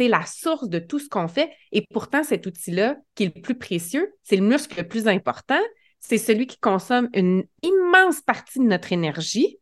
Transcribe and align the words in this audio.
c'est 0.00 0.08
la 0.08 0.24
source 0.24 0.70
de 0.70 0.78
tout 0.78 0.98
ce 0.98 1.10
qu'on 1.10 1.28
fait. 1.28 1.52
Et 1.72 1.84
pourtant, 1.92 2.24
cet 2.24 2.46
outil-là, 2.46 2.96
qui 3.14 3.24
est 3.24 3.36
le 3.36 3.42
plus 3.42 3.54
précieux, 3.54 4.10
c'est 4.22 4.36
le 4.36 4.42
muscle 4.42 4.78
le 4.78 4.88
plus 4.88 5.08
important, 5.08 5.60
c'est 5.98 6.16
celui 6.16 6.46
qui 6.46 6.58
consomme 6.58 7.10
une 7.12 7.44
immense 7.62 8.22
partie 8.22 8.60
de 8.60 8.64
notre 8.64 8.94
énergie. 8.94 9.58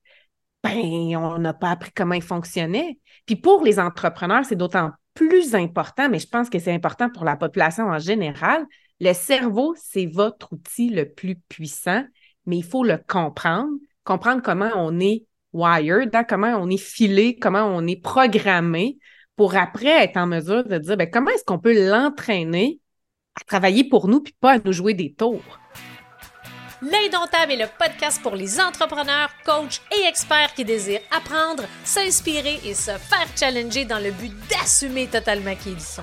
Ben, 0.63 0.77
on 1.17 1.39
n'a 1.41 1.55
pas 1.55 1.71
appris 1.71 1.91
comment 1.93 2.15
il 2.15 2.23
fonctionnait. 2.23 3.01
Puis 3.27 3.35
pour 3.35 3.65
les 3.65 3.81
entrepreneurs, 3.81 4.45
c'est 4.45 4.55
d'autant 4.55 4.93
plus 5.13 5.57
important, 5.57 6.09
mais 6.09 6.21
je 6.21 6.29
pense 6.29 6.49
que 6.49 6.61
c'est 6.61 6.73
important 6.73 7.11
pour 7.11 7.25
la 7.25 7.35
population 7.35 7.87
en 7.87 7.99
général. 7.99 8.65
Le 9.01 9.15
cerveau, 9.15 9.75
c'est 9.77 10.07
votre 10.07 10.53
outil 10.53 10.91
le 10.91 11.11
plus 11.11 11.35
puissant, 11.49 12.05
mais 12.47 12.59
il 12.59 12.65
faut 12.65 12.85
le 12.85 12.99
comprendre, 13.09 13.73
comprendre 14.05 14.41
comment 14.41 14.71
on 14.77 15.01
est 15.01 15.25
wired, 15.53 16.15
hein, 16.15 16.23
comment 16.23 16.55
on 16.61 16.71
est 16.71 16.77
filé, 16.77 17.37
comment 17.41 17.65
on 17.65 17.89
est 17.89 18.01
programmé 18.01 18.99
pour 19.39 19.57
après 19.57 20.05
être 20.05 20.17
en 20.17 20.27
mesure 20.27 20.65
de 20.65 20.79
dire 20.79 20.97
ben, 20.97 21.09
comment 21.11 21.31
est-ce 21.31 21.45
qu'on 21.45 21.61
peut 21.61 21.89
l'entraîner 21.89 22.81
à 23.41 23.45
travailler 23.45 23.85
pour 23.85 24.09
nous 24.09 24.21
puis 24.21 24.35
pas 24.39 24.55
à 24.55 24.59
nous 24.59 24.73
jouer 24.73 24.95
des 24.95 25.15
tours? 25.15 25.61
L'Indomptable 26.83 27.53
est 27.53 27.57
le 27.57 27.69
podcast 27.79 28.21
pour 28.21 28.35
les 28.35 28.61
entrepreneurs, 28.61 29.31
coachs 29.45 29.81
et 29.97 30.09
experts 30.09 30.55
qui 30.55 30.65
désirent 30.65 31.01
apprendre, 31.17 31.65
s'inspirer 31.85 32.61
et 32.65 32.75
se 32.75 32.91
faire 32.91 33.27
challenger 33.37 33.85
dans 33.85 33.99
le 33.99 34.11
but 34.11 34.33
d'assumer 34.51 35.07
totalement 35.07 35.55
qui 35.55 35.71
ils 35.71 35.81
sont. 35.81 36.03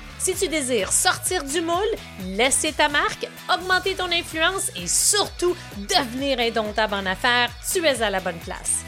Si 0.23 0.35
tu 0.35 0.47
désires 0.47 0.91
sortir 0.91 1.43
du 1.43 1.61
moule, 1.61 1.95
laisser 2.37 2.71
ta 2.71 2.87
marque, 2.87 3.27
augmenter 3.51 3.95
ton 3.95 4.11
influence 4.11 4.69
et 4.75 4.85
surtout 4.85 5.55
devenir 5.89 6.39
indomptable 6.39 6.93
en 6.93 7.07
affaires, 7.07 7.49
tu 7.73 7.83
es 7.83 8.03
à 8.03 8.11
la 8.11 8.19
bonne 8.19 8.37
place. 8.37 8.85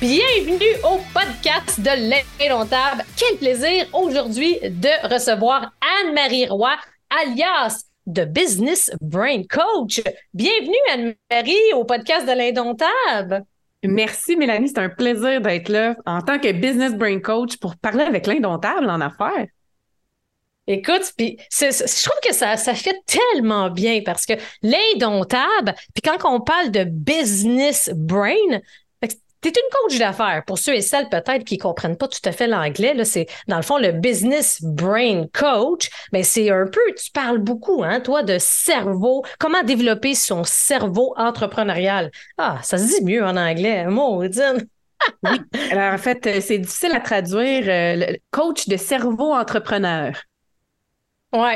Bienvenue 0.00 0.74
au 0.84 0.98
podcast 1.12 1.78
de 1.80 2.10
l'Indomptable. 2.40 3.04
Quel 3.14 3.36
plaisir 3.36 3.86
aujourd'hui 3.92 4.58
de 4.62 5.12
recevoir 5.12 5.74
Anne-Marie 6.00 6.48
Roy, 6.48 6.74
alias 7.10 7.84
de 8.06 8.24
Business 8.24 8.90
Brain 9.02 9.42
Coach. 9.42 10.00
Bienvenue 10.32 10.74
Anne-Marie 10.94 11.74
au 11.74 11.84
podcast 11.84 12.26
de 12.26 12.32
l'Indomptable. 12.32 13.44
Merci, 13.84 14.36
Mélanie. 14.36 14.68
C'est 14.68 14.78
un 14.78 14.88
plaisir 14.88 15.40
d'être 15.40 15.68
là 15.68 15.96
en 16.06 16.20
tant 16.20 16.38
que 16.38 16.50
business 16.52 16.94
brain 16.94 17.20
coach 17.20 17.56
pour 17.58 17.76
parler 17.76 18.04
avec 18.04 18.26
l'indomptable 18.26 18.88
en 18.88 19.00
affaires. 19.00 19.46
Écoute, 20.66 21.12
puis 21.18 21.36
je 21.50 22.02
trouve 22.02 22.20
que 22.26 22.32
ça, 22.32 22.56
fait 22.56 22.96
tellement 23.06 23.68
bien 23.68 24.00
parce 24.02 24.24
que 24.24 24.32
l'indomptable, 24.62 25.74
puis 25.92 26.00
quand 26.02 26.16
on 26.24 26.40
parle 26.40 26.70
de 26.70 26.84
business 26.84 27.90
brain, 27.94 28.32
tu 29.52 29.60
une 29.60 29.70
coach 29.82 29.98
d'affaires. 29.98 30.42
Pour 30.46 30.58
ceux 30.58 30.74
et 30.74 30.80
celles 30.80 31.08
peut-être 31.08 31.44
qui 31.44 31.58
comprennent 31.58 31.96
pas 31.96 32.08
tout 32.08 32.20
à 32.24 32.32
fait 32.32 32.46
l'anglais, 32.46 33.04
c'est 33.04 33.26
dans 33.48 33.56
le 33.56 33.62
fond 33.62 33.78
le 33.78 33.92
business 33.92 34.62
brain 34.62 35.26
coach. 35.32 35.90
Mais 36.12 36.22
c'est 36.22 36.50
un 36.50 36.66
peu, 36.66 36.80
tu 36.96 37.10
parles 37.12 37.38
beaucoup, 37.38 37.82
hein, 37.82 38.00
toi, 38.00 38.22
de 38.22 38.38
cerveau, 38.38 39.24
comment 39.38 39.62
développer 39.62 40.14
son 40.14 40.44
cerveau 40.44 41.14
entrepreneurial? 41.16 42.10
Ah, 42.38 42.58
ça 42.62 42.78
se 42.78 42.86
dit 42.86 43.04
mieux 43.04 43.24
en 43.24 43.36
anglais, 43.36 43.86
maudine. 43.86 44.66
oui. 45.22 45.40
Alors, 45.70 45.94
en 45.94 45.98
fait, 45.98 46.26
euh, 46.26 46.40
c'est 46.40 46.58
difficile 46.58 46.92
à 46.94 47.00
traduire. 47.00 47.64
Euh, 47.68 48.14
coach 48.30 48.68
de 48.68 48.76
cerveau 48.76 49.32
entrepreneur. 49.32 50.12
Oui, 51.34 51.50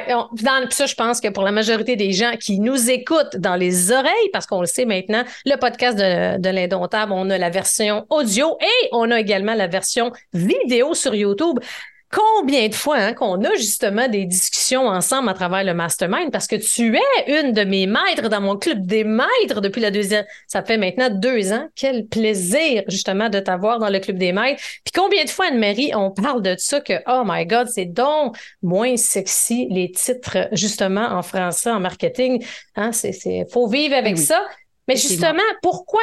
ça, 0.71 0.87
je 0.87 0.95
pense 0.97 1.21
que 1.21 1.29
pour 1.29 1.45
la 1.45 1.53
majorité 1.53 1.95
des 1.95 2.11
gens 2.13 2.33
qui 2.33 2.59
nous 2.59 2.91
écoutent 2.91 3.37
dans 3.37 3.55
les 3.55 3.93
oreilles, 3.93 4.31
parce 4.33 4.45
qu'on 4.45 4.61
le 4.61 4.67
sait 4.67 4.85
maintenant, 4.85 5.23
le 5.47 5.57
podcast 5.57 5.97
de, 5.97 6.37
de 6.41 6.49
l'Indomptable, 6.49 7.13
on 7.13 7.31
a 7.31 7.39
la 7.39 7.49
version 7.49 8.05
audio 8.11 8.57
et 8.61 8.89
on 8.91 9.09
a 9.13 9.21
également 9.21 9.55
la 9.55 9.69
version 9.69 10.11
vidéo 10.33 10.95
sur 10.95 11.15
YouTube. 11.15 11.61
Combien 12.11 12.69
de 12.69 12.75
fois 12.75 12.97
hein, 12.97 13.13
qu'on 13.13 13.45
a 13.45 13.55
justement 13.57 14.09
des 14.09 14.25
discussions 14.25 14.87
ensemble 14.87 15.29
à 15.29 15.35
travers 15.35 15.63
le 15.63 15.75
mastermind? 15.75 16.31
Parce 16.33 16.47
que 16.47 16.57
tu 16.57 16.97
es 16.97 17.41
une 17.41 17.53
de 17.53 17.65
mes 17.65 17.87
maîtres 17.87 18.31
dans 18.31 18.41
mon 18.41 18.57
club 18.57 18.87
des 18.87 19.05
maîtres 19.05 19.61
depuis 19.61 19.83
la 19.83 19.91
deuxième. 19.91 20.25
Ça 20.47 20.63
fait 20.63 20.79
maintenant 20.79 21.11
deux 21.11 21.53
ans. 21.53 21.69
Quel 21.75 22.07
plaisir 22.07 22.83
justement 22.89 23.29
de 23.29 23.41
t'avoir 23.41 23.79
dans 23.79 23.91
le 23.91 23.99
club 23.99 24.17
des 24.17 24.33
maîtres. 24.33 24.63
Puis 24.85 24.93
combien 24.95 25.23
de 25.25 25.29
fois, 25.29 25.47
Anne-Marie, 25.49 25.91
on 25.95 26.11
parle 26.11 26.41
de 26.41 26.55
ça 26.57 26.81
que, 26.81 26.95
oh 27.07 27.25
my 27.27 27.45
God, 27.45 27.69
c'est 27.69 27.85
donc 27.85 28.37
moins 28.63 28.97
sexy 28.97 29.69
les 29.71 29.91
titres 29.91 30.49
justement 30.53 31.09
en 31.09 31.23
français, 31.23 31.71
en 31.71 31.81
marketing. 31.81 32.43
Hein, 32.77 32.93
c'est, 32.93 33.13
c'est, 33.13 33.45
faut 33.53 33.67
vivre 33.67 33.95
avec 33.95 34.17
ça. 34.17 34.43
Mais 34.87 34.97
justement, 34.97 35.43
pourquoi, 35.61 36.01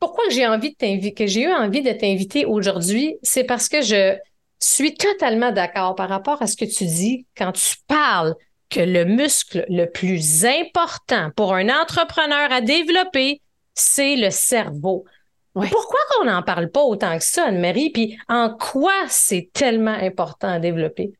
pourquoi 0.00 0.24
j'ai 0.30 0.46
envie 0.48 0.70
de 0.70 0.76
t'inviter, 0.76 1.14
que 1.14 1.26
j'ai 1.28 1.42
eu 1.42 1.52
envie 1.52 1.82
de 1.82 1.92
t'inviter 1.92 2.44
aujourd'hui, 2.44 3.16
c'est 3.22 3.44
parce 3.44 3.68
que 3.68 3.80
je, 3.80 4.16
suis 4.64 4.94
totalement 4.94 5.52
d'accord 5.52 5.94
par 5.94 6.08
rapport 6.08 6.40
à 6.42 6.46
ce 6.46 6.56
que 6.56 6.64
tu 6.64 6.84
dis 6.84 7.26
quand 7.36 7.52
tu 7.52 7.76
parles 7.86 8.34
que 8.70 8.80
le 8.80 9.04
muscle 9.04 9.64
le 9.68 9.86
plus 9.86 10.44
important 10.44 11.30
pour 11.36 11.54
un 11.54 11.68
entrepreneur 11.68 12.50
à 12.50 12.60
développer, 12.60 13.40
c'est 13.74 14.16
le 14.16 14.30
cerveau. 14.30 15.04
Pourquoi 15.52 16.00
qu'on 16.10 16.24
n'en 16.24 16.42
parle 16.42 16.70
pas 16.70 16.82
autant 16.82 17.16
que 17.16 17.24
ça, 17.24 17.46
Anne-Marie? 17.46 17.90
Puis 17.90 18.18
en 18.28 18.50
quoi 18.50 18.92
c'est 19.08 19.50
tellement 19.52 19.92
important 19.92 20.48
à 20.48 20.58
développer? 20.58 21.12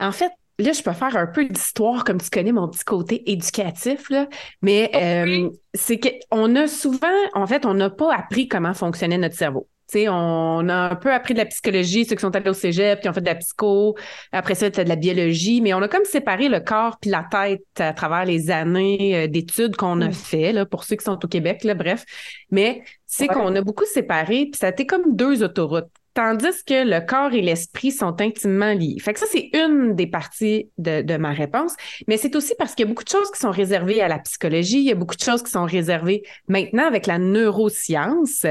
En 0.00 0.10
fait, 0.10 0.32
là, 0.58 0.72
je 0.72 0.82
peux 0.82 0.92
faire 0.92 1.16
un 1.16 1.26
peu 1.26 1.44
d'histoire, 1.44 2.04
comme 2.04 2.20
tu 2.20 2.30
connais 2.30 2.52
mon 2.52 2.68
petit 2.68 2.84
côté 2.84 3.30
éducatif, 3.30 4.10
là, 4.10 4.28
mais 4.62 4.90
euh, 4.96 5.50
c'est 5.74 6.00
qu'on 6.00 6.56
a 6.56 6.66
souvent, 6.66 7.06
en 7.34 7.46
fait, 7.46 7.64
on 7.66 7.74
n'a 7.74 7.90
pas 7.90 8.12
appris 8.12 8.48
comment 8.48 8.74
fonctionnait 8.74 9.18
notre 9.18 9.36
cerveau 9.36 9.68
on 9.96 10.68
a 10.68 10.74
un 10.74 10.96
peu 10.96 11.12
appris 11.12 11.34
de 11.34 11.38
la 11.38 11.46
psychologie, 11.46 12.04
ceux 12.04 12.14
qui 12.14 12.20
sont 12.20 12.34
allés 12.34 12.50
au 12.50 12.54
cégep, 12.54 13.00
qui 13.00 13.08
ont 13.08 13.12
fait 13.12 13.20
de 13.20 13.26
la 13.26 13.34
psycho. 13.34 13.96
Après 14.32 14.54
ça, 14.54 14.70
tu 14.70 14.82
de 14.82 14.88
la 14.88 14.96
biologie. 14.96 15.60
Mais 15.60 15.74
on 15.74 15.82
a 15.82 15.88
comme 15.88 16.04
séparé 16.04 16.48
le 16.48 16.60
corps 16.60 16.98
puis 17.00 17.10
la 17.10 17.26
tête 17.30 17.64
à 17.78 17.92
travers 17.92 18.24
les 18.24 18.50
années 18.50 19.16
euh, 19.16 19.26
d'études 19.26 19.76
qu'on 19.76 20.00
a 20.00 20.10
fait, 20.10 20.52
là, 20.52 20.66
pour 20.66 20.84
ceux 20.84 20.96
qui 20.96 21.04
sont 21.04 21.18
au 21.24 21.28
Québec, 21.28 21.64
là, 21.64 21.74
bref. 21.74 22.04
Mais 22.50 22.82
c'est 23.06 23.26
qu'on 23.26 23.54
a 23.54 23.62
beaucoup 23.62 23.86
séparé, 23.86 24.48
puis 24.50 24.58
ça 24.58 24.66
a 24.66 24.70
été 24.70 24.86
comme 24.86 25.16
deux 25.16 25.42
autoroutes. 25.42 25.88
Tandis 26.14 26.64
que 26.66 26.84
le 26.84 27.04
corps 27.04 27.32
et 27.32 27.40
l'esprit 27.40 27.92
sont 27.92 28.20
intimement 28.20 28.72
liés. 28.72 28.96
Ça, 29.04 29.26
c'est 29.30 29.50
une 29.54 29.94
des 29.94 30.06
parties 30.06 30.68
de, 30.78 31.16
ma 31.16 31.30
réponse. 31.30 31.74
Mais 32.08 32.16
c'est 32.16 32.34
aussi 32.34 32.54
parce 32.58 32.74
qu'il 32.74 32.86
y 32.86 32.88
a 32.88 32.90
beaucoup 32.90 33.04
de 33.04 33.08
choses 33.08 33.30
qui 33.30 33.38
sont 33.38 33.50
réservées 33.50 34.02
à 34.02 34.08
la 34.08 34.18
psychologie. 34.18 34.78
Il 34.78 34.84
y 34.84 34.92
a 34.92 34.96
beaucoup 34.96 35.16
de 35.16 35.22
choses 35.22 35.42
qui 35.42 35.50
sont 35.50 35.64
réservées 35.64 36.22
maintenant 36.48 36.86
avec 36.86 37.06
la 37.06 37.18
neuroscience. 37.18 38.46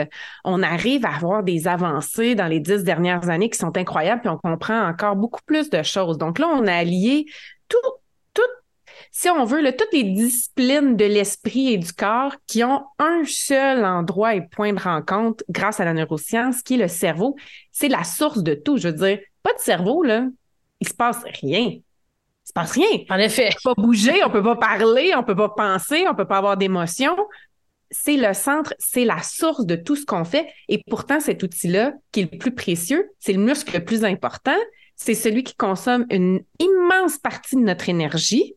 On 0.46 0.64
arrive 0.64 1.06
à 1.06 1.16
avoir 1.16 1.44
des 1.44 1.68
avancées 1.68 2.36
dans 2.36 2.48
les 2.48 2.60
dix 2.60 2.84
dernières 2.84 3.30
années 3.30 3.50
qui 3.50 3.58
sont 3.58 3.76
incroyables, 3.78 4.22
puis 4.22 4.30
on 4.30 4.38
comprend 4.38 4.88
encore 4.88 5.16
beaucoup 5.16 5.42
plus 5.46 5.70
de 5.70 5.84
choses. 5.84 6.18
Donc 6.18 6.40
là, 6.40 6.48
on 6.48 6.66
a 6.68 6.74
allié 6.74 7.26
tout, 7.68 7.78
si 9.20 9.32
on 9.32 9.46
veut, 9.46 9.64
toutes 9.76 9.94
les 9.94 10.04
disciplines 10.04 10.96
de 10.96 11.06
l'esprit 11.06 11.74
et 11.74 11.78
du 11.80 11.92
corps 11.92 12.36
qui 12.46 12.64
ont 12.64 12.86
un 13.00 13.24
seul 13.26 13.84
endroit 13.84 14.36
et 14.36 14.42
point 14.42 14.74
de 14.74 14.80
rencontre 14.80 15.44
grâce 15.50 15.80
à 15.80 15.86
la 15.86 15.94
neuroscience, 15.96 16.62
qui 16.62 16.76
est 16.76 16.78
le 16.78 16.88
cerveau, 16.88 17.36
c'est 17.72 17.88
la 17.88 18.04
source 18.04 18.44
de 18.44 18.54
tout. 18.54 18.78
Je 18.78 18.90
veux 18.90 18.94
dire, 18.94 19.20
pas 19.42 19.54
de 19.54 19.60
cerveau, 19.60 20.04
là, 20.04 20.28
il 20.80 20.88
se 20.88 20.94
passe 20.94 21.24
rien. 21.42 21.62
Il 21.62 21.84
se 22.46 22.54
passe 22.54 22.74
rien. 22.74 22.86
En 23.10 23.18
effet. 23.18 23.50
On 23.66 23.72
peut 23.72 23.76
pas 23.76 23.82
bouger, 23.82 24.24
on 24.24 24.30
peut 24.30 24.44
pas 24.44 24.56
parler, 24.56 25.12
on 25.16 25.24
peut 25.24 25.36
pas 25.36 25.50
penser, 25.50 26.06
on 26.08 26.14
peut 26.14 26.28
pas 26.28 26.38
avoir 26.38 26.56
d'émotions. 26.56 27.18
C'est 27.90 28.18
le 28.18 28.36
centre, 28.36 28.76
c'est 28.78 29.06
la 29.06 29.24
source 29.24 29.66
de 29.66 29.76
tout 29.76 29.96
ce 29.96 30.06
qu'on 30.06 30.26
fait. 30.26 30.48
Et 30.70 30.84
pourtant, 30.92 31.20
cet 31.20 31.42
outil-là, 31.42 31.94
qui 32.12 32.20
est 32.20 32.32
le 32.32 32.38
plus 32.38 32.54
précieux, 32.54 33.10
c'est 33.18 33.34
le 33.34 33.40
muscle 33.40 33.74
le 33.74 33.84
plus 33.84 34.06
important. 34.06 34.58
C'est 34.96 35.16
celui 35.16 35.44
qui 35.44 35.56
consomme 35.56 36.06
une 36.12 36.44
immense 36.60 37.18
partie 37.18 37.56
de 37.56 37.62
notre 37.62 37.90
énergie 37.90 38.54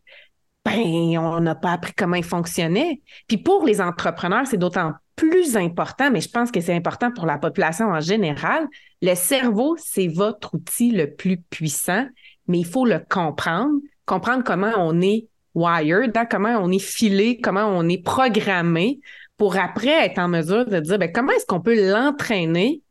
ben, 0.65 1.19
on 1.19 1.41
n'a 1.41 1.55
pas 1.55 1.73
appris 1.73 1.93
comment 1.97 2.17
il 2.17 2.25
fonctionnait. 2.25 3.01
Puis 3.27 3.39
pour 3.39 3.65
les 3.65 3.81
entrepreneurs, 3.81 4.47
c'est 4.47 4.59
d'autant 4.59 4.93
plus 5.17 5.57
important, 5.57 6.11
mais 6.11 6.21
je 6.21 6.31
pense 6.31 6.51
que 6.51 6.61
c'est 6.61 6.75
important 6.75 7.11
pour 7.12 7.27
la 7.27 7.39
population 7.39 7.87
en 7.89 8.01
général. 8.01 8.67
Le 9.03 9.15
cerveau, 9.15 9.77
c'est 9.79 10.09
votre 10.09 10.55
outil 10.55 10.93
le 10.93 11.15
plus 11.15 11.39
puissant, 11.39 12.07
mais 12.47 12.61
il 12.61 12.67
faut 12.67 12.87
le 12.87 13.01
comprendre, 13.09 13.81
comprendre 14.07 14.45
comment 14.45 14.73
on 14.77 15.01
est 15.01 15.29
wired, 15.55 16.17
hein, 16.17 16.27
comment 16.31 16.59
on 16.61 16.71
est 16.71 16.79
filé, 16.79 17.41
comment 17.41 17.67
on 17.67 17.89
est 17.89 18.03
programmé 18.03 19.01
pour 19.37 19.57
après 19.57 20.07
être 20.07 20.19
en 20.19 20.29
mesure 20.29 20.67
de 20.67 20.81
dire 20.81 20.99
ben, 20.99 21.11
comment 21.12 21.33
est-ce 21.33 21.47
qu'on 21.47 21.61
peut 21.61 21.91
l'entraîner 21.91 22.83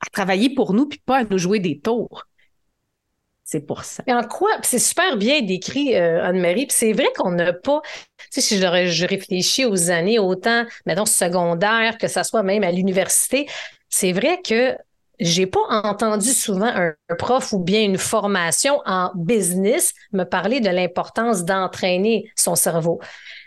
à 0.00 0.10
travailler 0.10 0.54
pour 0.54 0.74
nous 0.74 0.86
puis 0.86 1.00
pas 1.04 1.18
à 1.18 1.24
nous 1.24 1.38
jouer 1.38 1.58
des 1.58 1.80
tours? 1.80 2.26
C'est 3.44 3.60
pour 3.60 3.84
ça. 3.84 4.02
Et 4.06 4.12
en 4.12 4.22
quoi? 4.22 4.48
C'est 4.62 4.78
super 4.78 5.18
bien 5.18 5.42
décrit, 5.42 5.94
euh, 5.94 6.24
Anne-Marie. 6.24 6.66
C'est 6.70 6.94
vrai 6.94 7.08
qu'on 7.14 7.32
n'a 7.32 7.52
pas. 7.52 7.82
Si 8.30 8.56
je, 8.58 8.86
je 8.86 9.06
réfléchis 9.06 9.66
aux 9.66 9.90
années, 9.90 10.18
autant, 10.18 10.64
mettons, 10.86 11.04
secondaire, 11.04 11.98
que 11.98 12.08
ça 12.08 12.24
soit 12.24 12.42
même 12.42 12.64
à 12.64 12.72
l'université, 12.72 13.46
c'est 13.90 14.12
vrai 14.12 14.40
que 14.42 14.74
j'ai 15.20 15.46
pas 15.46 15.60
entendu 15.68 16.30
souvent 16.30 16.66
un, 16.66 16.94
prof 17.18 17.52
ou 17.52 17.58
bien 17.58 17.82
une 17.82 17.98
formation 17.98 18.80
en 18.86 19.10
business 19.14 19.92
me 20.12 20.24
parler 20.24 20.60
de 20.60 20.70
l'importance 20.70 21.44
d'entraîner 21.44 22.30
son 22.34 22.56
cerveau. 22.56 23.00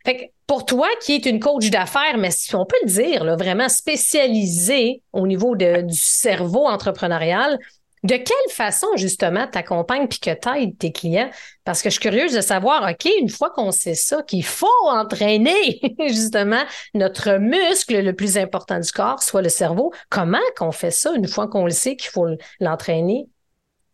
Fait 0.05 0.17
que 0.17 0.23
pour 0.45 0.65
toi, 0.65 0.87
qui 1.01 1.15
est 1.15 1.25
une 1.25 1.41
coach 1.41 1.69
d'affaires, 1.69 2.17
mais 2.17 2.31
si 2.31 2.55
on 2.55 2.65
peut 2.65 2.77
le 2.83 2.89
dire, 2.89 3.25
vraiment 3.35 3.67
spécialisée 3.67 5.01
au 5.11 5.27
niveau 5.27 5.57
du 5.57 5.83
cerveau 5.91 6.65
entrepreneurial, 6.67 7.59
de 8.03 8.15
quelle 8.15 8.51
façon, 8.51 8.87
justement, 8.95 9.47
tu 9.51 9.57
accompagnes 9.57 10.07
puis 10.07 10.19
que 10.19 10.31
tu 10.31 10.75
tes 10.75 10.91
clients? 10.91 11.29
Parce 11.63 11.81
que 11.81 11.89
je 11.89 11.93
suis 11.93 12.01
curieuse 12.01 12.33
de 12.33 12.41
savoir, 12.41 12.89
OK, 12.89 13.09
une 13.19 13.29
fois 13.29 13.49
qu'on 13.49 13.71
sait 13.71 13.95
ça, 13.95 14.21
qu'il 14.23 14.45
faut 14.45 14.67
entraîner, 14.85 15.81
justement, 16.07 16.63
notre 16.93 17.37
muscle 17.37 17.99
le 17.99 18.13
plus 18.13 18.37
important 18.37 18.79
du 18.79 18.91
corps, 18.91 19.21
soit 19.21 19.41
le 19.41 19.49
cerveau, 19.49 19.91
comment 20.09 20.37
qu'on 20.55 20.71
fait 20.71 20.91
ça 20.91 21.13
une 21.15 21.27
fois 21.27 21.47
qu'on 21.47 21.65
le 21.65 21.71
sait 21.71 21.95
qu'il 21.95 22.09
faut 22.09 22.27
l'entraîner? 22.59 23.27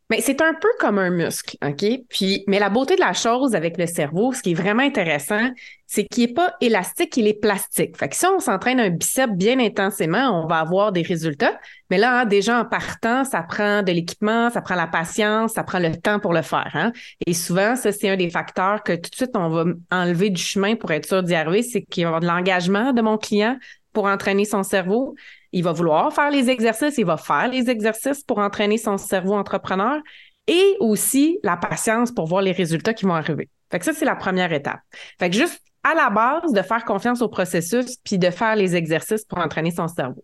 Mais 0.10 0.22
c'est 0.22 0.42
un 0.42 0.54
peu 0.54 0.68
comme 0.80 1.00
un 1.00 1.10
muscle, 1.10 1.58
OK? 1.66 1.86
Puis, 2.10 2.44
mais 2.48 2.60
la 2.60 2.70
beauté 2.70 2.96
de 2.96 3.00
la 3.00 3.14
chose 3.14 3.56
avec 3.56 3.78
le 3.78 3.88
cerveau, 3.88 4.34
ce 4.34 4.42
qui 4.42 4.52
est 4.52 4.56
vraiment 4.56 4.84
intéressant, 4.84 5.50
c'est 5.88 6.06
qu'il 6.06 6.28
n'est 6.28 6.34
pas 6.34 6.56
élastique, 6.60 7.16
il 7.18 7.28
est 7.28 7.40
plastique. 7.40 7.98
Fait 7.98 8.10
que 8.10 8.16
si 8.16 8.26
on 8.26 8.40
s'entraîne 8.40 8.80
un 8.80 8.90
biceps 8.90 9.34
bien 9.34 9.60
intensément, 9.60 10.44
on 10.44 10.48
va 10.48 10.58
avoir 10.58 10.92
des 10.92 11.04
résultats. 11.04 11.58
Mais 11.90 11.98
là, 11.98 12.22
hein, 12.22 12.26
déjà 12.26 12.60
en 12.60 12.66
partant, 12.66 13.24
ça 13.24 13.44
prend 13.44 13.82
de 13.82 13.92
l'équipement, 13.92 14.50
ça 14.50 14.62
prend 14.62 14.76
la 14.76 14.88
patience, 14.88 15.54
ça 15.54 15.64
prend 15.64 15.80
le 15.80 15.96
temps 15.96 16.20
pour 16.20 16.34
le 16.34 16.42
faire. 16.42 16.72
Hein? 16.74 16.92
Et 17.26 17.34
souvent, 17.34 17.76
ça, 17.76 17.92
c'est 17.92 18.10
un 18.10 18.18
des 18.18 18.30
facteurs 18.30 18.84
que 18.84 18.94
tout 18.94 19.10
de 19.10 19.16
suite, 19.16 19.36
on 19.36 19.50
va 19.50 19.66
enlever 19.92 20.30
du 20.30 20.42
chemin 20.42 20.76
pour 20.76 20.92
être 20.92 21.06
sûr 21.06 21.24
d'y 21.24 21.36
arriver, 21.36 21.64
c'est 21.64 21.84
qu'il 21.84 22.02
y 22.02 22.06
avoir 22.06 22.22
de 22.22 22.28
l'engagement 22.28 22.92
de 22.92 23.02
mon 23.02 23.18
client 23.18 23.58
pour 23.94 24.06
entraîner 24.06 24.46
son 24.46 24.64
cerveau. 24.64 25.16
Il 25.54 25.64
va 25.64 25.72
vouloir 25.72 26.12
faire 26.14 26.32
les 26.32 26.50
exercices, 26.50 26.98
il 26.98 27.06
va 27.06 27.18
faire 27.18 27.48
les 27.48 27.70
exercices 27.70 28.24
pour 28.24 28.40
entraîner 28.40 28.78
son 28.78 28.98
cerveau 28.98 29.36
entrepreneur 29.36 30.02
et 30.48 30.76
aussi 30.80 31.40
la 31.44 31.56
patience 31.56 32.12
pour 32.12 32.26
voir 32.26 32.42
les 32.42 32.52
résultats 32.52 32.94
qui 32.94 33.06
vont 33.06 33.14
arriver. 33.14 33.50
Fait 33.72 33.80
que 33.80 33.86
ça, 33.86 33.94
c'est 33.94 34.06
la 34.06 34.16
première 34.16 34.52
étape. 34.52 34.80
Fait 35.20 35.30
que 35.30 35.36
juste 35.36 35.62
à 35.84 35.94
la 35.94 36.10
base, 36.10 36.54
de 36.54 36.62
faire 36.62 36.86
confiance 36.86 37.22
au 37.22 37.28
processus 37.28 37.98
puis 38.04 38.18
de 38.18 38.30
faire 38.30 38.56
les 38.56 38.76
exercices 38.76 39.26
pour 39.26 39.38
entraîner 39.40 39.72
son 39.72 39.88
cerveau. 39.88 40.24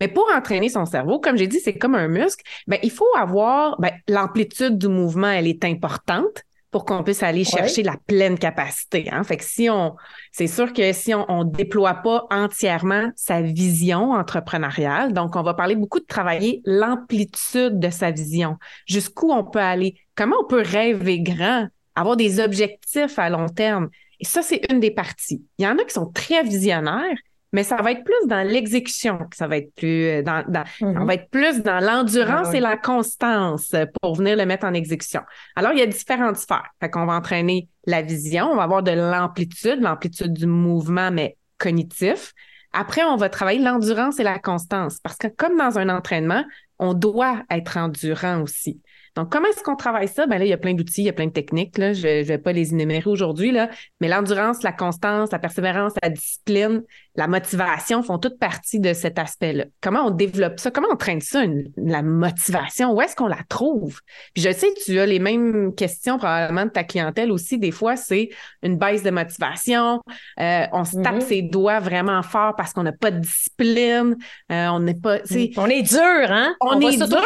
Mais 0.00 0.08
pour 0.08 0.28
entraîner 0.34 0.68
son 0.68 0.84
cerveau, 0.84 1.18
comme 1.18 1.36
j'ai 1.36 1.46
dit, 1.46 1.60
c'est 1.60 1.78
comme 1.78 1.94
un 1.94 2.08
muscle, 2.08 2.44
ben, 2.66 2.78
il 2.82 2.90
faut 2.90 3.08
avoir 3.16 3.80
ben, 3.80 3.92
l'amplitude 4.06 4.76
du 4.76 4.88
mouvement, 4.88 5.30
elle 5.30 5.46
est 5.46 5.64
importante 5.64 6.42
pour 6.72 6.86
qu'on 6.86 7.04
puisse 7.04 7.22
aller 7.22 7.44
chercher 7.44 7.82
la 7.82 7.96
pleine 8.06 8.38
capacité. 8.38 9.08
Hein? 9.12 9.22
Fait 9.24 9.36
que 9.36 9.44
si 9.44 9.68
on, 9.68 9.94
c'est 10.32 10.46
sûr 10.46 10.72
que 10.72 10.92
si 10.94 11.14
on, 11.14 11.44
ne 11.44 11.50
déploie 11.50 11.94
pas 11.96 12.26
entièrement 12.30 13.12
sa 13.14 13.42
vision 13.42 14.12
entrepreneuriale, 14.12 15.12
donc 15.12 15.36
on 15.36 15.42
va 15.42 15.52
parler 15.52 15.76
beaucoup 15.76 16.00
de 16.00 16.06
travailler 16.06 16.62
l'amplitude 16.64 17.78
de 17.78 17.90
sa 17.90 18.10
vision, 18.10 18.56
jusqu'où 18.86 19.30
on 19.30 19.44
peut 19.44 19.60
aller, 19.60 19.96
comment 20.16 20.36
on 20.42 20.46
peut 20.46 20.62
rêver 20.64 21.20
grand, 21.20 21.68
avoir 21.94 22.16
des 22.16 22.40
objectifs 22.40 23.18
à 23.18 23.28
long 23.28 23.50
terme. 23.50 23.90
Et 24.18 24.24
ça, 24.24 24.40
c'est 24.40 24.62
une 24.72 24.80
des 24.80 24.90
parties. 24.90 25.44
Il 25.58 25.66
y 25.66 25.68
en 25.68 25.76
a 25.76 25.84
qui 25.84 25.92
sont 25.92 26.10
très 26.10 26.42
visionnaires, 26.42 27.18
mais 27.52 27.64
ça 27.64 27.76
va 27.76 27.92
être 27.92 28.04
plus 28.04 28.28
dans 28.28 28.46
l'exécution, 28.46 29.18
ça 29.34 29.46
va 29.46 29.58
être 29.58 29.74
plus 29.74 30.06
euh, 30.06 30.22
dans, 30.22 30.42
on 30.80 30.86
mm-hmm. 30.86 31.06
va 31.06 31.14
être 31.14 31.30
plus 31.30 31.62
dans 31.62 31.80
l'endurance 31.80 32.48
ah 32.50 32.56
et 32.56 32.60
la 32.60 32.76
constance 32.76 33.74
pour 34.00 34.14
venir 34.14 34.36
le 34.36 34.46
mettre 34.46 34.66
en 34.66 34.72
exécution. 34.72 35.20
Alors, 35.54 35.72
il 35.72 35.78
y 35.78 35.82
a 35.82 35.86
différentes 35.86 36.36
sphères. 36.36 36.70
Fait 36.80 36.88
qu'on 36.88 37.04
va 37.04 37.14
entraîner 37.14 37.68
la 37.86 38.00
vision, 38.00 38.46
on 38.46 38.56
va 38.56 38.62
avoir 38.62 38.82
de 38.82 38.92
l'amplitude, 38.92 39.80
l'amplitude 39.80 40.32
du 40.32 40.46
mouvement, 40.46 41.10
mais 41.10 41.36
cognitif. 41.58 42.32
Après, 42.72 43.04
on 43.04 43.16
va 43.16 43.28
travailler 43.28 43.60
l'endurance 43.60 44.18
et 44.18 44.22
la 44.22 44.38
constance 44.38 44.98
parce 45.00 45.16
que 45.16 45.28
comme 45.28 45.58
dans 45.58 45.78
un 45.78 45.90
entraînement, 45.90 46.44
on 46.78 46.94
doit 46.94 47.42
être 47.50 47.76
endurant 47.76 48.40
aussi. 48.40 48.80
Donc, 49.14 49.30
comment 49.30 49.46
est-ce 49.48 49.62
qu'on 49.62 49.76
travaille 49.76 50.08
ça? 50.08 50.26
Ben 50.26 50.38
là, 50.38 50.46
il 50.46 50.48
y 50.48 50.54
a 50.54 50.58
plein 50.58 50.72
d'outils, 50.72 51.02
il 51.02 51.04
y 51.04 51.08
a 51.10 51.12
plein 51.12 51.26
de 51.26 51.32
techniques. 51.32 51.76
Là. 51.76 51.92
Je 51.92 52.20
ne 52.20 52.22
vais 52.22 52.38
pas 52.38 52.52
les 52.52 52.72
énumérer 52.72 53.10
aujourd'hui, 53.10 53.52
là, 53.52 53.68
mais 54.00 54.08
l'endurance, 54.08 54.62
la 54.62 54.72
constance, 54.72 55.30
la 55.32 55.38
persévérance, 55.38 55.92
la 56.02 56.08
discipline, 56.08 56.82
la 57.14 57.26
motivation 57.26 58.02
font 58.02 58.18
toute 58.18 58.38
partie 58.38 58.80
de 58.80 58.94
cet 58.94 59.18
aspect-là. 59.18 59.66
Comment 59.82 60.06
on 60.06 60.10
développe 60.10 60.58
ça? 60.58 60.70
Comment 60.70 60.88
on 60.90 60.96
traîne 60.96 61.20
ça, 61.20 61.42
la 61.76 62.02
motivation? 62.02 62.92
Où 62.92 63.02
est-ce 63.02 63.14
qu'on 63.14 63.26
la 63.26 63.40
trouve? 63.48 64.00
Puis 64.32 64.42
je 64.42 64.50
sais 64.50 64.68
que 64.68 64.82
tu 64.82 64.98
as 64.98 65.04
les 65.04 65.18
mêmes 65.18 65.74
questions 65.74 66.16
probablement 66.16 66.64
de 66.64 66.70
ta 66.70 66.84
clientèle 66.84 67.30
aussi. 67.30 67.58
Des 67.58 67.70
fois, 67.70 67.96
c'est 67.96 68.30
une 68.62 68.78
baisse 68.78 69.02
de 69.02 69.10
motivation. 69.10 70.00
Euh, 70.40 70.64
on 70.72 70.84
se 70.84 70.96
tape 71.02 71.16
mm-hmm. 71.16 71.20
ses 71.20 71.42
doigts 71.42 71.80
vraiment 71.80 72.22
fort 72.22 72.56
parce 72.56 72.72
qu'on 72.72 72.82
n'a 72.82 72.92
pas 72.92 73.10
de 73.10 73.18
discipline. 73.18 74.16
Euh, 74.50 74.68
on 74.68 74.80
n'est 74.80 74.94
pas. 74.94 75.18
On 75.58 75.66
est 75.66 75.82
dur, 75.82 76.00
hein? 76.00 76.54
On, 76.60 76.80
est 76.80 76.96
va 76.96 77.06
dur. 77.06 77.18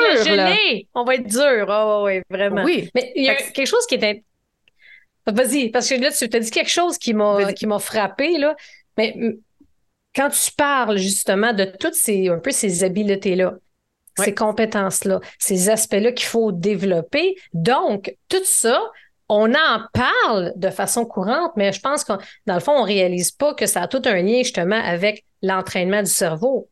On 0.95 1.05
va 1.05 1.15
être 1.15 1.29
dur. 1.29 1.67
Oh, 1.69 2.03
oui, 2.07 2.23
vraiment. 2.29 2.65
Oui. 2.65 2.91
Mais 2.95 3.13
il 3.15 3.25
y 3.25 3.29
a 3.29 3.37
quelque 3.37 3.69
chose 3.69 3.87
qui 3.87 3.95
est. 3.95 4.25
Vas-y, 5.29 5.71
parce 5.71 5.89
que 5.89 5.95
là, 5.95 6.11
tu 6.11 6.25
as 6.25 6.41
dit 6.41 6.51
quelque 6.51 6.71
chose 6.71 6.99
qui 6.99 7.13
m'a 7.13 7.53
qui 7.53 7.67
m'a 7.67 7.79
frappé, 7.79 8.39
là. 8.39 8.55
Mais 8.97 9.15
quand 10.17 10.31
tu 10.31 10.51
parles 10.53 10.97
justement 10.97 11.53
de 11.53 11.65
toutes 11.65 11.95
ces, 11.95 12.29
un 12.29 12.39
peu 12.39 12.51
ces 12.51 12.83
habiletés-là, 12.83 13.55
ces 14.19 14.35
compétences-là, 14.35 15.21
ces 15.39 15.69
aspects-là 15.69 16.11
qu'il 16.13 16.27
faut 16.27 16.51
développer, 16.51 17.37
donc 17.53 18.17
tout 18.31 18.45
ça, 18.45 18.81
on 19.29 19.53
en 19.53 19.81
parle 19.93 20.53
de 20.57 20.71
façon 20.71 21.05
courante, 21.05 21.53
mais 21.57 21.71
je 21.73 21.81
pense 21.81 22.03
que 22.03 22.15
dans 22.47 22.55
le 22.55 22.61
fond, 22.61 22.73
on 22.73 22.83
réalise 22.83 23.31
pas 23.31 23.55
que 23.55 23.67
ça 23.67 23.83
a 23.83 23.89
tout 23.89 24.01
un 24.07 24.23
lien 24.23 24.39
justement 24.39 24.81
avec 24.83 25.25
l'entraînement 25.43 26.03
du 26.03 26.11
cerveau. 26.11 26.71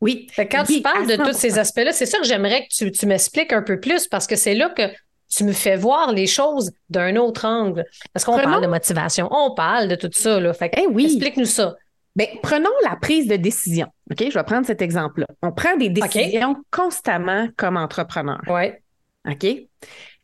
Oui. 0.00 0.28
quand 0.36 0.64
tu 0.64 0.80
parles 0.80 1.08
de 1.08 1.16
tous 1.16 1.32
ces 1.32 1.58
aspects-là, 1.58 1.92
c'est 1.92 2.06
ça 2.06 2.18
que 2.18 2.26
j'aimerais 2.26 2.64
que 2.64 2.74
tu, 2.74 2.92
tu 2.92 3.06
m'expliques 3.06 3.52
un 3.52 3.62
peu 3.62 3.80
plus 3.80 4.06
parce 4.06 4.26
que 4.26 4.36
c'est 4.36 4.54
là 4.54 4.68
que 4.68 4.82
tu 5.28 5.44
me 5.44 5.52
fais 5.52 5.76
voir 5.76 6.12
les 6.12 6.26
choses 6.26 6.70
d'un 6.88 7.16
autre 7.16 7.46
angle. 7.46 7.84
Parce 8.12 8.24
qu'on 8.24 8.38
parle 8.38 8.62
de 8.62 8.68
motivation, 8.68 9.28
on 9.30 9.54
parle 9.54 9.88
de 9.88 9.94
tout 9.94 10.10
ça. 10.12 10.38
Là. 10.38 10.52
Fait 10.52 10.72
eh 10.76 10.86
oui. 10.86 11.06
explique-nous 11.06 11.46
ça. 11.46 11.76
Bien, 12.18 12.26
prenons 12.42 12.72
la 12.82 12.96
prise 12.96 13.28
de 13.28 13.36
décision. 13.36 13.86
OK? 14.10 14.24
Je 14.28 14.36
vais 14.36 14.42
prendre 14.42 14.66
cet 14.66 14.82
exemple-là. 14.82 15.26
On 15.40 15.52
prend 15.52 15.76
des 15.76 15.88
décisions 15.88 16.56
constamment 16.72 17.48
comme 17.56 17.76
entrepreneur. 17.76 18.40
Oui. 18.48 18.72
OK? 19.24 19.46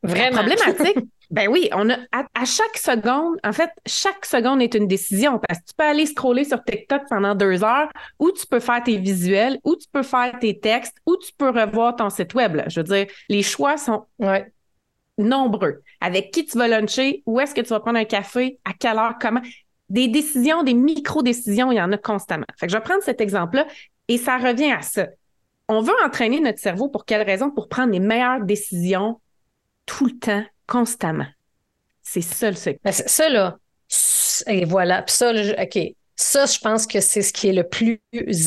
Vraiment. 0.03 0.39
Problématique. 0.39 1.07
ben 1.31 1.47
oui, 1.49 1.69
on 1.73 1.89
a 1.91 1.99
à, 2.11 2.45
chaque 2.45 2.77
seconde, 2.79 3.37
en 3.45 3.53
fait, 3.53 3.71
chaque 3.87 4.27
seconde 4.27 4.61
est 4.61 4.75
une 4.75 4.89
décision 4.89 5.39
parce 5.39 5.61
que 5.61 5.67
tu 5.67 5.75
peux 5.77 5.85
aller 5.85 6.07
scroller 6.07 6.43
sur 6.43 6.65
TikTok 6.65 7.03
pendant 7.09 7.37
deux 7.37 7.63
heures, 7.63 7.89
ou 8.19 8.33
tu 8.33 8.45
peux 8.45 8.59
faire 8.59 8.83
tes 8.83 8.97
visuels, 8.97 9.61
ou 9.63 9.77
tu 9.77 9.87
peux 9.93 10.03
faire 10.03 10.37
tes 10.41 10.59
textes, 10.59 10.97
ou 11.07 11.17
tu 11.17 11.33
peux 11.39 11.51
revoir 11.51 11.95
ton 11.95 12.11
site 12.11 12.35
web. 12.35 12.61
Je 12.67 12.81
veux 12.81 12.85
dire, 12.85 13.07
les 13.29 13.45
choix 13.45 13.77
sont 13.77 14.05
nombreux. 15.17 15.81
Avec 16.01 16.33
qui 16.33 16.45
tu 16.45 16.59
vas 16.59 16.67
luncher, 16.67 17.23
où 17.25 17.39
est-ce 17.39 17.55
que 17.55 17.61
tu 17.61 17.69
vas 17.69 17.79
prendre 17.79 18.01
un 18.01 18.05
café, 18.05 18.59
à 18.65 18.73
quelle 18.73 18.99
heure, 18.99 19.15
comment? 19.21 19.43
Des 19.89 20.09
décisions, 20.09 20.63
des 20.63 20.75
micro-décisions, 20.75 21.71
il 21.73 21.77
y 21.77 21.81
en 21.81 21.93
a 21.93 21.99
constamment. 21.99 22.47
Fait 22.59 22.69
je 22.69 22.77
vais 22.77 22.83
prendre 22.83 23.03
cet 23.03 23.21
exemple-là 23.21 23.67
et 24.09 24.19
ça 24.19 24.39
revient 24.39 24.73
à 24.73 24.83
ça. 24.83 25.07
On 25.69 25.81
veut 25.81 25.95
entraîner 26.05 26.41
notre 26.41 26.59
cerveau 26.59 26.89
pour 26.89 27.05
quelle 27.05 27.23
raison? 27.23 27.51
Pour 27.51 27.69
prendre 27.69 27.93
les 27.93 28.01
meilleures 28.01 28.43
décisions 28.43 29.21
tout 29.87 30.07
le 30.07 30.19
temps, 30.19 30.45
constamment. 30.67 31.27
C'est 32.03 32.21
ça 32.21 32.51
le 32.51 32.57
secret. 32.57 32.81
Ben, 32.85 32.93
ça, 32.93 33.57
et 34.47 34.65
voilà. 34.65 35.05
ça, 35.07 35.33
OK. 35.33 35.79
Ça, 36.17 36.47
je 36.47 36.59
pense 36.61 36.87
que 36.87 37.01
c'est 37.01 37.23
ce 37.23 37.33
qui 37.33 37.49
est 37.49 37.53
le 37.53 37.67
plus 37.69 38.01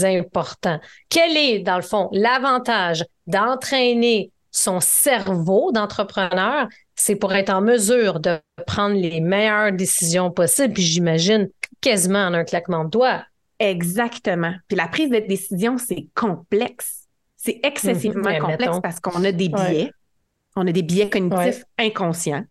important. 0.05 0.79
Quel 1.09 1.35
est, 1.35 1.59
dans 1.59 1.75
le 1.75 1.81
fond, 1.81 2.09
l'avantage 2.13 3.03
d'entraîner 3.25 4.31
son 4.51 4.79
cerveau 4.79 5.71
d'entrepreneur, 5.73 6.67
c'est 6.97 7.15
pour 7.15 7.33
être 7.33 7.51
en 7.51 7.61
mesure 7.61 8.19
de 8.19 8.39
prendre 8.65 8.95
les 8.95 9.21
meilleures 9.21 9.71
décisions 9.71 10.31
possibles, 10.31 10.73
puis 10.73 10.83
j'imagine 10.83 11.49
quasiment 11.79 12.25
en 12.25 12.33
un 12.33 12.43
claquement 12.43 12.83
de 12.83 12.89
doigts. 12.89 13.23
Exactement. 13.59 14.53
Puis 14.67 14.75
la 14.75 14.87
prise 14.87 15.09
de 15.09 15.19
décision, 15.19 15.77
c'est 15.77 16.07
complexe. 16.15 17.07
C'est 17.35 17.59
excessivement 17.63 18.31
mhm. 18.31 18.39
complexe 18.39 18.79
parce 18.81 18.99
qu'on 18.99 19.23
a 19.23 19.31
des 19.31 19.47
biais. 19.47 19.91
On 20.55 20.65
a 20.67 20.71
des 20.71 20.81
biais 20.81 21.09
cognitifs 21.09 21.63
inconscients 21.77 22.43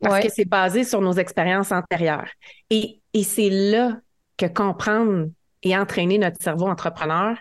parce 0.00 0.24
que 0.24 0.32
c'est 0.32 0.46
basé 0.46 0.84
sur 0.84 1.00
nos 1.00 1.12
expériences 1.12 1.70
antérieures. 1.70 2.30
Et, 2.70 3.00
et 3.12 3.22
c'est 3.22 3.50
là 3.50 3.98
que 4.36 4.46
comprendre 4.46 5.28
et 5.62 5.76
entraîner 5.76 6.18
notre 6.18 6.40
cerveau 6.42 6.68
entrepreneur 6.68 7.36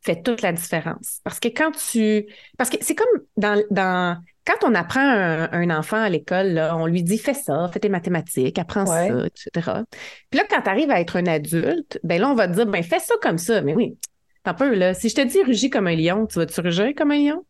fait 0.00 0.22
toute 0.22 0.42
la 0.42 0.52
différence. 0.52 1.20
Parce 1.22 1.38
que 1.38 1.48
quand 1.48 1.70
tu... 1.72 2.26
Parce 2.56 2.70
que 2.70 2.78
c'est 2.80 2.94
comme 2.94 3.22
dans, 3.36 3.62
dans 3.70 4.18
quand 4.48 4.66
on 4.66 4.74
apprend 4.74 5.00
un, 5.00 5.70
enfant 5.70 5.98
à 5.98 6.08
l'école, 6.08 6.58
on 6.72 6.86
lui 6.86 7.02
dit 7.02 7.18
fais 7.18 7.34
ça, 7.34 7.68
fais 7.70 7.80
tes 7.80 7.90
mathématiques, 7.90 8.58
apprends 8.58 8.86
ça, 8.86 9.26
etc. 9.26 9.82
Puis 10.30 10.40
là, 10.40 10.46
quand 10.48 10.62
tu 10.62 10.70
arrives 10.70 10.90
à 10.90 11.00
être 11.00 11.16
un 11.16 11.26
adulte, 11.26 12.00
ben 12.02 12.18
là, 12.18 12.30
on 12.30 12.34
va 12.34 12.48
te 12.48 12.54
dire 12.54 12.66
ben 12.66 12.82
fais 12.82 12.98
ça 12.98 13.14
comme 13.20 13.36
ça. 13.36 13.60
Mais 13.60 13.74
oui, 13.74 13.98
un 14.46 14.54
peu 14.54 14.74
là. 14.74 14.94
Si 14.94 15.10
je 15.10 15.16
te 15.16 15.20
dis 15.20 15.42
rugis 15.42 15.68
comme 15.68 15.86
un 15.86 15.94
lion, 15.94 16.26
tu 16.26 16.38
vas-tu 16.38 16.62
rugir 16.62 16.94
comme 16.96 17.10
un 17.10 17.18
lion? 17.18 17.44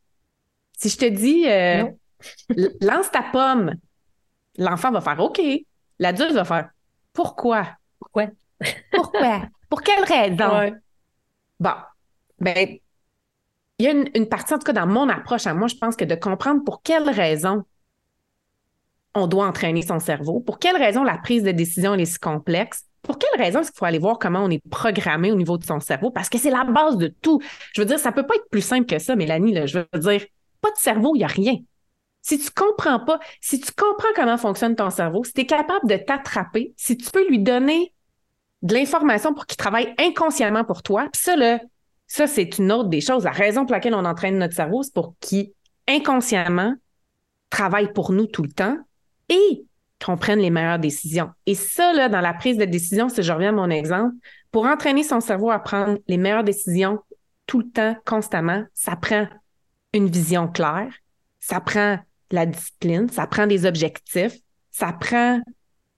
Si 0.76 0.88
je 0.88 0.96
te 0.96 1.04
dis 1.04 1.48
euh, 1.48 1.84
lance 2.80 3.10
ta 3.12 3.22
pomme. 3.22 3.74
L'enfant 4.56 4.90
va 4.90 5.00
faire 5.00 5.20
OK. 5.20 5.40
L'adulte 6.00 6.32
va 6.32 6.44
faire 6.44 6.70
Pourquoi? 7.12 7.64
Pourquoi? 8.00 8.26
Pourquoi? 8.90 9.42
Pour 9.70 9.82
quelle 9.82 10.02
raison? 10.02 10.74
Bon, 11.60 11.74
ben, 12.40 12.78
il 13.78 13.84
y 13.84 13.88
a 13.88 13.92
une, 13.92 14.26
partie, 14.26 14.54
en 14.54 14.58
tout 14.58 14.64
cas, 14.64 14.72
dans 14.72 14.86
mon 14.86 15.08
approche 15.08 15.46
à 15.46 15.54
moi, 15.54 15.68
je 15.68 15.76
pense 15.76 15.94
que 15.94 16.04
de 16.04 16.16
comprendre 16.16 16.64
pour 16.64 16.82
quelle 16.82 17.08
raison 17.08 17.64
on 19.14 19.26
doit 19.26 19.46
entraîner 19.46 19.82
son 19.82 20.00
cerveau, 20.00 20.40
pour 20.40 20.58
quelle 20.58 20.76
raison 20.76 21.04
la 21.04 21.16
prise 21.16 21.44
de 21.44 21.52
décision 21.52 21.94
est 21.94 22.04
si 22.04 22.18
complexe, 22.18 22.84
pour 23.02 23.18
quelle 23.18 23.40
raison 23.40 23.60
est-ce 23.60 23.70
faut 23.74 23.84
aller 23.84 23.98
voir 23.98 24.18
comment 24.18 24.40
on 24.40 24.50
est 24.50 24.62
programmé 24.68 25.30
au 25.30 25.36
niveau 25.36 25.58
de 25.58 25.64
son 25.64 25.80
cerveau? 25.80 26.10
Parce 26.10 26.28
que 26.28 26.38
c'est 26.38 26.50
la 26.50 26.64
base 26.64 26.96
de 26.96 27.06
tout. 27.06 27.40
Je 27.72 27.80
veux 27.80 27.86
dire, 27.86 27.98
ça 27.98 28.10
peut 28.10 28.26
pas 28.26 28.34
être 28.34 28.50
plus 28.50 28.62
simple 28.62 28.86
que 28.86 28.98
ça, 28.98 29.14
Mélanie. 29.14 29.54
Là. 29.54 29.66
Je 29.66 29.78
veux 29.78 30.00
dire, 30.00 30.24
pas 30.60 30.70
de 30.70 30.76
cerveau, 30.76 31.14
il 31.14 31.18
n'y 31.18 31.24
a 31.24 31.28
rien. 31.28 31.56
Si 32.20 32.38
tu 32.38 32.50
comprends 32.50 32.98
pas, 32.98 33.20
si 33.40 33.60
tu 33.60 33.72
comprends 33.72 34.12
comment 34.16 34.36
fonctionne 34.36 34.74
ton 34.74 34.90
cerveau, 34.90 35.22
si 35.22 35.32
tu 35.32 35.42
es 35.42 35.46
capable 35.46 35.88
de 35.88 35.96
t'attraper, 35.96 36.74
si 36.76 36.96
tu 36.96 37.10
peux 37.10 37.26
lui 37.28 37.38
donner 37.38 37.94
de 38.62 38.74
l'information 38.74 39.32
pour 39.32 39.46
qu'il 39.46 39.56
travaille 39.56 39.94
inconsciemment 39.98 40.64
pour 40.64 40.82
toi, 40.82 41.08
puis 41.12 41.22
ça, 41.22 41.36
là, 41.36 41.60
ça, 42.08 42.26
c'est 42.26 42.58
une 42.58 42.72
autre 42.72 42.88
des 42.88 43.02
choses. 43.02 43.24
La 43.24 43.30
raison 43.30 43.64
pour 43.64 43.72
laquelle 43.72 43.94
on 43.94 44.04
entraîne 44.04 44.38
notre 44.38 44.54
cerveau, 44.54 44.82
c'est 44.82 44.94
pour 44.94 45.14
qu'il 45.20 45.52
inconsciemment 45.86 46.74
travaille 47.50 47.92
pour 47.92 48.12
nous 48.12 48.26
tout 48.26 48.42
le 48.42 48.50
temps 48.50 48.76
et 49.28 49.64
qu'on 50.04 50.16
prenne 50.16 50.38
les 50.38 50.50
meilleures 50.50 50.78
décisions. 50.78 51.30
Et 51.46 51.54
ça, 51.54 51.92
là, 51.92 52.08
dans 52.08 52.20
la 52.20 52.32
prise 52.32 52.56
de 52.56 52.64
décision, 52.64 53.08
si 53.08 53.22
je 53.22 53.32
reviens 53.32 53.50
à 53.50 53.52
mon 53.52 53.70
exemple, 53.70 54.14
pour 54.50 54.64
entraîner 54.64 55.02
son 55.02 55.20
cerveau 55.20 55.50
à 55.50 55.58
prendre 55.58 55.98
les 56.08 56.16
meilleures 56.16 56.44
décisions 56.44 57.00
tout 57.46 57.58
le 57.58 57.68
temps, 57.68 57.96
constamment, 58.06 58.64
ça 58.74 58.96
prend 58.96 59.26
une 59.92 60.08
vision 60.08 60.48
claire, 60.48 60.92
ça 61.40 61.60
prend 61.60 61.98
la 62.30 62.46
discipline, 62.46 63.08
ça 63.08 63.26
prend 63.26 63.46
des 63.46 63.66
objectifs, 63.66 64.36
ça 64.70 64.92
prend 64.92 65.40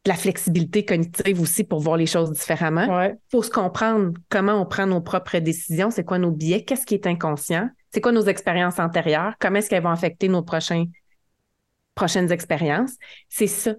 de 0.04 0.08
la 0.10 0.16
flexibilité 0.16 0.84
cognitive 0.84 1.40
aussi 1.40 1.64
pour 1.64 1.80
voir 1.80 1.96
les 1.96 2.06
choses 2.06 2.30
différemment. 2.32 3.02
Il 3.02 3.16
faut 3.30 3.42
se 3.42 3.50
comprendre 3.50 4.14
comment 4.30 4.54
on 4.54 4.64
prend 4.64 4.86
nos 4.86 5.00
propres 5.00 5.38
décisions, 5.38 5.90
c'est 5.90 6.04
quoi 6.04 6.18
nos 6.18 6.30
biais, 6.30 6.64
qu'est-ce 6.64 6.86
qui 6.86 6.94
est 6.94 7.06
inconscient, 7.06 7.68
c'est 7.92 8.00
quoi 8.00 8.12
nos 8.12 8.24
expériences 8.24 8.78
antérieures, 8.78 9.34
comment 9.38 9.58
est-ce 9.58 9.68
qu'elles 9.68 9.82
vont 9.82 9.90
affecter 9.90 10.28
nos 10.28 10.42
prochains, 10.42 10.84
prochaines 11.94 12.32
expériences. 12.32 12.92
C'est 13.28 13.46
ça. 13.46 13.74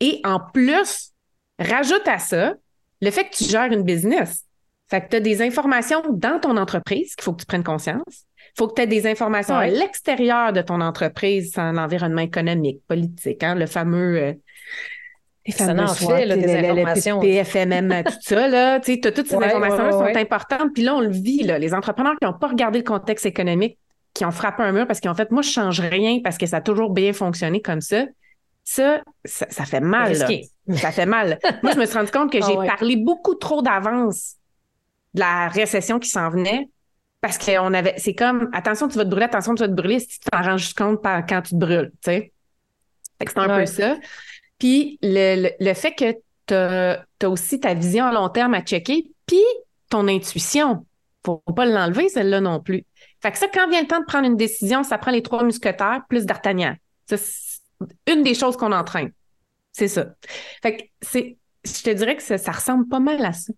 Et 0.00 0.20
en 0.24 0.40
plus, 0.40 1.12
rajoute 1.60 2.06
à 2.08 2.18
ça 2.18 2.54
le 3.00 3.10
fait 3.10 3.28
que 3.28 3.36
tu 3.36 3.44
gères 3.44 3.70
une 3.72 3.82
business. 3.82 4.44
Fait 4.90 5.02
que 5.02 5.08
tu 5.10 5.16
as 5.16 5.20
des 5.20 5.40
informations 5.40 6.02
dans 6.10 6.40
ton 6.40 6.56
entreprise 6.56 7.14
qu'il 7.14 7.24
faut 7.24 7.32
que 7.32 7.40
tu 7.40 7.46
prennes 7.46 7.64
conscience. 7.64 8.26
Il 8.36 8.58
faut 8.58 8.68
que 8.68 8.74
tu 8.74 8.82
aies 8.82 8.86
des 8.86 9.06
informations 9.06 9.56
à 9.56 9.66
l'extérieur 9.66 10.52
de 10.52 10.62
ton 10.62 10.80
entreprise, 10.80 11.52
dans 11.52 11.72
l'environnement 11.72 12.20
économique, 12.20 12.80
politique, 12.86 13.42
hein, 13.42 13.54
le 13.54 13.66
fameux 13.66 14.16
euh, 14.16 14.32
les 15.46 15.52
ça 15.52 15.72
en 15.72 15.86
fait, 15.88 16.24
là, 16.24 16.36
des 16.36 16.54
informations. 16.54 17.20
PFMM, 17.20 18.02
tout 18.04 18.12
ça, 18.20 18.48
là. 18.48 18.80
Tu 18.80 18.94
sais, 18.94 19.12
toutes 19.12 19.28
ces 19.28 19.36
informations-là 19.36 19.92
sont 19.92 20.16
importantes. 20.16 20.70
Puis 20.72 20.82
là, 20.82 20.94
on 20.94 21.00
le 21.00 21.10
vit, 21.10 21.42
là. 21.42 21.58
Les 21.58 21.74
entrepreneurs 21.74 22.14
qui 22.20 22.26
n'ont 22.26 22.38
pas 22.38 22.48
regardé 22.48 22.78
le 22.78 22.84
contexte 22.84 23.26
économique, 23.26 23.78
qui 24.14 24.24
ont 24.24 24.30
frappé 24.30 24.62
un 24.62 24.72
mur 24.72 24.86
parce 24.86 25.00
qu'en 25.00 25.14
fait, 25.14 25.30
moi, 25.30 25.42
je 25.42 25.50
change 25.50 25.80
rien 25.80 26.20
parce 26.22 26.38
que 26.38 26.46
ça 26.46 26.58
a 26.58 26.60
toujours 26.60 26.90
bien 26.90 27.12
fonctionné 27.12 27.60
comme 27.60 27.80
ça. 27.80 28.04
Ça, 28.66 29.02
ça, 29.24 29.64
fait 29.66 29.80
mal, 29.80 30.16
là. 30.16 30.28
Ça 30.76 30.90
fait 30.90 31.04
mal. 31.04 31.38
moi, 31.62 31.72
je 31.72 31.78
me 31.78 31.84
suis 31.84 31.98
rendu 31.98 32.10
compte 32.10 32.32
que 32.32 32.38
ah 32.42 32.46
j'ai 32.46 32.66
parlé 32.66 32.96
beaucoup 32.96 33.34
trop 33.34 33.60
d'avance 33.60 34.36
de 35.12 35.20
la 35.20 35.48
récession 35.48 35.98
qui 35.98 36.08
s'en 36.08 36.30
venait 36.30 36.70
parce 37.20 37.38
qu'on 37.38 37.72
avait, 37.74 37.94
c'est 37.98 38.14
comme, 38.14 38.50
attention, 38.52 38.88
tu 38.88 38.96
vas 38.96 39.04
te 39.04 39.10
brûler, 39.10 39.24
attention, 39.24 39.54
tu 39.54 39.62
vas 39.62 39.68
te 39.68 39.74
brûler 39.74 39.98
si 39.98 40.08
tu 40.08 40.18
t'en 40.30 40.42
rends 40.42 40.56
juste 40.56 40.76
compte 40.76 41.00
quand 41.02 41.42
tu 41.42 41.50
te 41.50 41.56
brûles, 41.56 41.90
tu 42.02 42.10
sais. 42.10 42.32
c'est 43.18 43.38
un 43.38 43.58
peu 43.58 43.66
ça. 43.66 43.96
Puis 44.64 44.98
le, 45.02 45.74
fait 45.74 45.94
que 45.94 46.12
tu 46.46 46.54
as, 46.54 47.04
aussi 47.28 47.60
ta 47.60 47.74
vision 47.74 48.06
à 48.06 48.12
long 48.14 48.30
terme 48.30 48.54
à 48.54 48.62
checker, 48.62 49.10
puis 49.26 49.44
ton 49.90 50.08
intuition. 50.08 50.86
Faut 51.22 51.42
pas 51.54 51.66
l'enlever, 51.66 52.08
celle-là 52.08 52.40
non 52.40 52.60
plus. 52.60 52.86
Fait 53.20 53.30
que 53.30 53.36
ça, 53.36 53.46
quand 53.48 53.68
vient 53.68 53.82
le 53.82 53.86
temps 53.86 54.00
de 54.00 54.06
prendre 54.06 54.24
une 54.26 54.38
décision, 54.38 54.82
ça 54.82 54.96
prend 54.96 55.10
les 55.10 55.22
trois 55.22 55.44
musquetaires 55.44 56.00
plus 56.08 56.24
d'Artagnan. 56.24 56.76
C'est 57.04 57.20
une 58.06 58.22
des 58.22 58.32
choses 58.32 58.56
qu'on 58.56 58.72
entraîne. 58.72 59.12
C'est 59.72 59.88
ça. 59.88 60.14
Fait 60.62 60.78
que 60.78 60.84
c'est, 61.02 61.36
je 61.62 61.82
te 61.82 61.90
dirais 61.90 62.16
que 62.16 62.22
ça, 62.22 62.38
ça, 62.38 62.52
ressemble 62.52 62.88
pas 62.88 63.00
mal 63.00 63.22
à 63.22 63.34
ça. 63.34 63.52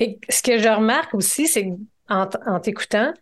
Et 0.00 0.18
ce 0.28 0.42
que 0.42 0.58
je 0.58 0.68
remarque 0.68 1.14
aussi, 1.14 1.46
c'est 1.46 1.72
en 2.08 2.58
t'écoutant, 2.58 3.14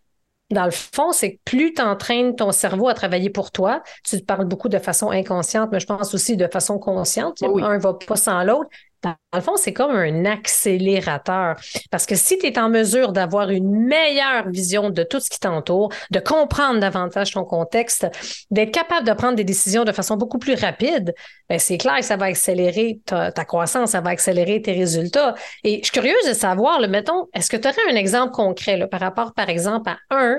dans 0.53 0.65
le 0.65 0.71
fond, 0.71 1.13
c'est 1.13 1.35
que 1.35 1.39
plus 1.45 1.75
tu 1.75 1.83
entraînes 1.83 2.37
ton 2.37 2.53
cerveau 2.53 2.89
à 2.89 2.95
travailler 2.95 3.31
pour 3.31 3.51
toi, 3.51 3.83
tu 4.05 4.21
te 4.21 4.25
parles 4.25 4.47
beaucoup 4.47 4.69
de 4.69 4.79
façon 4.79 5.11
inconsciente, 5.11 5.71
mais 5.73 5.81
je 5.81 5.87
pense 5.87 6.15
aussi 6.15 6.37
de 6.37 6.47
façon 6.47 6.79
consciente. 6.79 7.43
Un 7.43 7.79
va 7.79 7.95
pas 7.95 8.17
sans 8.17 8.45
l'autre. 8.45 8.71
Dans 9.03 9.17
le 9.35 9.41
fond, 9.41 9.57
c'est 9.57 9.73
comme 9.73 9.91
un 9.91 10.25
accélérateur. 10.27 11.57
Parce 11.91 12.07
que 12.07 12.15
si 12.15 12.39
tu 12.39 12.47
es 12.47 12.59
en 12.59 12.69
mesure 12.69 13.13
d'avoir 13.13 13.51
une 13.51 13.69
meilleure 13.69 14.49
vision 14.49 14.91
de 14.91 15.03
tout 15.03 15.19
ce 15.19 15.29
qui 15.29 15.41
t'entoure, 15.41 15.93
de 16.13 16.21
comprendre 16.21 16.79
davantage 16.79 17.33
ton 17.33 17.45
contexte, 17.45 18.07
d'être 18.53 18.71
capable 18.71 19.07
de 19.07 19.13
prendre 19.13 19.35
des 19.35 19.45
décisions 19.45 19.83
de 19.85 19.91
façon 19.91 20.17
beaucoup 20.17 20.39
plus 20.39 20.55
rapide, 20.55 21.15
ben 21.49 21.59
c'est 21.59 21.79
clair 21.79 21.97
que 21.97 22.05
ça 22.05 22.17
va 22.17 22.27
accélérer 22.27 23.01
ta, 23.05 23.33
croissance, 23.45 23.91
ça 23.91 24.01
va 24.01 24.11
accélérer 24.11 24.63
tes 24.63 24.73
résultats. 24.73 25.35
Et 25.65 25.79
je 25.79 25.85
suis 25.85 25.93
curieuse 25.93 26.29
de 26.29 26.35
savoir, 26.35 26.81
le 26.81 26.87
mettons, 26.87 27.27
est-ce 27.35 27.51
que 27.51 27.57
tu 27.57 27.67
aurais 27.67 27.93
un 27.93 27.97
exemple 27.97 28.33
concret 28.33 28.77
là, 28.77 28.87
par 28.87 29.01
rapport, 29.01 29.35
par 29.35 29.49
exemple, 29.49 29.91
à 29.91 29.99
un 30.11 30.39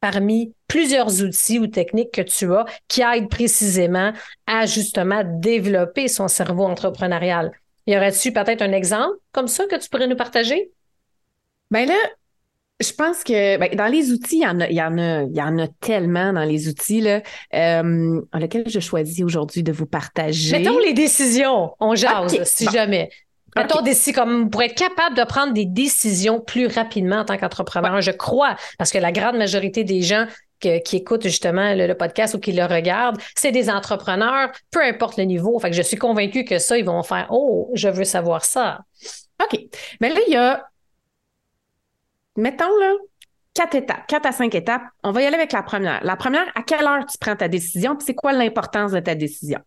parmi 0.00 0.52
plusieurs 0.66 1.22
outils 1.22 1.60
ou 1.60 1.68
techniques 1.68 2.12
que 2.12 2.22
tu 2.22 2.52
as 2.52 2.64
qui 2.88 3.02
aident 3.02 3.30
précisément 3.30 4.12
à 4.46 4.66
justement 4.66 5.22
développer 5.24 6.08
son 6.08 6.28
cerveau 6.28 6.64
entrepreneurial? 6.64 7.52
Y 7.86 7.96
aurait-tu 7.96 8.32
peut-être 8.32 8.62
un 8.62 8.72
exemple 8.72 9.16
comme 9.32 9.48
ça 9.48 9.66
que 9.66 9.76
tu 9.76 9.88
pourrais 9.88 10.06
nous 10.06 10.16
partager? 10.16 10.70
Bien 11.70 11.86
là, 11.86 11.98
je 12.80 12.92
pense 12.92 13.24
que 13.24 13.58
ben, 13.58 13.74
dans 13.74 13.86
les 13.86 14.12
outils, 14.12 14.38
il 14.38 14.42
y 14.42 14.46
en 14.46 14.60
a, 14.60 14.68
il 14.68 14.76
y 14.76 14.82
en 14.82 14.98
a, 14.98 15.22
il 15.22 15.36
y 15.36 15.42
en 15.42 15.58
a 15.58 15.68
tellement 15.80 16.32
dans 16.32 16.44
les 16.44 16.68
outils 16.68 17.00
là, 17.00 17.22
euh, 17.54 18.20
lesquels 18.34 18.68
je 18.68 18.80
choisis 18.80 19.24
aujourd'hui 19.24 19.62
de 19.62 19.72
vous 19.72 19.86
partager? 19.86 20.58
Mettons 20.58 20.78
les 20.78 20.92
décisions, 20.92 21.72
on 21.80 21.94
jase 21.94 22.42
si 22.44 22.66
jamais. 22.70 23.10
Mettons 23.54 23.84
comme 24.14 24.48
pour 24.48 24.62
être 24.62 24.74
capable 24.74 25.16
de 25.16 25.24
prendre 25.24 25.52
des 25.52 25.66
décisions 25.66 26.40
plus 26.40 26.66
rapidement 26.66 27.16
en 27.16 27.24
tant 27.24 27.36
qu'entrepreneur. 27.36 28.00
Je 28.00 28.10
crois, 28.10 28.56
parce 28.78 28.90
que 28.90 28.98
la 28.98 29.12
grande 29.12 29.36
majorité 29.36 29.84
des 29.84 30.00
gens 30.00 30.26
qui 30.84 30.96
écoutent 30.96 31.22
justement 31.22 31.74
le, 31.74 31.92
podcast 31.94 32.34
ou 32.34 32.40
qui 32.40 32.52
le 32.52 32.64
regardent, 32.64 33.20
c'est 33.34 33.52
des 33.52 33.68
entrepreneurs, 33.68 34.50
peu 34.70 34.82
importe 34.82 35.16
le 35.16 35.24
niveau. 35.24 35.58
Fait 35.58 35.70
que 35.70 35.76
je 35.76 35.82
suis 35.82 35.96
convaincue 35.96 36.44
que 36.44 36.58
ça, 36.58 36.78
ils 36.78 36.84
vont 36.84 37.02
faire 37.02 37.26
Oh, 37.30 37.70
je 37.74 37.88
veux 37.88 38.04
savoir 38.04 38.44
ça. 38.44 38.80
OK. 39.42 39.58
Mais 40.00 40.08
là, 40.08 40.20
il 40.26 40.32
y 40.32 40.36
a, 40.36 40.64
mettons 42.36 42.76
là, 42.78 42.92
quatre 43.54 43.74
étapes, 43.74 44.06
quatre 44.06 44.26
à 44.26 44.32
cinq 44.32 44.54
étapes. 44.54 44.82
On 45.02 45.12
va 45.12 45.22
y 45.22 45.26
aller 45.26 45.36
avec 45.36 45.52
la 45.52 45.62
première. 45.62 46.02
La 46.04 46.16
première, 46.16 46.46
à 46.54 46.62
quelle 46.62 46.86
heure 46.86 47.04
tu 47.06 47.18
prends 47.18 47.36
ta 47.36 47.48
décision, 47.48 47.96
puis 47.96 48.06
c'est 48.06 48.14
quoi 48.14 48.32
l'importance 48.32 48.92
de 48.92 49.00
ta 49.00 49.14
décision? 49.14 49.60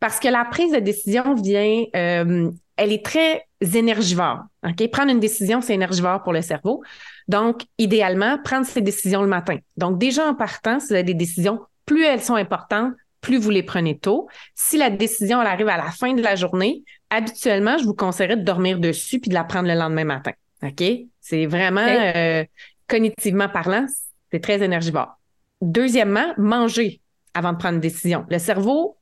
Parce 0.00 0.20
que 0.20 0.28
la 0.28 0.44
prise 0.44 0.72
de 0.72 0.78
décision 0.78 1.34
vient, 1.34 1.84
euh, 1.96 2.50
elle 2.78 2.92
est 2.92 3.04
très 3.04 3.44
énergivore. 3.74 4.44
OK? 4.66 4.90
Prendre 4.90 5.10
une 5.10 5.20
décision, 5.20 5.60
c'est 5.60 5.74
énergivore 5.74 6.22
pour 6.22 6.32
le 6.32 6.40
cerveau. 6.40 6.82
Donc, 7.26 7.62
idéalement, 7.76 8.38
prendre 8.38 8.64
ces 8.64 8.80
décisions 8.80 9.20
le 9.20 9.28
matin. 9.28 9.56
Donc, 9.76 9.98
déjà 9.98 10.26
en 10.26 10.34
partant, 10.34 10.80
si 10.80 10.88
vous 10.88 10.94
avez 10.94 11.02
des 11.02 11.14
décisions, 11.14 11.60
plus 11.84 12.04
elles 12.04 12.22
sont 12.22 12.36
importantes, 12.36 12.94
plus 13.20 13.36
vous 13.36 13.50
les 13.50 13.64
prenez 13.64 13.98
tôt. 13.98 14.28
Si 14.54 14.78
la 14.78 14.90
décision 14.90 15.42
elle 15.42 15.48
arrive 15.48 15.68
à 15.68 15.76
la 15.76 15.90
fin 15.90 16.14
de 16.14 16.22
la 16.22 16.36
journée, 16.36 16.84
habituellement, 17.10 17.76
je 17.78 17.84
vous 17.84 17.94
conseillerais 17.94 18.36
de 18.36 18.44
dormir 18.44 18.78
dessus 18.78 19.18
puis 19.18 19.28
de 19.28 19.34
la 19.34 19.44
prendre 19.44 19.68
le 19.68 19.74
lendemain 19.74 20.04
matin. 20.04 20.32
OK? 20.62 20.84
C'est 21.20 21.46
vraiment 21.46 21.84
euh, 21.84 22.44
cognitivement 22.86 23.48
parlant, 23.48 23.86
c'est 24.30 24.40
très 24.40 24.62
énergivore. 24.62 25.18
Deuxièmement, 25.60 26.32
manger 26.36 27.00
avant 27.34 27.52
de 27.52 27.58
prendre 27.58 27.74
une 27.74 27.80
décision. 27.80 28.24
Le 28.30 28.38
cerveau 28.38 28.96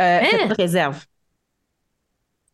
euh, 0.00 0.18
fait 0.20 0.42
hein? 0.42 0.54
réserve. 0.58 1.04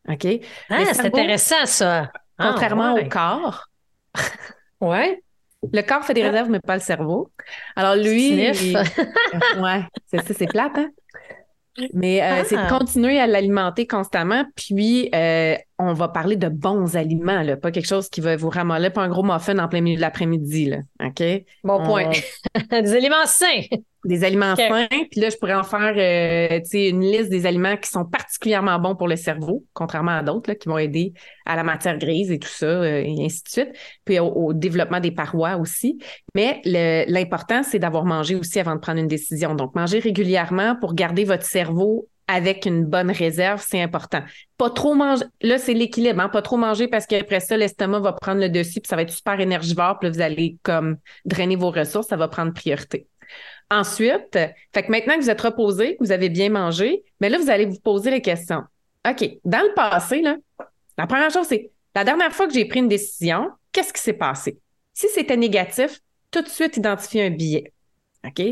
OK? 0.09 0.27
Ah, 0.71 0.85
c'est 0.93 1.07
intéressant, 1.07 1.67
ça. 1.67 2.11
Ah, 2.39 2.51
contrairement 2.51 2.95
au 2.95 3.09
corps, 3.09 3.69
Ouais. 4.81 5.23
Le 5.73 5.83
corps 5.83 6.05
fait 6.05 6.15
des 6.15 6.23
ah. 6.23 6.29
réserves, 6.29 6.51
mais 6.51 6.61
pas 6.61 6.75
le 6.75 6.81
cerveau. 6.81 7.33
Alors 7.75 7.97
lui, 7.97 8.37
ouais, 8.41 9.83
c'est 10.07 10.25
ça, 10.25 10.35
c'est 10.35 10.47
plate, 10.47 10.79
hein? 10.79 10.91
Mais 11.93 12.23
euh, 12.23 12.43
c'est 12.45 12.57
de 12.57 12.63
ah. 12.65 12.79
continuer 12.79 13.21
à 13.21 13.27
l'alimenter 13.27 13.87
constamment. 13.87 14.45
Puis, 14.57 15.09
euh, 15.15 15.57
on 15.79 15.93
va 15.93 16.09
parler 16.09 16.37
de 16.37 16.49
bons 16.49 16.97
aliments, 16.97 17.43
là, 17.43 17.57
pas 17.57 17.71
quelque 17.71 17.87
chose 17.87 18.09
qui 18.09 18.21
va 18.21 18.37
vous 18.37 18.51
ramoller, 18.51 18.91
pas 18.91 19.03
un 19.03 19.09
gros 19.09 19.23
muffin 19.23 19.59
en 19.59 19.69
plein 19.69 19.81
milieu 19.81 19.97
de 19.97 20.01
l'après-midi. 20.01 20.67
Là, 20.67 20.79
OK? 21.05 21.23
Bon 21.63 21.85
point. 21.85 22.11
des 22.71 22.95
aliments 22.95 23.27
sains. 23.27 23.63
Des 24.09 24.25
aliments 24.25 24.57
sains, 24.57 24.87
puis 25.11 25.21
là, 25.21 25.29
je 25.29 25.37
pourrais 25.37 25.55
en 25.55 25.65
faire 25.65 25.93
euh, 25.95 26.61
une 26.73 27.03
liste 27.03 27.29
des 27.29 27.45
aliments 27.45 27.77
qui 27.77 27.91
sont 27.91 28.07
particulièrement 28.07 28.79
bons 28.79 28.97
pour 28.97 29.07
le 29.07 29.17
cerveau, 29.17 29.67
contrairement 29.75 30.13
à 30.13 30.23
d'autres 30.23 30.55
qui 30.55 30.67
vont 30.67 30.79
aider 30.79 31.13
à 31.45 31.57
la 31.57 31.63
matière 31.63 31.99
grise 31.99 32.31
et 32.31 32.39
tout 32.39 32.49
ça, 32.49 32.65
euh, 32.65 33.03
et 33.05 33.17
ainsi 33.23 33.43
de 33.43 33.49
suite, 33.51 33.69
puis 34.07 34.19
au, 34.19 34.55
développement 34.55 35.01
des 35.01 35.11
parois 35.11 35.57
aussi. 35.57 35.99
Mais 36.35 36.63
l'important, 36.65 37.63
c'est 37.63 37.79
d'avoir 37.79 38.07
mangé 38.07 38.35
aussi 38.35 38.59
avant 38.59 38.77
de 38.77 38.81
prendre 38.81 38.99
une 38.99 39.09
décision. 39.09 39.55
Donc, 39.55 39.75
manger 39.75 39.99
régulièrement 39.99 40.75
pour 40.81 40.95
garder 40.95 41.25
votre 41.25 41.45
cerveau 41.45 42.09
avec 42.29 42.65
une 42.65 42.87
bonne 42.87 43.11
réserve, 43.11 43.63
c'est 43.67 43.83
important. 43.83 44.23
Pas 44.57 44.71
trop 44.71 44.95
manger. 44.95 45.25
Là, 45.43 45.59
c'est 45.59 45.75
l'équilibre, 45.75 46.21
hein? 46.21 46.31
Pas 46.31 46.43
trop 46.43 46.57
manger 46.57 46.89
parce 46.89 47.07
qu'après 47.07 47.41
ça, 47.41 47.59
l'estomac 47.59 48.01
va 48.01 48.13
prendre 48.13 48.41
le 48.41 48.49
dessus, 48.49 48.81
puis 48.81 48.89
ça 48.89 48.97
va 48.97 49.03
être 49.03 49.13
super 49.13 49.39
énergivore, 49.39 49.99
puis 49.99 50.09
là, 50.09 50.15
vous 50.15 50.21
allez 50.23 50.57
comme 50.63 50.97
drainer 51.27 51.57
vos 51.57 51.71
ressources, 51.71 52.09
ça 52.09 52.17
va 52.17 52.29
prendre 52.29 52.55
priorité. 52.55 53.07
Ensuite, 53.71 54.33
fait 54.33 54.83
que 54.83 54.91
maintenant 54.91 55.17
que 55.17 55.21
vous 55.21 55.31
êtes 55.31 55.41
reposé, 55.41 55.97
que 55.97 56.05
vous 56.05 56.13
avez 56.13 56.31
bien 56.31 56.49
mangé, 56.49 57.05
mais 57.21 57.29
là, 57.29 57.39
vous 57.39 57.51
allez 57.51 57.67
vous 57.67 57.81
poser 57.81 58.11
les 58.11 58.23
questions. 58.23 58.63
OK, 59.09 59.29
dans 59.45 59.63
le 59.63 59.75
passé, 59.75 60.23
là, 60.23 60.37
la 60.97 61.07
première 61.07 61.31
chose, 61.31 61.47
c'est 61.47 61.71
la 61.95 62.05
dernière 62.05 62.33
fois 62.33 62.47
que 62.47 62.55
j'ai 62.55 62.65
pris 62.65 62.81
une 62.81 62.89
décision, 62.89 63.51
qu'est-ce 63.73 63.93
qui 63.93 64.01
s'est 64.01 64.15
passé? 64.15 64.59
Si 64.95 65.09
c'était 65.09 65.37
négatif, 65.37 66.01
tout 66.31 66.43
de 66.43 66.49
suite 66.49 66.77
identifier 66.77 67.27
un 67.27 67.31
billet. 67.31 67.73
OK? 68.25 68.43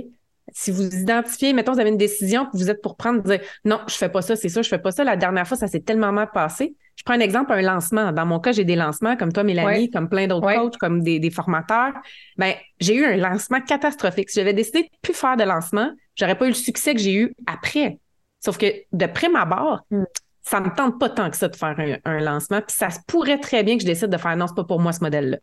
Si 0.59 0.71
vous 0.71 0.87
identifiez, 0.87 1.53
mettons, 1.53 1.75
vous 1.75 1.81
avez 1.81 1.91
une 1.91 1.99
décision, 1.99 2.47
que 2.47 2.57
vous 2.57 2.71
êtes 2.71 2.81
pour 2.81 2.97
prendre, 2.97 3.21
dire 3.21 3.41
non, 3.67 3.79
je 3.89 3.95
fais 3.95 4.09
pas 4.09 4.23
ça, 4.23 4.37
c'est 4.37 4.49
ça, 4.49 4.63
je 4.63 4.69
fais 4.71 4.79
pas 4.79 4.91
ça. 4.91 5.05
La 5.05 5.15
dernière 5.15 5.47
fois, 5.47 5.59
ça 5.59 5.67
s'est 5.67 5.81
tellement 5.81 6.13
mal 6.13 6.31
passé. 6.33 6.75
Je 6.97 7.03
prends 7.03 7.13
un 7.13 7.21
exemple, 7.21 7.53
un 7.53 7.61
lancement. 7.61 8.11
Dans 8.11 8.25
mon 8.25 8.41
cas, 8.41 8.53
j'ai 8.53 8.65
des 8.65 8.75
lancements 8.75 9.19
comme 9.19 9.35
toi, 9.35 9.45
Mélanie, 9.45 9.91
comme 9.91 10.09
plein 10.09 10.27
d'autres 10.27 10.51
coachs, 10.51 10.79
comme 10.79 11.03
des, 11.03 11.31
formateurs. 11.31 11.93
Ben, 12.39 12.55
j'ai 12.81 12.95
eu 12.95 13.05
un 13.05 13.19
lancement 13.19 13.61
catastrophique. 13.61 14.31
Si 14.31 14.41
j'avais 14.41 14.55
décidé 14.55 14.85
de 14.85 14.89
plus 15.03 15.13
faire 15.13 15.37
de 15.37 15.45
lancement, 15.45 15.91
j'aurais 16.15 16.39
pas 16.39 16.47
eu 16.47 16.51
le 16.51 16.55
succès 16.55 16.95
que 16.95 17.01
j'ai 17.01 17.13
eu 17.13 17.35
après. 17.47 17.99
Sauf 18.43 18.57
que 18.57 18.67
de 18.93 19.07
prime 19.07 19.37
abord, 19.37 19.83
mm. 19.91 20.05
ça 20.41 20.61
me 20.61 20.75
tente 20.75 20.99
pas 20.99 21.11
tant 21.11 21.29
que 21.29 21.37
ça 21.37 21.49
de 21.49 21.57
faire 21.57 21.77
un, 22.03 22.21
lancement. 22.21 22.63
Puis 22.63 22.75
ça 22.75 22.89
se 22.89 23.01
pourrait 23.07 23.41
très 23.41 23.63
bien 23.63 23.77
que 23.77 23.83
je 23.83 23.87
décide 23.87 24.09
de 24.09 24.17
faire 24.17 24.35
non, 24.39 24.47
c'est 24.47 24.57
pas 24.57 24.65
pour 24.65 24.81
moi 24.81 24.95
ce 24.95 25.01
modèle-là. 25.01 25.37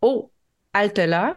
Oh, 0.00 0.30
halte 0.72 0.96
là, 0.96 1.34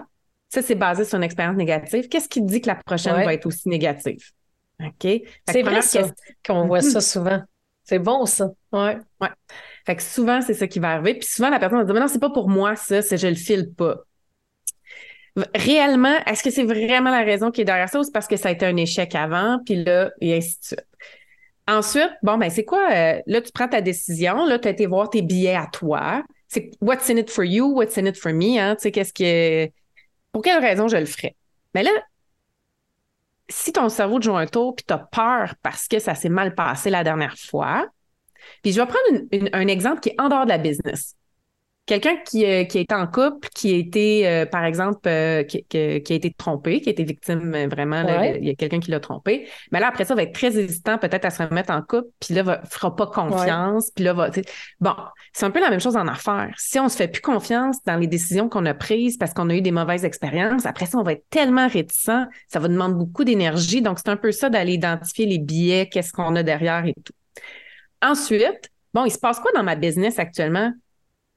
ça, 0.54 0.62
c'est 0.62 0.76
basé 0.76 1.04
sur 1.04 1.18
une 1.18 1.24
expérience 1.24 1.58
négative. 1.58 2.08
Qu'est-ce 2.10 2.30
qui 2.30 2.40
dit 2.40 2.62
que 2.62 2.68
la 2.68 2.76
prochaine 2.76 3.16
va 3.16 3.34
être 3.34 3.48
aussi 3.48 3.68
négative? 3.68 4.20
OK? 4.80 5.24
C'est 5.50 5.64
vrai 5.64 5.80
qu'on 6.46 6.68
voit 6.68 6.82
ça 6.82 7.02
souvent. 7.02 7.42
C'est 7.84 7.98
bon, 7.98 8.28
ça. 8.28 8.52
Ouais. 8.72 8.98
Ouais. 9.20 9.30
Fait 9.84 9.96
que 9.96 10.04
souvent, 10.04 10.42
c'est 10.42 10.54
ça 10.54 10.68
qui 10.68 10.78
va 10.78 10.92
arriver. 10.92 11.16
Puis 11.16 11.28
souvent, 11.28 11.50
la 11.50 11.58
personne 11.58 11.80
va 11.80 11.86
dire, 11.86 11.94
mais 11.96 12.02
non, 12.02 12.08
c'est 12.08 12.20
pas 12.20 12.30
pour 12.30 12.50
moi, 12.50 12.76
ça, 12.76 13.02
c'est 13.02 13.18
je 13.18 13.28
le 13.28 13.36
file 13.36 13.74
pas. 13.76 14.02
Réellement, 15.56 16.16
est-ce 16.28 16.44
que 16.44 16.52
c'est 16.52 16.66
vraiment 16.66 17.10
la 17.10 17.24
raison 17.24 17.50
qui 17.50 17.62
est 17.62 17.66
derrière 17.66 17.90
ça 17.90 18.00
ou 18.00 18.04
c'est 18.04 18.14
parce 18.14 18.28
que 18.28 18.38
ça 18.38 18.50
a 18.50 18.52
été 18.52 18.68
un 18.68 18.78
échec 18.78 19.16
avant, 19.16 19.58
puis 19.66 19.84
là, 19.84 20.12
et 20.22 20.38
ainsi 20.38 20.60
de 20.60 20.66
suite? 20.66 20.86
Ensuite, 21.68 22.12
bon, 22.22 22.38
ben, 22.38 22.52
c'est 22.52 22.66
quoi? 22.66 22.92
Euh, 22.92 23.22
là, 23.26 23.42
tu 23.42 23.52
prends 23.52 23.68
ta 23.68 23.82
décision, 23.82 24.46
là, 24.46 24.60
tu 24.60 24.68
as 24.68 24.72
été 24.72 24.86
voir 24.86 25.10
tes 25.10 25.24
billets 25.24 25.56
à 25.56 25.66
toi. 25.66 26.22
C'est 26.48 26.70
what's 26.80 27.10
in 27.10 27.18
it 27.18 27.32
for 27.32 27.44
you, 27.44 27.74
what's 27.74 27.98
in 27.98 28.06
it 28.06 28.20
for 28.20 28.32
me, 28.32 28.60
hein? 28.60 28.76
Tu 28.76 28.84
sais, 28.84 28.92
qu'est-ce 28.92 29.14
que 29.14 29.72
pour 30.34 30.42
quelle 30.42 30.60
raison 30.60 30.90
je 30.90 30.98
le 30.98 31.06
ferais? 31.06 31.38
Mais 31.74 31.84
là, 31.84 31.92
si 33.48 33.72
ton 33.72 33.88
cerveau 33.88 34.20
te 34.20 34.26
joue 34.26 34.36
un 34.36 34.48
tour 34.48 34.76
puis 34.76 34.86
tu 34.86 34.94
as 34.94 34.98
peur 34.98 35.56
parce 35.62 35.88
que 35.88 36.00
ça 36.00 36.16
s'est 36.16 36.30
mal 36.30 36.56
passé 36.56 36.90
la 36.90 37.04
dernière 37.06 37.38
fois, 37.38 37.88
puis 38.62 38.74
je 38.74 38.82
vais 38.82 38.88
prendre 38.88 39.50
un 39.54 39.68
exemple 39.68 40.02
qui 40.02 40.10
est 40.10 40.20
en 40.20 40.28
dehors 40.28 40.44
de 40.44 40.50
la 40.50 40.58
business. 40.58 41.16
Quelqu'un 41.86 42.16
qui, 42.16 42.46
euh, 42.46 42.64
qui 42.64 42.78
est 42.78 42.94
en 42.94 43.08
couple, 43.08 43.50
qui 43.54 43.74
a 43.74 43.76
été, 43.76 44.26
euh, 44.26 44.46
par 44.46 44.64
exemple, 44.64 45.02
euh, 45.06 45.44
qui, 45.44 45.66
qui, 45.66 45.78
a 45.78 46.16
été 46.16 46.32
trompé, 46.32 46.80
qui 46.80 46.88
a 46.88 46.94
été 46.94 47.04
victime 47.04 47.68
vraiment, 47.68 48.06
il 48.36 48.46
y 48.46 48.50
a 48.50 48.56
quelqu'un 48.56 48.80
qui 48.80 48.90
l'a 48.90 49.02
trompé. 49.02 49.50
Mais 49.74 49.82
là, 49.82 49.90
après 49.90 50.06
ça, 50.06 50.16
va 50.16 50.24
être 50.24 50.34
très 50.34 50.58
hésitant 50.58 50.98
peut-être 50.98 51.26
à 51.26 51.30
se 51.30 51.44
remettre 51.44 51.74
en 51.74 51.82
couple, 51.82 52.08
puis 52.22 52.36
là, 52.36 52.44
va, 52.44 52.62
fera 52.64 52.96
pas 52.96 53.08
confiance, 53.08 53.92
puis 53.94 54.06
là, 54.06 54.14
va. 54.14 54.30
Bon, 54.80 54.96
c'est 55.34 55.46
un 55.46 55.52
peu 55.52 55.60
la 55.60 55.70
même 55.70 55.82
chose 55.82 55.98
en 55.98 56.08
affaires. 56.08 56.54
Si 56.58 56.80
on 56.80 56.88
se 56.88 56.96
fait 56.96 57.10
plus 57.10 57.22
confiance 57.22 57.84
dans 57.86 57.98
les 57.98 58.08
décisions 58.08 58.48
qu'on 58.48 58.66
a 58.66 58.74
prises 58.74 59.18
parce 59.18 59.34
qu'on 59.34 59.50
a 59.50 59.56
eu 59.56 59.62
des 59.62 59.72
mauvaises 59.72 60.06
expériences, 60.06 60.66
après 60.66 60.86
ça, 60.86 60.98
on 60.98 61.04
va 61.04 61.12
être 61.12 61.26
tellement 61.30 61.68
réticent, 61.68 62.30
ça 62.48 62.60
va 62.60 62.70
demander 62.70 62.96
beaucoup 62.96 63.26
d'énergie. 63.26 63.82
Donc, 63.82 64.00
c'est 64.00 64.10
un 64.10 64.16
peu 64.16 64.32
ça 64.32 64.50
d'aller 64.50 64.74
identifier 64.74 65.26
les 65.26 65.40
billets, 65.40 65.90
qu'est-ce 65.90 66.14
qu'on 66.14 66.34
a 66.38 66.44
derrière 66.44 66.86
et 66.86 66.94
tout. 67.04 67.14
Ensuite, 68.02 68.70
bon, 68.94 69.04
il 69.04 69.12
se 69.12 69.20
passe 69.20 69.42
quoi 69.42 69.52
dans 69.54 69.64
ma 69.64 69.76
business 69.76 70.18
actuellement? 70.18 70.72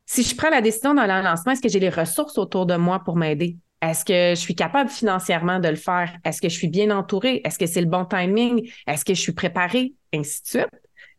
Si 0.07 0.23
je 0.23 0.37
prends 0.37 0.51
la 0.51 0.61
décision 0.61 0.95
dans 0.95 1.03
le 1.03 1.23
lancement, 1.23 1.53
est-ce 1.53 1.61
que 1.61 1.69
j'ai 1.69 1.81
les 1.81 1.91
ressources 1.91 2.39
autour 2.39 2.65
de 2.65 2.77
moi 2.77 3.01
pour 3.01 3.17
m'aider? 3.17 3.57
Est-ce 3.83 4.05
que 4.05 4.31
je 4.31 4.41
suis 4.41 4.55
capable 4.55 4.89
financièrement 4.89 5.59
de 5.59 5.69
le 5.69 5.77
faire? 5.77 6.17
Est-ce 6.25 6.41
que 6.41 6.49
je 6.49 6.55
suis 6.55 6.69
bien 6.69 6.97
entourée? 6.97 7.43
Est-ce 7.45 7.59
que 7.59 7.67
c'est 7.67 7.81
le 7.81 7.89
bon 7.89 8.05
timing? 8.05 8.71
Est-ce 8.87 9.05
que 9.05 9.15
je 9.15 9.21
suis 9.21 9.33
préparée? 9.33 9.93
Ainsi 10.15 10.43
de 10.43 10.47
suite. 10.47 10.69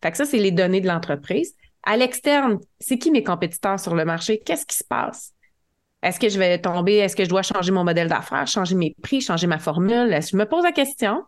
Fait 0.01 0.11
que 0.11 0.17
ça, 0.17 0.25
c'est 0.25 0.37
les 0.37 0.51
données 0.51 0.81
de 0.81 0.87
l'entreprise. 0.87 1.53
À 1.83 1.97
l'externe, 1.97 2.59
c'est 2.79 2.97
qui 2.97 3.11
mes 3.11 3.23
compétiteurs 3.23 3.79
sur 3.79 3.93
le 3.93 4.05
marché? 4.05 4.39
Qu'est-ce 4.39 4.65
qui 4.65 4.77
se 4.77 4.83
passe? 4.83 5.33
Est-ce 6.01 6.19
que 6.19 6.29
je 6.29 6.39
vais 6.39 6.59
tomber? 6.59 6.95
Est-ce 6.95 7.15
que 7.15 7.23
je 7.23 7.29
dois 7.29 7.43
changer 7.43 7.71
mon 7.71 7.83
modèle 7.83 8.07
d'affaires, 8.07 8.47
changer 8.47 8.75
mes 8.75 8.95
prix, 9.01 9.21
changer 9.21 9.47
ma 9.47 9.59
formule? 9.59 10.13
Est-ce 10.13 10.31
que 10.31 10.37
je 10.37 10.37
me 10.37 10.47
pose 10.47 10.63
la 10.63 10.71
question? 10.71 11.23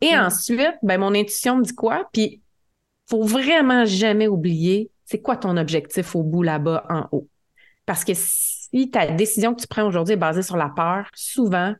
Et 0.00 0.14
mm. 0.14 0.20
ensuite, 0.20 0.74
ben, 0.82 0.98
mon 0.98 1.14
intuition 1.14 1.56
me 1.56 1.62
dit 1.62 1.74
quoi? 1.74 2.08
Puis, 2.12 2.40
faut 3.08 3.24
vraiment 3.24 3.84
jamais 3.84 4.28
oublier 4.28 4.90
c'est 5.10 5.20
quoi 5.20 5.36
ton 5.36 5.56
objectif 5.56 6.14
au 6.14 6.22
bout 6.22 6.44
là-bas 6.44 6.86
en 6.88 7.08
haut? 7.10 7.26
Parce 7.84 8.04
que 8.04 8.12
si 8.14 8.90
ta 8.92 9.08
décision 9.08 9.56
que 9.56 9.60
tu 9.60 9.66
prends 9.66 9.84
aujourd'hui 9.84 10.14
est 10.14 10.16
basée 10.16 10.42
sur 10.42 10.56
la 10.56 10.68
peur, 10.68 11.08
souvent, 11.14 11.74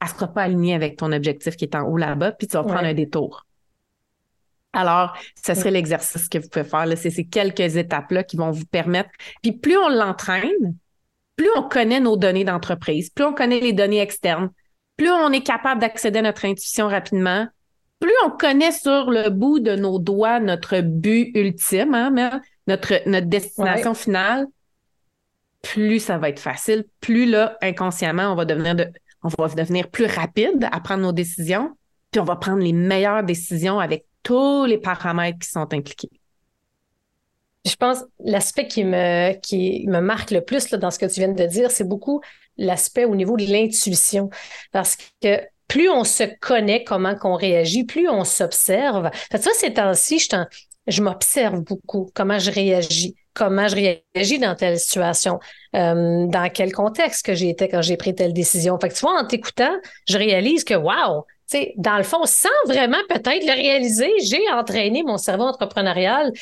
elle 0.00 0.08
ne 0.08 0.12
sera 0.12 0.26
pas 0.26 0.42
alignée 0.42 0.74
avec 0.74 0.96
ton 0.96 1.12
objectif 1.12 1.54
qui 1.54 1.64
est 1.64 1.76
en 1.76 1.82
haut 1.82 1.96
là-bas, 1.96 2.32
puis 2.32 2.48
tu 2.48 2.56
vas 2.56 2.64
prendre 2.64 2.86
un 2.86 2.94
détour. 2.94 3.46
Alors, 4.72 5.16
ce 5.46 5.54
serait 5.54 5.70
l'exercice 5.70 6.28
que 6.28 6.38
vous 6.38 6.48
pouvez 6.48 6.64
faire. 6.64 6.86
C'est 6.96 7.10
ces 7.10 7.24
quelques 7.24 7.76
étapes-là 7.76 8.24
qui 8.24 8.36
vont 8.36 8.50
vous 8.50 8.66
permettre. 8.66 9.10
Puis 9.42 9.52
plus 9.52 9.76
on 9.76 9.88
l'entraîne, 9.88 10.76
plus 11.36 11.50
on 11.54 11.62
connaît 11.62 12.00
nos 12.00 12.16
données 12.16 12.44
d'entreprise, 12.44 13.10
plus 13.10 13.24
on 13.24 13.32
connaît 13.32 13.60
les 13.60 13.72
données 13.72 14.00
externes, 14.00 14.50
plus 14.96 15.10
on 15.10 15.30
est 15.30 15.46
capable 15.46 15.80
d'accéder 15.80 16.18
à 16.18 16.22
notre 16.22 16.46
intuition 16.46 16.88
rapidement, 16.88 17.46
plus 18.00 18.14
on 18.26 18.30
connaît 18.30 18.72
sur 18.72 19.08
le 19.08 19.30
bout 19.30 19.60
de 19.60 19.76
nos 19.76 20.00
doigts 20.00 20.40
notre 20.40 20.80
but 20.80 21.30
ultime, 21.36 21.94
hein, 21.94 22.10
notre, 22.66 23.08
notre 23.08 23.26
destination 23.26 23.94
finale, 23.94 24.46
plus 25.62 26.00
ça 26.00 26.18
va 26.18 26.28
être 26.28 26.40
facile, 26.40 26.84
plus 27.00 27.26
là, 27.26 27.56
inconsciemment, 27.62 28.32
on 28.32 28.34
va 28.34 28.44
devenir 28.44 28.74
de, 28.74 28.88
on 29.22 29.28
va 29.28 29.48
devenir 29.48 29.88
plus 29.88 30.06
rapide 30.06 30.68
à 30.70 30.80
prendre 30.80 31.02
nos 31.02 31.12
décisions, 31.12 31.76
puis 32.10 32.20
on 32.20 32.24
va 32.24 32.36
prendre 32.36 32.62
les 32.62 32.72
meilleures 32.72 33.22
décisions 33.22 33.78
avec 33.78 34.04
tous 34.22 34.64
les 34.64 34.78
paramètres 34.78 35.38
qui 35.38 35.48
sont 35.48 35.72
impliqués. 35.72 36.10
Je 37.64 37.76
pense 37.76 38.04
l'aspect 38.24 38.66
qui 38.66 38.84
me, 38.84 39.34
qui 39.34 39.86
me 39.86 40.00
marque 40.00 40.32
le 40.32 40.40
plus 40.40 40.70
là, 40.70 40.78
dans 40.78 40.90
ce 40.90 40.98
que 40.98 41.06
tu 41.06 41.20
viens 41.20 41.28
de 41.28 41.46
dire, 41.46 41.70
c'est 41.70 41.86
beaucoup 41.86 42.20
l'aspect 42.56 43.04
au 43.04 43.14
niveau 43.14 43.36
de 43.36 43.44
l'intuition. 43.44 44.30
Parce 44.72 44.96
que 45.22 45.40
plus 45.68 45.88
on 45.88 46.02
se 46.02 46.24
connaît 46.40 46.82
comment 46.82 47.14
qu'on 47.14 47.34
réagit, 47.34 47.84
plus 47.84 48.08
on 48.08 48.24
s'observe. 48.24 49.10
Ça, 49.30 49.50
ces 49.54 49.74
temps-ci, 49.74 50.18
je, 50.18 50.28
je 50.86 51.02
m'observe 51.02 51.60
beaucoup, 51.60 52.10
comment 52.14 52.38
je 52.38 52.50
réagis, 52.50 53.14
comment 53.34 53.68
je 53.68 53.98
réagis 54.14 54.38
dans 54.38 54.54
telle 54.54 54.78
situation, 54.78 55.38
euh, 55.74 56.26
dans 56.26 56.50
quel 56.52 56.72
contexte 56.72 57.24
que 57.24 57.34
j'étais 57.34 57.68
quand 57.68 57.82
j'ai 57.82 57.96
pris 57.96 58.14
telle 58.14 58.32
décision? 58.32 58.78
Fait 58.80 58.88
que 58.88 58.94
tu 58.94 59.00
vois, 59.00 59.20
en 59.20 59.26
t'écoutant, 59.26 59.74
je 60.08 60.18
réalise 60.18 60.64
que, 60.64 60.74
wow, 60.74 61.24
dans 61.76 61.96
le 61.96 62.02
fond, 62.02 62.24
sans 62.24 62.48
vraiment 62.66 62.98
peut-être 63.08 63.46
le 63.46 63.54
réaliser, 63.54 64.10
j'ai 64.22 64.50
entraîné 64.52 65.02
mon 65.02 65.18
cerveau 65.18 65.44
entrepreneurial, 65.44 66.32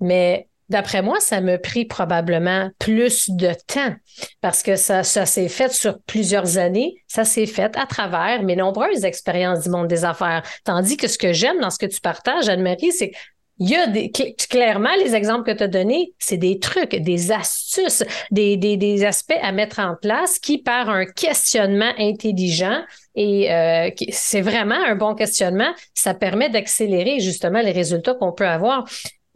mais 0.00 0.48
D'après 0.70 1.02
moi, 1.02 1.20
ça 1.20 1.42
me 1.42 1.58
pris 1.58 1.84
probablement 1.84 2.70
plus 2.78 3.28
de 3.28 3.52
temps 3.66 3.94
parce 4.40 4.62
que 4.62 4.76
ça, 4.76 5.02
ça 5.02 5.26
s'est 5.26 5.48
fait 5.48 5.70
sur 5.72 6.00
plusieurs 6.06 6.56
années. 6.56 6.94
Ça 7.06 7.24
s'est 7.24 7.46
fait 7.46 7.76
à 7.76 7.86
travers 7.86 8.42
mes 8.42 8.56
nombreuses 8.56 9.04
expériences 9.04 9.64
du 9.64 9.68
monde 9.68 9.88
des 9.88 10.06
affaires. 10.06 10.42
Tandis 10.64 10.96
que 10.96 11.06
ce 11.06 11.18
que 11.18 11.34
j'aime 11.34 11.60
dans 11.60 11.68
ce 11.68 11.78
que 11.78 11.86
tu 11.86 12.00
partages, 12.00 12.48
Anne-Marie, 12.48 12.92
c'est 12.92 13.12
il 13.58 13.70
y 13.70 13.76
a 13.76 13.86
des, 13.86 14.10
clairement, 14.10 14.94
les 14.98 15.14
exemples 15.14 15.44
que 15.44 15.56
tu 15.56 15.62
as 15.62 15.68
donnés, 15.68 16.12
c'est 16.18 16.36
des 16.36 16.58
trucs, 16.58 16.96
des 16.96 17.30
astuces, 17.30 18.02
des, 18.30 18.56
des, 18.56 18.76
des, 18.76 19.04
aspects 19.04 19.38
à 19.40 19.52
mettre 19.52 19.78
en 19.78 19.94
place 19.94 20.38
qui, 20.40 20.58
par 20.58 20.88
un 20.88 21.06
questionnement 21.06 21.92
intelligent, 21.98 22.82
et 23.14 23.52
euh, 23.52 23.90
c'est 24.10 24.40
vraiment 24.40 24.74
un 24.74 24.96
bon 24.96 25.14
questionnement, 25.14 25.72
ça 25.94 26.14
permet 26.14 26.50
d'accélérer 26.50 27.20
justement 27.20 27.60
les 27.60 27.70
résultats 27.70 28.14
qu'on 28.14 28.32
peut 28.32 28.46
avoir. 28.46 28.88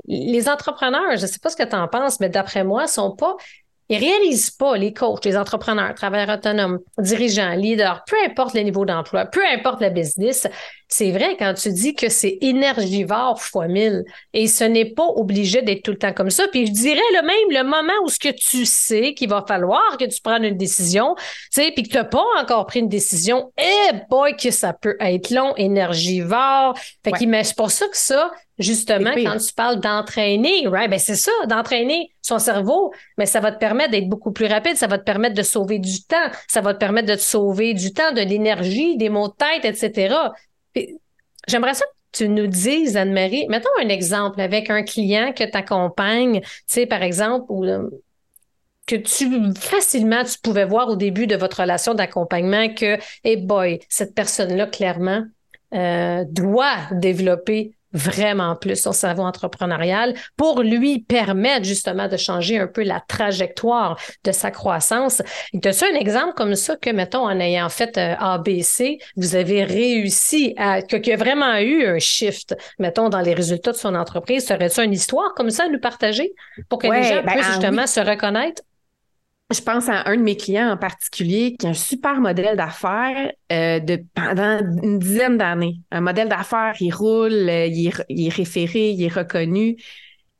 Les 0.06 0.48
entrepreneurs, 0.48 1.16
je 1.16 1.22
ne 1.22 1.26
sais 1.26 1.38
pas 1.38 1.50
ce 1.50 1.56
que 1.56 1.68
tu 1.68 1.76
en 1.76 1.86
penses, 1.86 2.18
mais 2.18 2.28
d'après 2.28 2.64
moi, 2.64 2.88
sont 2.88 3.14
pas 3.14 3.36
ils 3.88 3.98
réalisent 3.98 4.50
pas, 4.50 4.76
les 4.76 4.92
coachs, 4.92 5.24
les 5.24 5.36
entrepreneurs, 5.36 5.94
travailleurs 5.94 6.36
autonomes, 6.36 6.78
dirigeants, 6.98 7.54
leaders, 7.54 8.04
peu 8.06 8.16
importe 8.24 8.54
le 8.54 8.60
niveau 8.60 8.84
d'emploi, 8.84 9.24
peu 9.24 9.40
importe 9.46 9.80
le 9.80 9.88
business, 9.88 10.46
c'est 10.88 11.10
vrai 11.10 11.36
quand 11.38 11.52
tu 11.52 11.70
dis 11.70 11.94
que 11.94 12.08
c'est 12.08 12.38
énergivore 12.40 13.40
fois 13.40 13.68
mille. 13.68 14.04
Et 14.32 14.46
ce 14.48 14.64
n'est 14.64 14.86
pas 14.86 15.06
obligé 15.06 15.60
d'être 15.60 15.82
tout 15.82 15.90
le 15.90 15.98
temps 15.98 16.14
comme 16.14 16.30
ça. 16.30 16.48
Puis 16.50 16.66
je 16.66 16.72
dirais 16.72 17.00
le 17.12 17.22
même, 17.22 17.62
le 17.62 17.68
moment 17.68 17.92
où 18.04 18.08
ce 18.08 18.18
que 18.18 18.30
tu 18.30 18.64
sais 18.64 19.12
qu'il 19.12 19.28
va 19.28 19.44
falloir 19.46 19.98
que 19.98 20.06
tu 20.06 20.20
prennes 20.22 20.44
une 20.44 20.56
décision, 20.56 21.14
tu 21.16 21.24
sais, 21.62 21.72
puis 21.72 21.82
que 21.82 21.90
tu 21.90 21.96
n'as 21.96 22.04
pas 22.04 22.24
encore 22.40 22.66
pris 22.66 22.80
une 22.80 22.88
décision, 22.88 23.52
eh 23.58 23.96
boy, 24.08 24.34
que 24.36 24.50
ça 24.50 24.72
peut 24.72 24.96
être 25.00 25.30
long, 25.30 25.54
énergivore. 25.56 26.74
Fait 27.04 27.12
ouais. 27.12 27.44
c'est 27.44 27.56
pour 27.56 27.70
ça 27.70 27.86
que 27.86 27.96
ça, 27.96 28.30
justement, 28.58 29.12
quand 29.14 29.36
tu 29.36 29.52
parles 29.52 29.80
d'entraîner, 29.80 30.66
right, 30.66 30.90
ben 30.90 30.98
c'est 30.98 31.16
ça, 31.16 31.30
d'entraîner 31.46 32.12
son 32.22 32.38
cerveau, 32.38 32.92
mais 33.16 33.26
ça 33.26 33.40
va 33.40 33.52
te 33.52 33.58
permettre 33.58 33.92
d'être 33.92 34.08
beaucoup 34.08 34.32
plus 34.32 34.46
rapide, 34.46 34.76
ça 34.76 34.86
va 34.86 34.98
te 34.98 35.04
permettre 35.04 35.34
de 35.34 35.42
sauver 35.42 35.78
du 35.78 36.02
temps, 36.02 36.16
ça 36.46 36.60
va 36.60 36.74
te 36.74 36.78
permettre 36.78 37.08
de 37.08 37.14
te 37.14 37.20
sauver 37.20 37.74
du 37.74 37.92
temps, 37.92 38.12
de 38.12 38.20
l'énergie, 38.20 38.96
des 38.96 39.08
maux 39.08 39.28
de 39.28 39.34
tête, 39.34 39.64
etc. 39.64 40.14
J'aimerais 41.46 41.74
ça 41.74 41.84
que 41.84 42.18
tu 42.18 42.28
nous 42.28 42.46
dises, 42.46 42.96
Anne-Marie, 42.96 43.46
mettons 43.48 43.68
un 43.80 43.88
exemple 43.88 44.40
avec 44.40 44.70
un 44.70 44.82
client 44.82 45.32
que 45.32 45.44
tu 45.44 45.56
accompagnes, 45.56 46.40
tu 46.40 46.48
sais, 46.66 46.86
par 46.86 47.02
exemple, 47.02 47.52
euh, 47.52 47.88
que 48.86 48.96
tu 48.96 49.28
facilement 49.54 50.24
tu 50.24 50.38
pouvais 50.42 50.64
voir 50.64 50.88
au 50.88 50.96
début 50.96 51.26
de 51.26 51.36
votre 51.36 51.60
relation 51.60 51.94
d'accompagnement 51.94 52.72
que, 52.74 52.98
hey 53.24 53.36
boy, 53.36 53.80
cette 53.88 54.14
personne-là, 54.14 54.66
clairement, 54.66 55.24
euh, 55.74 56.24
doit 56.28 56.88
développer 56.92 57.77
vraiment 57.92 58.56
plus 58.56 58.76
son 58.76 58.92
cerveau 58.92 59.22
entrepreneurial 59.22 60.14
pour 60.36 60.62
lui 60.62 61.00
permettre 61.00 61.64
justement 61.64 62.08
de 62.08 62.16
changer 62.16 62.58
un 62.58 62.66
peu 62.66 62.82
la 62.82 63.00
trajectoire 63.00 63.98
de 64.24 64.32
sa 64.32 64.50
croissance. 64.50 65.22
Tu 65.60 65.68
as 65.68 65.84
un 65.84 65.98
exemple 65.98 66.34
comme 66.34 66.54
ça 66.54 66.76
que, 66.76 66.90
mettons, 66.90 67.28
en 67.28 67.40
ayant 67.40 67.68
fait 67.68 67.96
euh, 67.98 68.14
ABC, 68.18 68.98
vous 69.16 69.36
avez 69.36 69.64
réussi 69.64 70.54
à, 70.56 70.82
que, 70.82 70.96
qu'il 70.96 71.10
y 71.10 71.14
a 71.14 71.16
vraiment 71.16 71.56
eu 71.58 71.86
un 71.86 71.98
shift, 71.98 72.56
mettons, 72.78 73.08
dans 73.08 73.20
les 73.20 73.34
résultats 73.34 73.72
de 73.72 73.76
son 73.76 73.94
entreprise? 73.94 74.46
Serait-ce 74.46 74.80
une 74.82 74.92
histoire 74.92 75.34
comme 75.34 75.50
ça 75.50 75.64
à 75.64 75.68
nous 75.68 75.80
partager 75.80 76.32
pour 76.68 76.78
que 76.78 76.86
les 76.88 77.02
gens 77.02 77.22
ben, 77.22 77.32
puissent 77.32 77.46
ah 77.48 77.52
justement 77.52 77.86
se 77.86 78.00
reconnaître? 78.00 78.62
Je 79.50 79.62
pense 79.62 79.88
à 79.88 80.06
un 80.08 80.16
de 80.16 80.22
mes 80.22 80.36
clients 80.36 80.70
en 80.70 80.76
particulier 80.76 81.56
qui 81.56 81.66
a 81.66 81.70
un 81.70 81.74
super 81.74 82.20
modèle 82.20 82.56
d'affaires 82.56 83.32
euh, 83.50 83.80
de 83.80 84.02
pendant 84.14 84.60
une 84.82 84.98
dizaine 84.98 85.38
d'années. 85.38 85.80
Un 85.90 86.02
modèle 86.02 86.28
d'affaires, 86.28 86.74
il 86.80 86.92
roule, 86.92 87.32
euh, 87.32 87.66
il, 87.66 87.86
est, 87.88 88.28
référé, 88.28 88.90
il 88.90 89.02
est 89.02 89.12
reconnu, 89.12 89.76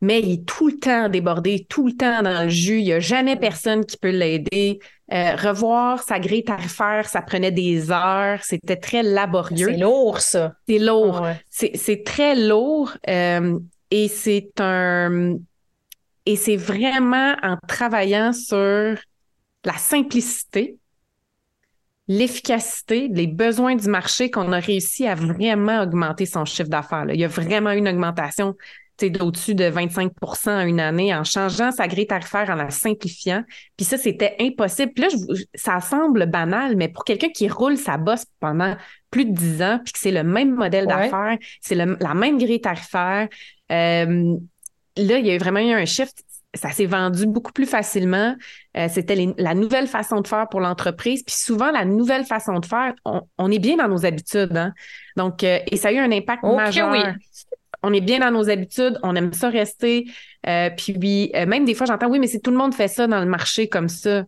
mais 0.02 0.20
il 0.20 0.32
est 0.32 0.46
tout 0.46 0.68
le 0.68 0.78
temps 0.78 1.08
débordé, 1.08 1.66
tout 1.70 1.86
le 1.86 1.94
temps 1.94 2.22
dans 2.22 2.42
le 2.42 2.50
jus. 2.50 2.80
Il 2.80 2.84
n'y 2.84 2.92
a 2.92 3.00
jamais 3.00 3.36
personne 3.36 3.86
qui 3.86 3.96
peut 3.96 4.10
l'aider. 4.10 4.78
Euh, 5.10 5.36
revoir 5.36 6.02
sa 6.02 6.18
grille 6.18 6.44
tarifaire, 6.44 7.08
ça 7.08 7.22
prenait 7.22 7.50
des 7.50 7.90
heures, 7.90 8.40
c'était 8.42 8.76
très 8.76 9.02
laborieux. 9.02 9.68
C'est 9.70 9.78
lourd, 9.78 10.20
ça. 10.20 10.52
C'est 10.68 10.78
lourd. 10.78 11.24
Ah 11.24 11.34
c'est 11.48 12.04
très 12.04 12.36
lourd 12.36 12.92
et 13.06 14.08
c'est 14.08 14.52
un 14.60 15.38
et 16.28 16.36
c'est 16.36 16.56
vraiment 16.56 17.36
en 17.42 17.56
travaillant 17.66 18.34
sur 18.34 18.98
la 19.64 19.72
simplicité, 19.78 20.76
l'efficacité, 22.06 23.08
les 23.10 23.26
besoins 23.26 23.76
du 23.76 23.88
marché 23.88 24.30
qu'on 24.30 24.52
a 24.52 24.60
réussi 24.60 25.06
à 25.06 25.14
vraiment 25.14 25.80
augmenter 25.80 26.26
son 26.26 26.44
chiffre 26.44 26.68
d'affaires. 26.68 27.06
Il 27.08 27.18
y 27.18 27.24
a 27.24 27.28
vraiment 27.28 27.70
une 27.70 27.88
augmentation 27.88 28.54
d'au-dessus 29.00 29.54
de 29.54 29.64
25% 29.64 30.50
en 30.50 30.66
une 30.66 30.80
année 30.80 31.14
en 31.14 31.24
changeant 31.24 31.70
sa 31.70 31.88
grille 31.88 32.06
tarifaire, 32.06 32.50
en 32.50 32.56
la 32.56 32.68
simplifiant. 32.68 33.42
Puis 33.78 33.86
ça, 33.86 33.96
c'était 33.96 34.36
impossible. 34.38 34.92
Puis 34.92 35.04
là, 35.04 35.08
ça 35.54 35.80
semble 35.80 36.26
banal, 36.26 36.76
mais 36.76 36.88
pour 36.88 37.04
quelqu'un 37.04 37.30
qui 37.30 37.48
roule 37.48 37.78
sa 37.78 37.96
bosse 37.96 38.26
pendant 38.38 38.76
plus 39.10 39.24
de 39.24 39.32
10 39.32 39.62
ans, 39.62 39.80
puis 39.82 39.94
que 39.94 39.98
c'est 39.98 40.10
le 40.10 40.24
même 40.24 40.54
modèle 40.54 40.86
d'affaires, 40.86 41.38
c'est 41.62 41.74
la 41.74 41.86
même 41.86 42.36
grille 42.36 42.60
tarifaire, 42.60 43.28
euh, 43.72 44.36
là, 44.98 45.18
il 45.18 45.26
y 45.26 45.32
a 45.32 45.38
vraiment 45.38 45.61
eu 45.61 45.72
un 45.72 45.84
shift. 45.84 46.24
Ça 46.54 46.70
s'est 46.70 46.87
vendu 46.87 47.26
beaucoup 47.26 47.52
plus 47.52 47.66
facilement. 47.66 48.34
Euh, 48.76 48.88
c'était 48.90 49.34
la 49.37 49.54
nouvelle 49.54 49.87
façon 49.87 50.20
de 50.20 50.26
faire 50.26 50.48
pour 50.48 50.61
l'entreprise. 50.61 51.22
Puis 51.22 51.34
souvent, 51.37 51.70
la 51.70 51.84
nouvelle 51.84 52.24
façon 52.24 52.58
de 52.58 52.66
faire, 52.66 52.94
on, 53.04 53.50
est 53.50 53.58
bien 53.58 53.76
dans 53.76 53.88
nos 53.88 54.06
habitudes. 54.06 54.56
Hein? 54.56 54.72
Donc, 55.16 55.44
euh, 55.44 55.58
et 55.70 55.76
ça 55.76 55.88
a 55.88 55.92
eu 55.92 55.98
un 55.98 56.11
impact 56.11 56.42
majeur. 56.44 56.90
Oui. 56.90 57.00
On 57.82 57.92
est 57.92 58.00
bien 58.00 58.18
dans 58.18 58.32
nos 58.32 58.50
habitudes, 58.50 58.98
on 59.04 59.14
aime 59.14 59.32
ça 59.32 59.50
rester. 59.50 60.11
Euh, 60.48 60.70
puis 60.76 61.30
même 61.46 61.64
des 61.64 61.74
fois, 61.74 61.87
j'entends, 61.87 62.08
oui, 62.08 62.18
mais 62.18 62.26
c'est 62.26 62.40
tout 62.40 62.50
le 62.50 62.56
monde 62.56 62.74
fait 62.74 62.88
ça 62.88 63.06
dans 63.06 63.20
le 63.20 63.26
marché 63.26 63.68
comme 63.68 63.88
ça. 63.88 64.24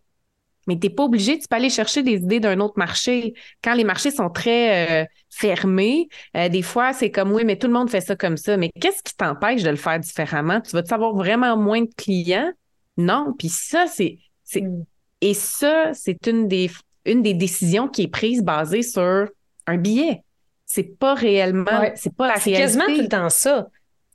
Mais 0.70 0.78
tu 0.78 0.86
n'es 0.86 0.94
pas 0.94 1.02
obligé, 1.02 1.36
tu 1.36 1.48
peux 1.48 1.56
aller 1.56 1.68
chercher 1.68 2.04
des 2.04 2.12
idées 2.12 2.38
d'un 2.38 2.60
autre 2.60 2.74
marché. 2.76 3.34
Quand 3.64 3.74
les 3.74 3.82
marchés 3.82 4.12
sont 4.12 4.30
très 4.30 5.02
euh, 5.02 5.04
fermés, 5.28 6.08
euh, 6.36 6.48
des 6.48 6.62
fois, 6.62 6.92
c'est 6.92 7.10
comme 7.10 7.32
oui, 7.32 7.42
mais 7.44 7.58
tout 7.58 7.66
le 7.66 7.72
monde 7.72 7.90
fait 7.90 8.00
ça 8.00 8.14
comme 8.14 8.36
ça. 8.36 8.56
Mais 8.56 8.70
qu'est-ce 8.80 9.02
qui 9.02 9.16
t'empêche 9.16 9.64
de 9.64 9.70
le 9.70 9.76
faire 9.76 9.98
différemment? 9.98 10.60
Tu 10.60 10.70
vas-tu 10.70 10.94
avoir 10.94 11.12
vraiment 11.12 11.56
moins 11.56 11.80
de 11.82 11.90
clients? 11.96 12.52
Non. 12.96 13.34
Puis 13.36 13.48
ça, 13.48 13.86
c'est. 13.88 14.18
Mm. 14.54 14.82
Et 15.22 15.34
ça, 15.34 15.92
c'est 15.92 16.24
une 16.28 16.46
des, 16.46 16.70
une 17.04 17.22
des 17.22 17.34
décisions 17.34 17.88
qui 17.88 18.02
est 18.02 18.08
prise 18.08 18.44
basée 18.44 18.82
sur 18.82 19.26
un 19.66 19.76
billet. 19.76 20.22
C'est 20.66 20.96
pas 20.96 21.14
réellement. 21.14 21.90
C'est 21.96 22.14
pas 22.14 22.28
la 22.28 22.34
réalité. 22.34 22.54
C'est 22.54 22.62
quasiment 22.62 22.86
tout 22.86 23.02
le 23.02 23.08
temps 23.08 23.28
ça. 23.28 23.66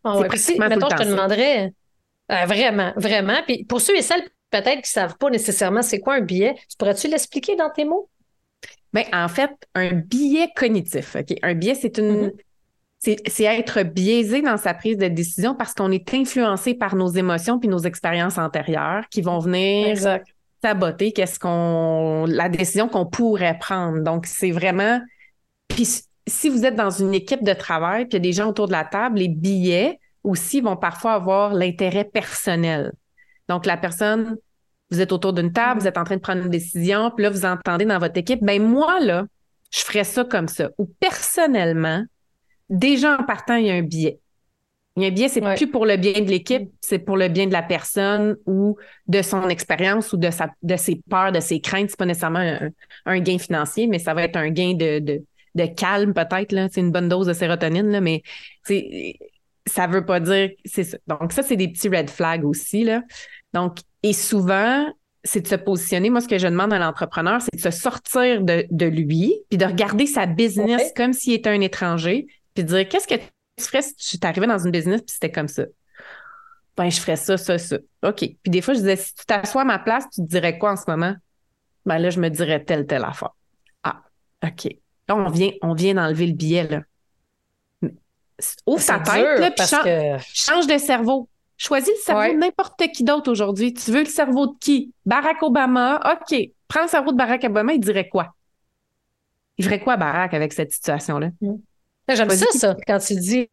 Oh, 0.06 0.22
ouais. 0.22 0.38
si, 0.38 0.58
mettons, 0.58 0.88
je 0.90 0.96
te 0.96 1.04
demanderais. 1.04 1.74
Euh, 2.32 2.46
vraiment, 2.46 2.94
vraiment. 2.96 3.38
Puis 3.46 3.66
pour 3.66 3.82
ceux 3.82 3.98
et 3.98 4.02
celles 4.02 4.24
peut-être 4.62 4.82
qui 4.82 4.98
ne 4.98 5.02
savent 5.02 5.18
pas 5.18 5.30
nécessairement 5.30 5.82
c'est 5.82 6.00
quoi 6.00 6.16
un 6.16 6.22
biais. 6.22 6.56
Tu 6.70 6.78
pourrais-tu 6.78 7.08
l'expliquer 7.08 7.56
dans 7.56 7.70
tes 7.70 7.86
mots? 7.86 8.10
Bien, 8.94 9.04
en 9.12 9.28
fait, 9.28 9.52
un 9.74 9.92
biais 9.92 10.50
cognitif. 10.56 11.16
OK? 11.16 11.38
Un 11.42 11.54
biais, 11.54 11.76
c'est 11.76 11.98
une. 11.98 12.28
Mm-hmm. 12.28 12.34
C'est 13.28 13.44
être 13.44 13.84
biaisé 13.84 14.42
dans 14.42 14.58
sa 14.58 14.74
prise 14.74 14.98
de 14.98 15.08
décision 15.08 15.54
parce 15.54 15.76
qu'on 15.76 15.92
est 15.92 16.12
influencé 16.16 16.74
par 16.74 16.96
nos 16.96 17.10
émotions 17.10 17.60
puis 17.60 17.70
nos 17.70 17.80
expériences 17.80 18.40
antérieures 18.40 19.04
qui 19.12 19.22
vont 19.22 19.38
venir 19.38 19.96
saboter 20.64 21.12
qu'est-ce 21.12 21.38
qu'on 21.38 22.26
la 22.28 22.50
décision 22.50 22.88
qu'on 22.88 23.06
pourrait 23.06 23.60
prendre. 23.60 24.02
Donc, 24.02 24.26
c'est 24.26 24.50
vraiment. 24.50 25.02
Puis 25.68 25.88
si 26.28 26.50
vous 26.50 26.66
êtes 26.66 26.76
dans 26.76 26.90
une 26.90 27.14
équipe 27.14 27.44
de 27.44 27.54
travail, 27.54 28.06
puis 28.06 28.14
il 28.14 28.26
y 28.26 28.28
a 28.28 28.30
des 28.30 28.34
gens 28.34 28.50
autour 28.50 28.66
de 28.66 28.72
la 28.72 28.86
table, 28.86 29.20
les 29.20 29.28
billets 29.28 30.00
aussi 30.24 30.62
vont 30.62 30.78
parfois 30.78 31.14
avoir 31.14 31.54
l'intérêt 31.54 32.06
personnel. 32.06 32.92
Donc, 33.48 33.68
la 33.68 33.78
personne, 33.78 34.38
vous 34.96 35.02
êtes 35.02 35.12
autour 35.12 35.34
d'une 35.34 35.52
table, 35.52 35.82
vous 35.82 35.88
êtes 35.88 35.98
en 35.98 36.04
train 36.04 36.16
de 36.16 36.22
prendre 36.22 36.42
une 36.42 36.50
décision, 36.50 37.12
puis 37.12 37.24
là, 37.24 37.30
vous 37.30 37.46
entendez 37.46 37.86
dans 37.86 38.00
votre 38.00 38.18
équipe, 38.18 38.40
ben 38.42 38.62
moi, 38.62 39.00
là, 39.00 39.26
je 39.72 39.82
ferais 39.82 40.04
ça 40.04 40.24
comme 40.24 40.48
ça. 40.48 40.70
Ou 40.78 40.86
personnellement, 41.00 42.04
déjà 42.70 43.18
en 43.20 43.24
partant, 43.24 43.56
il 43.56 43.68
y 43.68 43.70
a 43.70 43.74
un 43.74 43.82
biais. 43.82 44.20
Il 44.96 45.04
y 45.04 45.06
a 45.06 45.10
un 45.10 45.12
biais, 45.12 45.28
c'est 45.28 45.42
plus 45.42 45.68
pour 45.68 45.86
le 45.86 45.98
bien 45.98 46.22
de 46.22 46.30
l'équipe, 46.30 46.70
c'est 46.80 47.00
pour 47.00 47.18
le 47.18 47.28
bien 47.28 47.48
de 47.48 47.52
la 47.52 47.64
personne 47.64 48.38
ou 48.46 48.78
de 49.08 49.22
son 49.22 49.50
expérience 49.50 50.14
ou 50.14 50.18
de, 50.18 50.30
sa, 50.30 50.50
de 50.64 50.78
ses 50.78 51.02
peurs, 51.10 51.34
de 51.34 51.42
ses 51.42 51.60
craintes. 51.60 51.90
C'est 51.90 52.00
pas 52.00 52.06
nécessairement 52.06 52.58
un, 53.06 53.20
gain 53.20 53.38
financier, 53.38 53.88
mais 53.88 54.00
ça 54.00 54.14
va 54.14 54.24
être 54.24 54.38
un 54.38 54.50
gain 54.50 54.74
de, 54.74 55.00
de, 55.00 55.24
de 55.56 55.66
calme 55.66 56.14
peut-être. 56.14 56.56
C'est 56.72 56.80
une 56.80 56.92
bonne 56.92 57.10
dose 57.10 57.28
de 57.28 57.34
sérotonine, 57.34 57.92
là, 57.92 58.00
mais 58.00 58.24
ça 59.68 59.88
veut 59.88 60.06
pas 60.06 60.20
dire 60.22 60.52
ça. 60.66 60.98
Donc, 61.08 61.34
ça, 61.34 61.44
c'est 61.44 61.58
des 61.58 61.68
petits 61.68 61.90
red 61.90 62.10
flags 62.10 62.46
aussi. 62.46 62.84
Là. 62.84 63.02
Donc, 63.56 63.78
et 64.04 64.12
souvent, 64.12 64.86
c'est 65.24 65.40
de 65.40 65.48
se 65.48 65.56
positionner. 65.56 66.10
Moi, 66.10 66.20
ce 66.20 66.28
que 66.28 66.38
je 66.38 66.46
demande 66.46 66.74
à 66.74 66.78
l'entrepreneur, 66.78 67.42
c'est 67.42 67.56
de 67.56 67.60
se 67.62 67.72
sortir 67.72 68.42
de, 68.42 68.68
de, 68.70 68.86
lui, 68.86 69.34
puis 69.50 69.58
de 69.58 69.66
regarder 69.66 70.06
sa 70.08 70.26
business 70.26 70.92
comme 70.94 71.14
s'il 71.14 71.34
était 71.34 71.50
un 71.50 71.62
étranger, 71.62 72.28
puis 72.54 72.66
de 72.66 72.70
dire 72.70 72.90
qu'est-ce 72.90 73.08
que 73.08 73.16
tu 73.16 73.64
ferais 73.64 73.82
si 73.82 73.96
tu 73.96 74.20
t'arrivais 74.20 74.46
dans 74.46 74.60
une 74.60 74.72
business 74.72 75.02
puis 75.02 75.14
c'était 75.14 75.32
comme 75.32 75.48
ça? 75.48 75.64
Ben, 76.76 76.90
je 76.90 77.00
ferais 77.00 77.16
ça, 77.16 77.38
ça, 77.38 77.58
ça. 77.58 77.78
OK. 78.04 78.18
Puis 78.18 78.38
des 78.48 78.62
fois, 78.62 78.74
je 78.74 78.80
disais, 78.80 78.98
si 78.98 79.16
tu 79.16 79.26
t'assois 79.26 79.62
à 79.62 79.66
ma 79.66 79.80
place, 79.80 80.04
tu 80.14 80.22
te 80.22 80.28
dirais 80.28 80.58
quoi 80.58 80.74
en 80.74 80.76
ce 80.76 80.84
moment? 80.90 81.16
Ben 81.86 81.98
là, 81.98 82.10
je 82.10 82.20
me 82.20 82.30
dirais 82.30 82.62
telle, 82.62 82.86
telle 82.86 83.06
affaire. 83.06 83.32
Ah, 83.84 84.02
OK. 84.44 84.68
Là, 85.08 85.16
on 85.16 85.30
vient, 85.30 85.52
on 85.62 85.74
vient 85.74 85.94
d'enlever 85.94 86.28
le 86.28 86.34
billet, 86.34 86.68
là. 86.68 86.82
Ouvre 88.66 88.86
ta 88.86 89.00
tête, 89.00 89.40
là, 89.40 89.52
puis 89.52 89.66
change 90.34 90.68
de 90.68 90.78
cerveau. 90.78 91.30
Choisis 91.58 91.90
le 91.90 92.02
cerveau 92.02 92.34
de 92.34 92.38
n'importe 92.38 92.88
qui 92.92 93.04
d'autre 93.04 93.32
aujourd'hui. 93.32 93.74
Tu 93.74 93.92
veux 93.92 94.00
le 94.00 94.06
cerveau 94.06 94.48
de 94.48 94.58
qui? 94.60 94.94
Barack 95.06 95.42
Obama. 95.42 96.00
OK. 96.14 96.38
Prends 96.68 96.84
le 96.84 96.88
cerveau 96.88 97.12
de 97.12 97.18
Barack 97.18 97.44
Obama, 97.46 97.74
il 97.74 97.80
dirait 97.80 98.10
quoi? 98.10 98.36
Il 99.58 99.64
ferait 99.66 99.80
quoi, 99.80 99.96
Barack, 99.96 100.34
avec 100.34 100.52
cette 100.52 100.72
situation-là? 100.72 101.30
Mm. 101.40 101.54
J'aime 102.10 102.30
ça, 102.30 102.46
ça, 102.52 102.76
quand 102.86 103.00
tu 103.00 103.16
dis. 103.16 103.50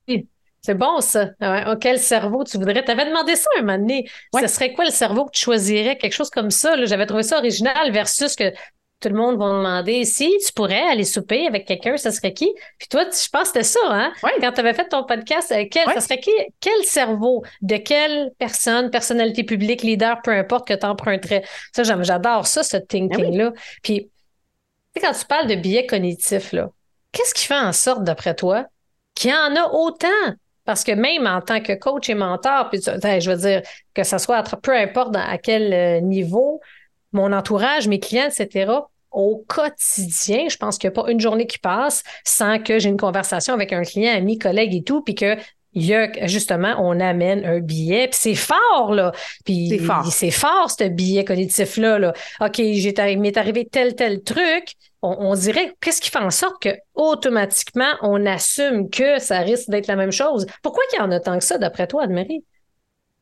C'est 0.61 0.75
bon, 0.75 1.01
ça. 1.01 1.31
Ah 1.41 1.77
quel 1.81 1.99
cerveau 1.99 2.45
tu 2.45 2.57
voudrais? 2.57 2.85
Tu 2.85 2.91
avais 2.91 3.07
demandé 3.07 3.35
ça 3.35 3.51
un 3.59 3.63
moment 3.63 3.79
donné. 3.79 4.09
Ce 4.39 4.47
serait 4.47 4.73
quoi 4.75 4.85
le 4.85 4.91
cerveau 4.91 5.27
que 5.27 5.33
tu 5.33 5.41
choisirais? 5.41 5.97
Quelque 5.97 6.13
chose 6.13 6.31
comme 6.31 6.51
ça. 6.51 6.85
J'avais 6.85 7.07
trouvé 7.07 7.23
ça 7.23 7.39
original 7.39 7.91
versus 7.93 8.37
que 8.37 8.53
tout 9.03 9.09
le 9.09 9.17
monde 9.17 9.39
va 9.39 9.49
demander 9.49 10.05
si 10.05 10.31
tu 10.45 10.53
pourrais 10.53 10.83
aller 10.83 11.05
souper 11.05 11.47
avec 11.47 11.67
quelqu'un, 11.67 11.97
ça 11.97 12.13
serait 12.13 12.33
qui? 12.33 12.51
Puis 12.79 12.89
toi, 12.89 13.05
je 13.05 13.29
pense 13.29 13.51
que 13.51 13.61
c'était 13.61 13.63
ça, 13.65 13.81
hein? 13.91 14.13
Quand 14.41 14.53
tu 14.53 14.61
avais 14.61 14.75
fait 14.75 14.89
ton 14.89 15.05
podcast, 15.05 15.53
euh, 15.53 15.65
quel, 15.71 15.87
ça 15.93 16.01
serait 16.01 16.21
qui? 16.21 16.31
Quel 16.61 16.85
cerveau? 16.85 17.43
De 17.61 17.77
quelle 17.77 18.31
personne, 18.39 18.91
personnalité 18.91 19.43
publique, 19.43 19.83
leader, 19.83 20.23
peu 20.23 20.31
importe 20.31 20.69
que 20.69 20.75
tu 20.75 20.87
emprunterais? 20.87 21.43
Ça, 21.75 21.83
j'adore 21.83 22.47
ça, 22.47 22.63
ce 22.63 22.77
thinking-là. 22.77 23.53
Ah 23.55 23.61
Puis, 23.83 24.11
tu 24.95 25.01
sais, 25.01 25.07
quand 25.07 25.13
tu 25.13 25.27
parles 25.27 25.49
de 25.49 25.57
biais 25.57 25.87
cognitifs, 25.87 26.53
là, 26.53 26.71
qu'est-ce 27.11 27.35
qui 27.35 27.45
fait 27.45 27.55
en 27.55 27.73
sorte, 27.73 28.05
d'après 28.05 28.35
toi, 28.35 28.67
qu'il 29.15 29.31
y 29.31 29.35
en 29.35 29.57
a 29.57 29.69
autant? 29.73 30.09
Parce 30.65 30.85
que 30.85 30.93
même 30.93 31.27
en 31.27 31.41
tant 31.41 31.61
que 31.61 31.73
coach 31.73 32.09
et 32.09 32.15
mentor, 32.15 32.71
puis 32.71 32.81
ben, 33.03 33.21
je 33.21 33.31
veux 33.31 33.37
dire 33.37 33.63
que 33.95 34.05
ce 34.05 34.19
soit 34.19 34.45
peu 34.63 34.77
importe 34.77 35.17
à 35.17 35.37
quel 35.37 35.73
euh, 35.73 36.01
niveau, 36.01 36.61
mon 37.13 37.33
entourage, 37.33 37.89
mes 37.89 37.99
clients, 37.99 38.29
etc., 38.29 38.71
au 39.13 39.45
quotidien, 39.47 40.49
je 40.49 40.57
pense 40.57 40.79
qu'il 40.79 40.89
n'y 40.89 40.99
a 40.99 41.03
pas 41.03 41.11
une 41.11 41.21
journée 41.21 41.47
qui 41.47 41.59
passe 41.59 42.03
sans 42.25 42.59
que 42.59 42.79
j'ai 42.79 42.89
une 42.89 42.97
conversation 42.97 43.55
avec 43.55 43.73
un 43.73 43.83
client, 43.83 44.15
ami, 44.15 44.39
collègue 44.39 44.75
et 44.75 44.83
tout, 44.83 45.03
puis 45.03 45.15
que 45.15 45.37
il 45.75 45.87
y 45.87 45.95
a 45.95 46.27
justement, 46.27 46.75
on 46.79 47.01
amène 47.01 47.45
un 47.47 47.61
billet, 47.61 48.09
puis 48.09 48.19
c'est 48.21 48.35
fort, 48.35 48.93
là. 48.93 49.13
Puis 49.45 49.69
c'est 49.71 49.79
fort. 49.79 50.13
c'est 50.13 50.31
fort, 50.31 50.71
ce 50.71 50.89
billet 50.89 51.25
cognitif-là. 51.25 51.99
Là. 51.99 52.13
OK, 52.41 52.57
j'ai 52.57 53.17
m'est 53.17 53.37
arrivé 53.37 53.67
tel, 53.71 53.95
tel 53.95 54.23
truc. 54.23 54.75
On, 55.05 55.35
dirait, 55.35 55.75
qu'est-ce 55.81 56.01
qui 56.01 56.11
fait 56.11 56.19
en 56.19 56.31
sorte 56.31 56.63
que 56.63 56.69
automatiquement, 56.95 57.93
on 58.03 58.25
assume 58.25 58.89
que 58.89 59.19
ça 59.19 59.41
risque 59.41 59.69
d'être 59.69 59.89
la 59.89 59.97
même 59.97 60.13
chose? 60.13 60.47
Pourquoi 60.63 60.85
qu'il 60.91 61.01
y 61.01 61.03
en 61.03 61.11
a 61.11 61.19
tant 61.19 61.39
que 61.39 61.45
ça, 61.45 61.59
d'après 61.59 61.89
toi, 61.89 62.05
Anne-Marie? 62.05 62.45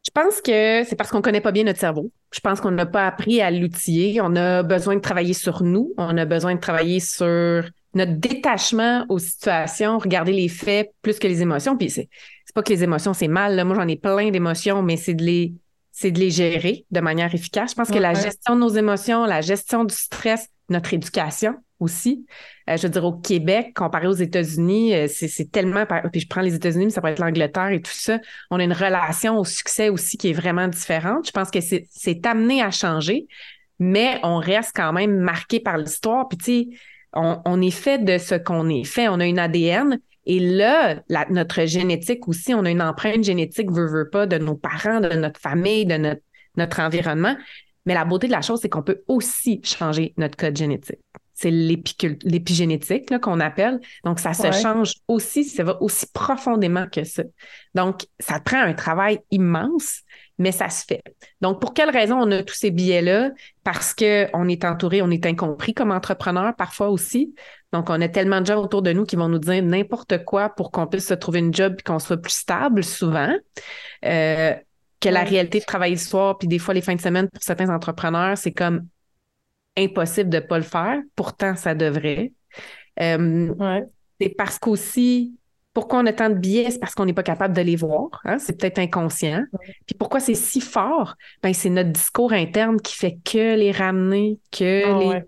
Je 0.05 0.11
pense 0.13 0.41
que 0.41 0.83
c'est 0.85 0.97
parce 0.97 1.11
qu'on 1.11 1.21
connaît 1.21 1.41
pas 1.41 1.53
bien 1.53 1.65
notre 1.65 1.79
cerveau. 1.79 2.11
Je 2.33 2.41
pense 2.41 2.61
qu'on 2.61 2.71
n'a 2.71 2.87
pas 2.87 3.07
appris 3.07 3.41
à 3.41 3.51
l'outiller. 3.51 4.21
On 4.23 4.35
a 4.35 4.63
besoin 4.63 4.97
de 4.97 5.01
travailler 5.01 5.35
sur 5.35 5.63
nous. 5.63 5.93
On 5.99 6.17
a 6.17 6.25
besoin 6.25 6.55
de 6.55 6.61
travailler 6.61 7.01
sur 7.01 7.63
notre 7.95 8.13
détachement 8.13 9.05
aux 9.09 9.19
situations, 9.19 9.99
regarder 9.99 10.33
les 10.33 10.49
faits 10.49 10.93
plus 11.03 11.19
que 11.19 11.27
les 11.27 11.43
émotions. 11.43 11.77
Puis 11.77 11.91
c'est, 11.91 12.09
c'est 12.47 12.55
pas 12.55 12.63
que 12.63 12.73
les 12.73 12.83
émotions, 12.83 13.13
c'est 13.13 13.29
mal. 13.29 13.57
Là. 13.57 13.65
Moi, 13.65 13.77
j'en 13.77 13.89
ai 13.89 13.97
plein 13.97 14.31
d'émotions, 14.31 14.83
mais 14.83 14.97
c'est 14.97 15.15
de 15.15 15.25
les 15.25 15.55
c'est 15.93 16.13
de 16.13 16.19
les 16.19 16.31
gérer 16.31 16.87
de 16.91 17.01
manière 17.01 17.35
efficace. 17.35 17.73
Je 17.73 17.75
pense 17.75 17.91
que 17.91 17.99
la 17.99 18.15
gestion 18.15 18.55
de 18.55 18.61
nos 18.61 18.69
émotions, 18.71 19.27
la 19.27 19.43
gestion 19.43 19.85
du 19.85 19.95
stress, 19.95 20.49
notre 20.71 20.95
éducation 20.95 21.57
aussi. 21.81 22.27
Euh, 22.69 22.77
je 22.77 22.83
veux 22.83 22.89
dire, 22.91 23.05
au 23.05 23.13
Québec, 23.13 23.73
comparé 23.75 24.07
aux 24.07 24.13
États-Unis, 24.13 24.95
euh, 24.95 25.07
c'est 25.09 25.51
tellement. 25.51 25.85
Puis 26.13 26.21
je 26.21 26.29
prends 26.29 26.43
les 26.43 26.55
États-Unis, 26.55 26.87
mais 26.87 26.91
ça 26.91 27.01
peut 27.01 27.09
être 27.09 27.19
l'Angleterre 27.19 27.71
et 27.71 27.81
tout 27.81 27.91
ça. 27.93 28.19
On 28.51 28.61
a 28.61 28.65
une 28.65 28.73
relation 28.73 29.39
au 29.39 29.45
succès 29.45 29.89
aussi 29.89 30.17
qui 30.17 30.31
est 30.31 30.35
vraiment 30.35 30.69
différente. 30.69 31.27
Je 31.27 31.33
pense 31.33 31.51
que 31.51 31.59
c'est 31.61 32.27
amené 32.27 32.63
à 32.63 32.71
changer, 32.71 33.27
mais 33.79 34.21
on 34.23 34.37
reste 34.37 34.73
quand 34.77 34.93
même 34.93 35.17
marqué 35.17 35.59
par 35.59 35.79
l'histoire. 35.79 36.29
Puis, 36.29 36.39
tu 36.39 36.45
sais, 36.45 36.69
on, 37.15 37.61
est 37.61 37.71
fait 37.71 37.99
de 37.99 38.19
ce 38.19 38.37
qu'on 38.37 38.69
est 38.69 38.85
fait. 38.85 39.09
On 39.09 39.19
a 39.19 39.27
une 39.27 39.39
ADN, 39.39 39.99
et 40.27 40.39
là, 40.39 41.03
notre 41.31 41.65
génétique 41.65 42.29
aussi, 42.29 42.55
on 42.55 42.65
a 42.65 42.71
une 42.71 42.83
empreinte 42.83 43.25
génétique, 43.25 43.71
veut, 43.71 43.89
veut 43.89 44.11
pas, 44.11 44.27
de 44.27 44.39
nos 44.39 44.55
parents, 44.55 45.01
de 45.01 45.09
notre 45.15 45.41
famille, 45.41 45.87
de 45.87 46.21
notre 46.57 46.81
environnement. 46.81 47.37
Mais 47.87 47.95
la 47.95 48.05
beauté 48.05 48.27
de 48.27 48.33
la 48.33 48.43
chose, 48.43 48.61
c'est 48.61 48.69
qu'on 48.69 48.83
peut 48.83 49.03
aussi 49.09 49.61
changer 49.65 50.15
notre 50.17 50.37
code 50.37 50.57
génétique. 50.57 50.99
C'est 51.41 51.51
l'épigénétique 51.51 53.19
qu'on 53.21 53.41
appelle. 53.41 53.81
Donc, 54.05 54.19
ça 54.19 54.35
se 54.35 54.53
change 54.53 54.97
aussi, 55.09 55.43
ça 55.45 55.65
va 55.65 55.81
aussi 55.81 56.05
profondément 56.13 56.87
que 56.87 57.03
ça. 57.03 57.23
Donc, 57.75 58.03
ça 58.19 58.41
prend 58.41 58.61
un 58.61 58.75
travail 58.75 59.21
immense, 59.31 60.01
mais 60.37 60.53
ça 60.53 60.69
se 60.69 60.85
fait. 60.85 61.03
Donc, 61.41 61.59
pour 61.59 61.73
quelle 61.73 61.89
raison 61.89 62.19
on 62.21 62.31
a 62.31 62.43
tous 62.43 62.57
ces 62.57 62.71
billets-là? 62.71 63.31
Parce 63.65 63.95
qu'on 63.95 64.49
est 64.49 64.67
entouré, 64.67 65.01
on 65.01 65.11
est 65.11 65.25
incompris 65.25 65.73
comme 65.73 65.93
entrepreneur 65.93 66.55
parfois 66.55 66.91
aussi. 66.91 67.35
Donc, 67.73 67.89
on 67.89 67.99
a 68.03 68.09
tellement 68.09 68.43
de 68.43 68.47
gens 68.47 68.63
autour 68.63 68.83
de 68.83 68.93
nous 68.93 69.07
qui 69.07 69.17
vont 69.17 69.31
nous 69.31 69.39
dire 69.39 69.63
n'importe 69.63 70.23
quoi 70.27 70.51
pour 70.51 70.71
qu'on 70.71 70.87
puisse 70.87 71.07
se 71.07 71.15
trouver 71.15 71.39
une 71.39 71.55
job 71.55 71.77
et 71.79 71.83
qu'on 71.83 71.99
soit 71.99 72.19
plus 72.19 72.35
stable 72.35 72.85
souvent. 72.85 73.35
Euh, 74.05 74.55
que 75.01 75.09
la 75.09 75.25
réalité 75.25 75.59
de 75.59 75.65
travailler 75.65 75.95
le 75.95 76.01
soir, 76.01 76.37
puis 76.37 76.47
des 76.47 76.59
fois 76.59 76.75
les 76.75 76.83
fins 76.83 76.97
de 76.97 77.01
semaine 77.01 77.31
pour 77.31 77.43
certains 77.43 77.75
entrepreneurs, 77.75 78.37
c'est 78.37 78.53
comme 78.53 78.87
impossible 79.77 80.31
de 80.31 80.39
ne 80.39 80.43
pas 80.43 80.59
le 80.59 80.65
faire. 80.65 81.01
Pourtant, 81.17 81.57
ça 81.57 81.75
devrait. 81.75 82.33
Euh, 83.01 83.55
c'est 84.21 84.31
parce 84.31 84.59
qu'aussi, 84.59 85.35
pourquoi 85.73 86.01
on 86.01 86.07
a 86.07 86.13
tant 86.13 86.29
de 86.29 86.35
billets, 86.35 86.71
c'est 86.71 86.79
parce 86.79 86.95
qu'on 86.95 87.05
n'est 87.05 87.15
pas 87.15 87.23
capable 87.23 87.55
de 87.55 87.63
les 87.63 87.77
voir. 87.77 88.09
Hein? 88.25 88.39
C'est 88.39 88.59
peut-être 88.59 88.79
inconscient. 88.79 89.45
Puis 89.87 89.95
pourquoi 89.99 90.21
c'est 90.21 90.35
si 90.35 90.61
fort? 90.61 91.15
Ben, 91.43 91.55
c'est 91.55 91.71
notre 91.71 91.91
discours 91.91 92.33
interne 92.33 92.81
qui 92.81 92.97
fait 92.97 93.19
que 93.25 93.57
les 93.57 93.71
ramener, 93.73 94.39
que 94.51 94.85
ah 94.85 94.99
les 94.99 95.23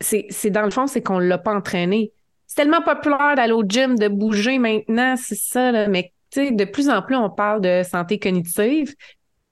c'est 0.00 0.50
dans 0.50 0.64
le 0.64 0.70
fond, 0.70 0.86
c'est 0.86 1.02
qu'on 1.02 1.18
l'a 1.18 1.38
pas 1.38 1.54
entraîné. 1.54 2.12
C'est 2.46 2.56
tellement 2.56 2.82
populaire 2.82 3.34
d'aller 3.36 3.52
au 3.52 3.64
gym, 3.66 3.98
de 3.98 4.08
bouger 4.08 4.58
maintenant, 4.58 5.16
c'est 5.16 5.38
ça, 5.38 5.72
là. 5.72 5.88
mais 5.88 6.12
de 6.36 6.64
plus 6.64 6.88
en 6.88 7.00
plus, 7.00 7.16
on 7.16 7.30
parle 7.30 7.60
de 7.60 7.82
santé 7.82 8.18
cognitive. 8.18 8.94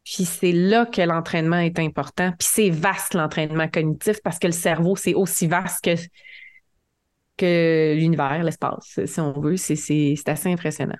Puis 0.05 0.25
c'est 0.25 0.53
là 0.53 0.85
que 0.87 1.01
l'entraînement 1.03 1.59
est 1.59 1.79
important. 1.79 2.33
Puis 2.39 2.49
c'est 2.51 2.71
vaste 2.71 3.15
l'entraînement 3.15 3.69
cognitif 3.69 4.21
parce 4.23 4.39
que 4.39 4.49
le 4.49 4.53
cerveau, 4.53 4.97
c'est 4.97 5.15
aussi 5.15 5.47
vaste 5.47 5.89
que, 7.39 7.95
l'univers, 7.95 8.43
l'espace, 8.43 9.01
si 9.05 9.21
on 9.21 9.33
veut. 9.33 9.57
C'est 9.57 10.17
assez 10.27 10.53
impressionnant. 10.53 10.99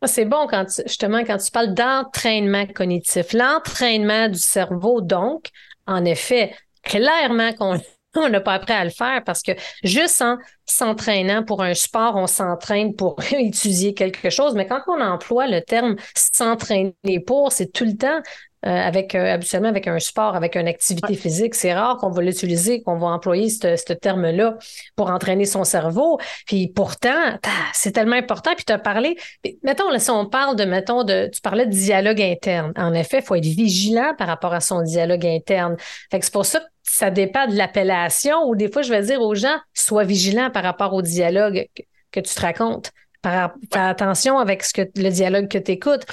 Ah, 0.00 0.08
c'est 0.08 0.24
bon 0.24 0.46
quand 0.48 0.66
justement 0.84 1.24
quand 1.24 1.38
tu 1.38 1.50
parles 1.50 1.74
d'entraînement 1.74 2.66
cognitif. 2.66 3.32
L'entraînement 3.32 4.28
du 4.28 4.38
cerveau, 4.38 5.00
donc, 5.00 5.46
en 5.86 6.04
effet, 6.04 6.54
clairement 6.82 7.52
qu'on 7.54 7.80
on 8.20 8.28
n'a 8.28 8.40
pas 8.40 8.54
appris 8.54 8.72
à 8.72 8.84
le 8.84 8.90
faire 8.90 9.22
parce 9.24 9.42
que 9.42 9.52
juste 9.82 10.20
en 10.22 10.38
s'entraînant 10.66 11.42
pour 11.44 11.62
un 11.62 11.74
sport, 11.74 12.16
on 12.16 12.26
s'entraîne 12.26 12.94
pour 12.94 13.16
étudier 13.32 13.94
quelque 13.94 14.30
chose. 14.30 14.54
Mais 14.54 14.66
quand 14.66 14.82
on 14.86 15.00
emploie 15.00 15.46
le 15.46 15.60
terme 15.60 15.96
s'entraîner 16.14 17.20
pour, 17.26 17.52
c'est 17.52 17.72
tout 17.72 17.84
le 17.84 17.96
temps 17.96 18.20
euh, 18.64 18.70
avec 18.70 19.16
euh, 19.16 19.34
habituellement 19.34 19.68
avec 19.68 19.88
un 19.88 19.98
sport, 19.98 20.36
avec 20.36 20.54
une 20.56 20.68
activité 20.68 21.14
physique. 21.14 21.56
C'est 21.56 21.74
rare 21.74 21.96
qu'on 21.96 22.10
va 22.10 22.22
l'utiliser, 22.22 22.80
qu'on 22.80 22.96
va 22.96 23.08
employer 23.08 23.48
ce 23.48 23.92
terme-là 23.92 24.56
pour 24.94 25.10
entraîner 25.10 25.46
son 25.46 25.64
cerveau. 25.64 26.20
Puis 26.46 26.68
pourtant, 26.68 27.38
c'est 27.72 27.90
tellement 27.90 28.14
important. 28.14 28.52
Puis 28.54 28.64
tu 28.64 28.72
as 28.72 28.78
parlé, 28.78 29.16
mettons, 29.64 29.90
là, 29.90 29.98
si 29.98 30.10
on 30.10 30.26
parle 30.26 30.54
de, 30.54 30.64
mettons, 30.64 31.02
de, 31.02 31.28
tu 31.32 31.40
parlais 31.40 31.66
de 31.66 31.72
dialogue 31.72 32.22
interne. 32.22 32.72
En 32.76 32.94
effet, 32.94 33.18
il 33.18 33.24
faut 33.24 33.34
être 33.34 33.44
vigilant 33.44 34.14
par 34.16 34.28
rapport 34.28 34.54
à 34.54 34.60
son 34.60 34.82
dialogue 34.82 35.26
interne. 35.26 35.76
Fait 36.10 36.20
que 36.20 36.24
c'est 36.24 36.32
pour 36.32 36.46
ça 36.46 36.60
que 36.60 36.66
ça 36.84 37.10
dépend 37.10 37.48
de 37.48 37.56
l'appellation 37.56 38.44
ou 38.46 38.54
des 38.54 38.70
fois, 38.70 38.82
je 38.82 38.90
vais 38.90 39.02
dire 39.02 39.20
aux 39.20 39.34
gens, 39.34 39.56
sois 39.74 40.04
vigilant 40.04 40.50
par 40.50 40.62
rapport 40.62 40.94
au 40.94 41.02
dialogue 41.02 41.66
que 42.12 42.20
tu 42.20 42.32
te 42.32 42.40
racontes 42.40 42.92
fais 43.22 43.78
attention 43.78 44.38
avec 44.38 44.62
ce 44.62 44.72
que, 44.72 44.82
le 44.96 45.10
dialogue 45.10 45.48
que 45.48 45.58
tu 45.58 45.72
écoutes. 45.72 46.04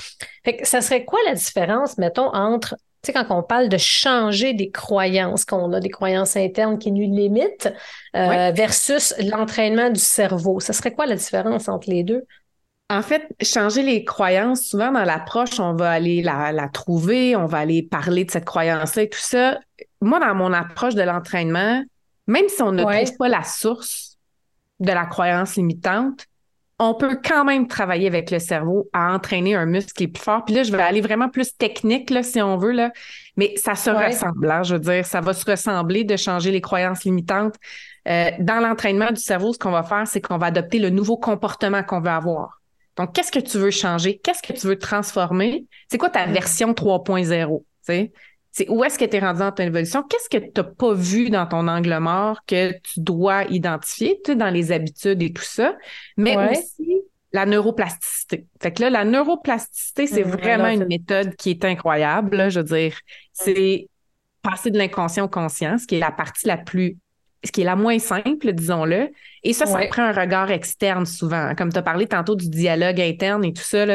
ça 0.64 0.82
serait 0.82 1.06
quoi 1.06 1.20
la 1.26 1.34
différence, 1.34 1.98
mettons, 1.98 2.34
entre, 2.34 2.76
tu 3.02 3.08
sais, 3.08 3.14
quand 3.14 3.26
on 3.30 3.44
parle 3.44 3.70
de 3.70 3.78
changer 3.78 4.54
des 4.54 4.70
croyances, 4.70 5.46
qu'on 5.46 5.72
a 5.74 5.80
des 5.80 5.90
croyances 5.90 6.36
internes 6.36 6.78
qui 6.78 6.92
nous 6.92 7.14
limitent, 7.14 7.74
euh, 8.16 8.52
versus 8.52 9.14
l'entraînement 9.20 9.90
du 9.90 10.00
cerveau? 10.00 10.60
Ça 10.60 10.74
serait 10.74 10.94
quoi 10.94 11.06
la 11.06 11.16
différence 11.16 11.68
entre 11.68 11.90
les 11.90 12.04
deux? 12.04 12.24
En 12.92 13.04
fait, 13.04 13.28
changer 13.42 13.84
les 13.84 14.04
croyances, 14.04 14.64
souvent 14.64 14.92
dans 14.92 15.04
l'approche, 15.04 15.60
on 15.60 15.76
va 15.76 15.92
aller 15.92 16.24
la, 16.24 16.52
la, 16.52 16.68
trouver, 16.68 17.36
on 17.36 17.46
va 17.46 17.60
aller 17.60 17.84
parler 17.84 18.26
de 18.26 18.32
cette 18.32 18.46
croyance-là 18.46 19.04
et 19.04 19.10
tout 19.10 19.20
ça. 19.20 19.60
Moi, 20.02 20.20
dans 20.20 20.34
mon 20.34 20.52
approche 20.54 20.96
de 20.96 21.04
l'entraînement, 21.04 21.84
même 22.26 22.50
si 22.50 22.62
on 22.64 22.72
ne 22.72 22.84
trouve 22.84 23.18
pas 23.18 23.30
la 23.30 23.44
source 23.44 24.18
de 24.80 24.92
la 24.92 25.06
croyance 25.06 25.56
limitante, 25.56 26.26
on 26.80 26.94
peut 26.94 27.20
quand 27.24 27.44
même 27.44 27.68
travailler 27.68 28.08
avec 28.08 28.32
le 28.32 28.40
cerveau 28.40 28.90
à 28.94 29.14
entraîner 29.14 29.54
un 29.54 29.66
muscle 29.66 29.92
qui 29.92 30.06
est 30.06 30.08
plus 30.08 30.24
fort. 30.24 30.46
Puis 30.46 30.56
là, 30.56 30.64
je 30.64 30.72
vais 30.72 30.82
aller 30.82 31.02
vraiment 31.02 31.28
plus 31.28 31.56
technique, 31.58 32.10
là, 32.10 32.24
si 32.24 32.42
on 32.42 32.58
veut, 32.58 32.72
là. 32.72 32.92
Mais 33.36 33.54
ça 33.58 33.76
se 33.76 33.90
ressemble, 33.90 34.50
hein, 34.50 34.64
je 34.64 34.76
veux 34.76 34.80
dire, 34.80 35.06
ça 35.06 35.20
va 35.20 35.34
se 35.34 35.50
ressembler 35.50 36.06
de 36.06 36.16
changer 36.16 36.52
les 36.52 36.62
croyances 36.62 37.04
limitantes. 37.04 37.56
Euh, 38.08 38.32
dans 38.40 38.60
l'entraînement 38.62 39.12
du 39.12 39.22
cerveau, 39.22 39.52
ce 39.54 39.60
qu'on 39.60 39.72
va 39.72 39.84
faire, 39.84 40.08
c'est 40.08 40.22
qu'on 40.22 40.38
va 40.38 40.48
adopter 40.48 40.80
le 40.80 40.90
nouveau 40.90 41.18
comportement 41.18 41.84
qu'on 41.84 42.00
veut 42.00 42.10
avoir. 42.10 42.62
Donc, 42.96 43.14
qu'est-ce 43.14 43.32
que 43.32 43.40
tu 43.40 43.58
veux 43.58 43.72
changer? 43.72 44.20
Qu'est-ce 44.24 44.42
que 44.42 44.54
tu 44.54 44.66
veux 44.68 44.80
transformer? 44.80 45.66
C'est 45.90 45.98
quoi 45.98 46.10
ta 46.10 46.28
mm. 46.28 46.32
version 46.32 46.72
3.0? 46.72 47.64
C'est 48.52 48.68
où 48.70 48.84
est-ce 48.84 48.98
que 48.98 49.06
tu 49.06 49.16
es 49.16 49.20
rendu 49.20 49.40
dans 49.40 49.52
ton 49.52 49.64
évolution? 49.64 50.04
Qu'est-ce 50.04 50.30
que 50.30 50.44
tu 50.44 50.52
n'as 50.56 50.64
pas 50.64 50.94
vu 50.94 51.30
dans 51.30 51.46
ton 51.46 51.68
angle 51.68 51.98
mort 52.00 52.40
que 52.48 52.72
tu 52.72 53.00
dois 53.00 53.44
identifier, 53.46 54.20
tu 54.26 54.36
dans 54.36 54.50
les 54.50 54.72
habitudes 54.72 55.22
et 55.22 55.32
tout 55.32 55.44
ça, 55.44 55.76
mais 56.18 56.36
aussi 56.36 57.04
la 57.32 57.46
neuroplasticité. 57.46 58.48
Fait 58.60 58.72
que 58.72 58.82
là, 58.82 58.90
la 58.90 59.06
neuroplasticité, 59.06 60.08
c'est 60.08 60.24
mmh, 60.24 60.30
vraiment 60.30 60.68
une 60.70 60.88
méthode 60.88 61.36
qui 61.36 61.52
est 61.52 61.64
incroyable. 61.64 62.50
je 62.50 62.60
veux 62.60 62.66
dire, 62.66 62.98
c'est 63.34 63.88
passer 64.42 64.72
de 64.72 64.78
l'inconscient 64.78 65.26
au 65.26 65.30
conscient, 65.30 65.78
ce 65.78 65.86
qui 65.86 65.96
est 65.96 66.00
la 66.00 66.12
partie 66.12 66.48
la 66.48 66.58
plus 66.58 66.98
ce 67.46 67.54
qui 67.54 67.62
est 67.62 67.66
la 67.66 67.78
moins 67.78 68.00
simple, 68.00 68.52
disons-le. 68.52 69.12
Et 69.44 69.54
ça, 69.54 69.66
ça 69.66 69.80
prend 69.90 70.04
un 70.04 70.12
regard 70.12 70.52
externe 70.52 71.06
souvent. 71.06 71.56
Comme 71.56 71.72
tu 71.72 71.78
as 71.78 71.82
parlé 71.82 72.06
tantôt 72.06 72.36
du 72.36 72.50
dialogue 72.50 73.00
interne 73.00 73.46
et 73.46 73.54
tout 73.54 73.64
ça, 73.64 73.86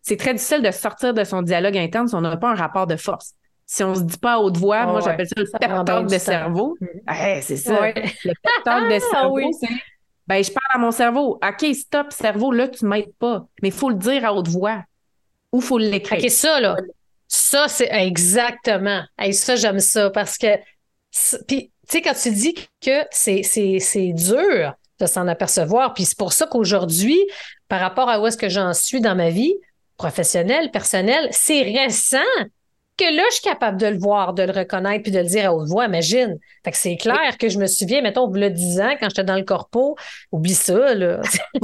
c'est 0.00 0.16
très 0.16 0.32
difficile 0.32 0.62
de 0.62 0.70
sortir 0.70 1.12
de 1.12 1.24
son 1.24 1.42
dialogue 1.42 1.76
interne 1.76 2.06
si 2.06 2.14
on 2.14 2.20
n'a 2.20 2.36
pas 2.36 2.52
un 2.52 2.54
rapport 2.54 2.86
de 2.86 2.94
force 2.94 3.34
si 3.66 3.82
on 3.82 3.94
se 3.94 4.02
dit 4.02 4.18
pas 4.18 4.34
à 4.34 4.38
haute 4.38 4.56
voix, 4.56 4.86
moi 4.86 5.00
j'appelle 5.00 5.26
ça 5.26 5.34
le 5.36 5.58
pep 5.58 5.84
talk 5.84 6.06
de 6.06 6.18
cerveau. 6.18 6.76
Mm-hmm. 6.80 7.40
c'est 7.42 7.56
ça. 7.56 7.86
Le 7.86 7.92
pep 7.92 8.64
talk 8.64 8.92
de 8.92 8.98
cerveau, 9.10 9.50
c'est 9.60 9.68
ben, 10.26 10.42
je 10.42 10.50
parle 10.50 10.66
à 10.72 10.78
mon 10.78 10.90
cerveau. 10.90 11.38
OK, 11.46 11.74
stop, 11.74 12.10
cerveau, 12.10 12.50
là, 12.50 12.68
tu 12.68 12.86
m'aides 12.86 13.12
pas. 13.18 13.46
Mais 13.60 13.68
il 13.68 13.74
faut 13.74 13.90
le 13.90 13.96
dire 13.96 14.24
à 14.24 14.32
haute 14.32 14.48
voix. 14.48 14.82
Ou 15.52 15.58
il 15.58 15.62
faut 15.62 15.76
l'écrire. 15.76 16.18
OK, 16.18 16.30
ça, 16.30 16.60
là. 16.60 16.76
Ça, 17.28 17.68
c'est 17.68 17.90
exactement. 17.90 19.02
et 19.22 19.32
ça, 19.32 19.56
j'aime 19.56 19.80
ça 19.80 20.08
parce 20.08 20.38
que. 20.38 20.56
Puis, 21.46 21.70
tu 21.88 21.98
sais, 21.98 22.00
quand 22.00 22.14
tu 22.14 22.30
dis 22.30 22.54
que 22.80 23.04
c'est 23.10 24.12
dur, 24.14 24.74
de 25.00 25.06
s'en 25.06 25.26
apercevoir. 25.26 25.94
Puis 25.94 26.04
c'est 26.04 26.18
pour 26.18 26.32
ça 26.32 26.46
qu'aujourd'hui, 26.46 27.18
par 27.68 27.80
rapport 27.80 28.08
à 28.08 28.20
où 28.20 28.26
est-ce 28.26 28.36
que 28.36 28.48
j'en 28.48 28.72
suis 28.72 29.00
dans 29.00 29.14
ma 29.14 29.30
vie 29.30 29.54
professionnelle, 29.96 30.70
personnelle, 30.70 31.28
c'est 31.30 31.62
récent 31.62 32.18
que 32.96 33.04
là, 33.04 33.22
je 33.30 33.34
suis 33.34 33.42
capable 33.42 33.80
de 33.80 33.86
le 33.86 33.98
voir, 33.98 34.34
de 34.34 34.44
le 34.44 34.52
reconnaître, 34.52 35.02
puis 35.02 35.10
de 35.10 35.18
le 35.18 35.24
dire 35.24 35.50
à 35.50 35.54
haute 35.54 35.68
voix, 35.68 35.86
imagine. 35.86 36.38
Fait 36.62 36.70
que 36.70 36.76
c'est 36.76 36.96
clair 36.96 37.36
que 37.38 37.48
je 37.48 37.58
me 37.58 37.66
souviens, 37.66 38.02
mettons, 38.02 38.28
vous 38.28 38.34
le 38.34 38.50
10 38.50 38.80
ans, 38.80 38.94
quand 39.00 39.08
j'étais 39.08 39.24
dans 39.24 39.36
le 39.36 39.42
corpo, 39.42 39.96
oublie 40.30 40.54
ça, 40.54 40.94
là. 40.94 41.20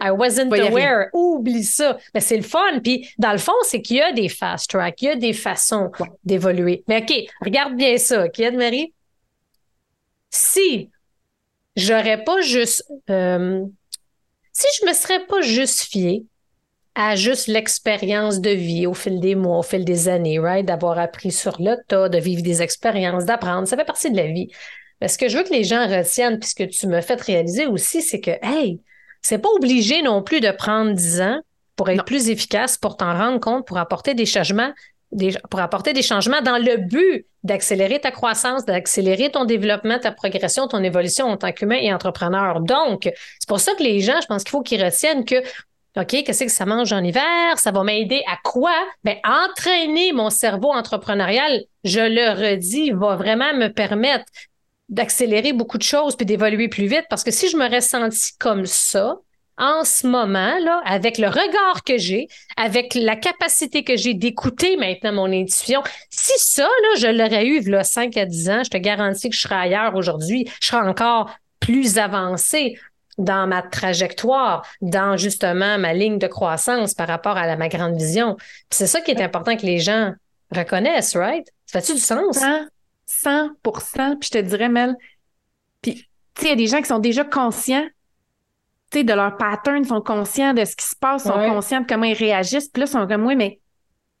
I 0.00 0.10
wasn't 0.10 0.52
aware. 0.52 1.08
Oublie 1.12 1.64
ça. 1.64 1.98
Mais 2.14 2.20
c'est 2.20 2.36
le 2.36 2.42
fun. 2.42 2.78
Puis, 2.82 3.08
dans 3.18 3.32
le 3.32 3.38
fond, 3.38 3.52
c'est 3.62 3.82
qu'il 3.82 3.96
y 3.96 4.00
a 4.00 4.12
des 4.12 4.28
fast 4.28 4.70
tracks, 4.70 5.02
il 5.02 5.06
y 5.06 5.08
a 5.08 5.16
des 5.16 5.32
façons 5.32 5.90
d'évoluer. 6.24 6.84
Mais 6.86 7.02
OK, 7.02 7.12
regarde 7.40 7.74
bien 7.74 7.98
ça, 7.98 8.26
OK, 8.26 8.38
Anne-Marie? 8.38 8.92
Si 10.30 10.90
j'aurais 11.74 12.22
pas 12.22 12.40
juste... 12.40 12.84
Euh, 13.10 13.64
si 14.52 14.66
je 14.80 14.86
me 14.86 14.92
serais 14.92 15.26
pas 15.26 15.40
justifié 15.40 16.24
à 16.94 17.16
juste 17.16 17.46
l'expérience 17.46 18.40
de 18.40 18.50
vie 18.50 18.86
au 18.86 18.94
fil 18.94 19.18
des 19.20 19.34
mois, 19.34 19.58
au 19.58 19.62
fil 19.62 19.84
des 19.84 20.08
années, 20.08 20.38
right? 20.38 20.66
D'avoir 20.66 20.98
appris 20.98 21.32
sur 21.32 21.60
le 21.60 21.76
tas, 21.88 22.08
de 22.08 22.18
vivre 22.18 22.42
des 22.42 22.60
expériences, 22.60 23.24
d'apprendre. 23.24 23.66
Ça 23.66 23.76
fait 23.76 23.84
partie 23.84 24.10
de 24.10 24.16
la 24.16 24.26
vie. 24.26 24.48
Mais 25.00 25.08
ce 25.08 25.18
que 25.18 25.28
je 25.28 25.38
veux 25.38 25.44
que 25.44 25.52
les 25.52 25.64
gens 25.64 25.88
retiennent, 25.88 26.38
puis 26.38 26.50
ce 26.50 26.54
que 26.54 26.64
tu 26.64 26.86
me 26.86 27.00
fais 27.00 27.14
réaliser 27.14 27.66
aussi, 27.66 28.02
c'est 28.02 28.20
que, 28.20 28.32
hey, 28.42 28.80
c'est 29.22 29.38
pas 29.38 29.48
obligé 29.50 30.02
non 30.02 30.22
plus 30.22 30.40
de 30.40 30.50
prendre 30.50 30.92
10 30.92 31.20
ans 31.22 31.40
pour 31.76 31.88
être 31.88 32.04
plus 32.04 32.28
efficace, 32.28 32.76
pour 32.76 32.96
t'en 32.96 33.16
rendre 33.16 33.40
compte, 33.40 33.66
pour 33.66 33.78
apporter 33.78 34.14
des 34.14 34.26
changements, 34.26 34.72
des, 35.12 35.34
pour 35.50 35.60
apporter 35.60 35.92
des 35.92 36.02
changements 36.02 36.42
dans 36.42 36.58
le 36.58 36.76
but 36.76 37.26
d'accélérer 37.42 38.00
ta 38.00 38.10
croissance, 38.10 38.64
d'accélérer 38.64 39.30
ton 39.30 39.44
développement, 39.44 39.98
ta 39.98 40.12
progression, 40.12 40.68
ton 40.68 40.82
évolution 40.82 41.26
en 41.26 41.36
tant 41.36 41.52
qu'humain 41.52 41.78
et 41.80 41.92
entrepreneur. 41.92 42.60
Donc, 42.60 43.10
c'est 43.40 43.48
pour 43.48 43.60
ça 43.60 43.74
que 43.74 43.82
les 43.82 44.00
gens, 44.00 44.20
je 44.20 44.26
pense 44.26 44.44
qu'il 44.44 44.50
faut 44.50 44.62
qu'ils 44.62 44.82
retiennent 44.84 45.24
que 45.24 45.42
OK, 45.98 46.24
qu'est-ce 46.24 46.44
que 46.44 46.50
ça 46.50 46.64
mange 46.64 46.92
en 46.92 47.04
hiver? 47.04 47.58
Ça 47.58 47.70
va 47.70 47.84
m'aider 47.84 48.22
à 48.26 48.38
quoi? 48.42 48.74
Bien, 49.04 49.16
entraîner 49.24 50.12
mon 50.12 50.30
cerveau 50.30 50.72
entrepreneurial, 50.72 51.64
je 51.84 52.00
le 52.00 52.30
redis, 52.30 52.92
va 52.92 53.16
vraiment 53.16 53.52
me 53.54 53.68
permettre 53.68 54.24
d'accélérer 54.88 55.52
beaucoup 55.52 55.76
de 55.76 55.82
choses 55.82 56.16
puis 56.16 56.24
d'évoluer 56.24 56.68
plus 56.68 56.86
vite 56.86 57.04
parce 57.10 57.24
que 57.24 57.30
si 57.30 57.48
je 57.50 57.56
me 57.56 57.68
ressens 57.68 58.34
comme 58.38 58.64
ça, 58.64 59.16
en 59.58 59.84
ce 59.84 60.06
moment, 60.06 60.58
là, 60.60 60.80
avec 60.86 61.18
le 61.18 61.28
regard 61.28 61.84
que 61.84 61.98
j'ai, 61.98 62.26
avec 62.56 62.94
la 62.94 63.16
capacité 63.16 63.84
que 63.84 63.96
j'ai 63.96 64.14
d'écouter 64.14 64.78
maintenant 64.78 65.12
mon 65.12 65.32
intuition, 65.32 65.82
si 66.10 66.32
ça, 66.38 66.64
là, 66.64 66.98
je 66.98 67.06
l'aurais 67.08 67.46
eu 67.46 67.60
là, 67.68 67.84
5 67.84 68.16
à 68.16 68.24
10 68.24 68.50
ans, 68.50 68.64
je 68.64 68.70
te 68.70 68.78
garantis 68.78 69.28
que 69.28 69.36
je 69.36 69.42
serais 69.42 69.56
ailleurs 69.56 69.94
aujourd'hui, 69.94 70.48
je 70.60 70.68
serais 70.68 70.88
encore 70.88 71.30
plus 71.60 71.98
avancé 71.98 72.78
dans 73.18 73.46
ma 73.46 73.62
trajectoire, 73.62 74.66
dans 74.80 75.16
justement 75.16 75.78
ma 75.78 75.92
ligne 75.92 76.18
de 76.18 76.26
croissance 76.26 76.94
par 76.94 77.08
rapport 77.08 77.36
à 77.36 77.56
ma 77.56 77.68
grande 77.68 77.96
vision. 77.96 78.36
C'est 78.70 78.86
ça 78.86 79.00
qui 79.00 79.10
est 79.10 79.22
important 79.22 79.56
que 79.56 79.66
les 79.66 79.78
gens 79.78 80.12
reconnaissent, 80.50 81.16
right? 81.16 81.46
Ça 81.66 81.80
fait-tu 81.80 81.94
du 81.94 82.00
sens? 82.00 82.38
100, 83.06 83.50
100% 83.64 84.18
Puis 84.18 84.30
je 84.32 84.38
te 84.38 84.38
dirais, 84.38 84.68
Mel, 84.68 84.96
puis 85.80 86.08
tu 86.34 86.42
sais, 86.42 86.46
il 86.46 86.48
y 86.48 86.52
a 86.52 86.56
des 86.56 86.66
gens 86.66 86.80
qui 86.80 86.86
sont 86.86 86.98
déjà 86.98 87.24
conscients 87.24 87.86
de 89.00 89.12
leur 89.14 89.38
pattern, 89.38 89.82
sont 89.84 90.02
conscients 90.02 90.52
de 90.52 90.64
ce 90.66 90.76
qui 90.76 90.84
se 90.84 90.94
passe, 90.94 91.24
sont 91.24 91.32
conscients 91.32 91.80
de 91.80 91.86
comment 91.86 92.04
ils 92.04 92.12
réagissent. 92.12 92.68
Puis 92.68 92.80
là, 92.80 92.86
ils 92.86 92.92
sont 92.92 93.06
comme, 93.06 93.24
oui, 93.24 93.36
mais 93.36 93.58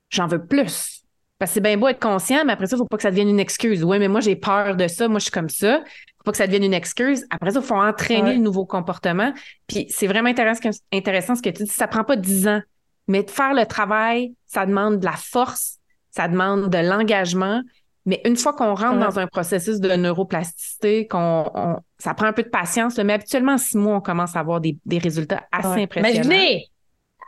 j'en 0.08 0.26
veux 0.26 0.44
plus. 0.44 1.02
Parce 1.38 1.50
que 1.50 1.54
c'est 1.54 1.60
bien 1.60 1.76
beau 1.76 1.88
être 1.88 2.00
conscient, 2.00 2.44
mais 2.46 2.52
après 2.52 2.66
ça, 2.66 2.76
il 2.76 2.78
ne 2.78 2.84
faut 2.84 2.88
pas 2.88 2.96
que 2.96 3.02
ça 3.02 3.10
devienne 3.10 3.28
une 3.28 3.40
excuse. 3.40 3.84
Oui, 3.84 3.98
mais 3.98 4.08
moi, 4.08 4.20
j'ai 4.20 4.36
peur 4.36 4.76
de 4.76 4.86
ça. 4.88 5.08
Moi, 5.08 5.18
je 5.18 5.24
suis 5.24 5.30
comme 5.30 5.50
ça. 5.50 5.82
Faut 6.22 6.26
pas 6.26 6.32
que 6.32 6.38
ça 6.38 6.46
devienne 6.46 6.62
une 6.62 6.74
excuse. 6.74 7.26
Après 7.30 7.50
ça, 7.50 7.58
il 7.58 7.66
faut 7.66 7.74
entraîner 7.74 8.34
le 8.34 8.40
nouveau 8.40 8.64
comportement. 8.64 9.32
Puis 9.66 9.86
c'est 9.90 10.06
vraiment 10.06 10.28
intéressant, 10.28 10.70
intéressant 10.92 11.34
ce 11.34 11.42
que 11.42 11.50
tu 11.50 11.64
dis. 11.64 11.70
Ça 11.70 11.88
prend 11.88 12.04
pas 12.04 12.14
dix 12.14 12.46
ans. 12.46 12.60
Mais 13.08 13.24
de 13.24 13.30
faire 13.30 13.54
le 13.54 13.66
travail, 13.66 14.34
ça 14.46 14.64
demande 14.64 15.00
de 15.00 15.04
la 15.04 15.16
force, 15.16 15.78
ça 16.10 16.28
demande 16.28 16.70
de 16.70 16.78
l'engagement. 16.78 17.60
Mais 18.06 18.20
une 18.24 18.36
fois 18.36 18.52
qu'on 18.52 18.74
rentre 18.74 18.98
dans 18.98 19.18
un 19.18 19.26
processus 19.26 19.80
de 19.80 19.90
neuroplasticité, 19.90 21.08
qu'on 21.08 21.76
ça 21.98 22.14
prend 22.14 22.26
un 22.26 22.32
peu 22.32 22.44
de 22.44 22.48
patience, 22.48 22.98
mais 22.98 23.12
habituellement, 23.12 23.54
en 23.54 23.58
six 23.58 23.76
mois, 23.76 23.96
on 23.96 24.00
commence 24.00 24.36
à 24.36 24.40
avoir 24.40 24.60
des, 24.60 24.78
résultats 24.98 25.42
assez 25.50 25.82
impressionnants. 25.82 26.24
Imaginez, 26.24 26.66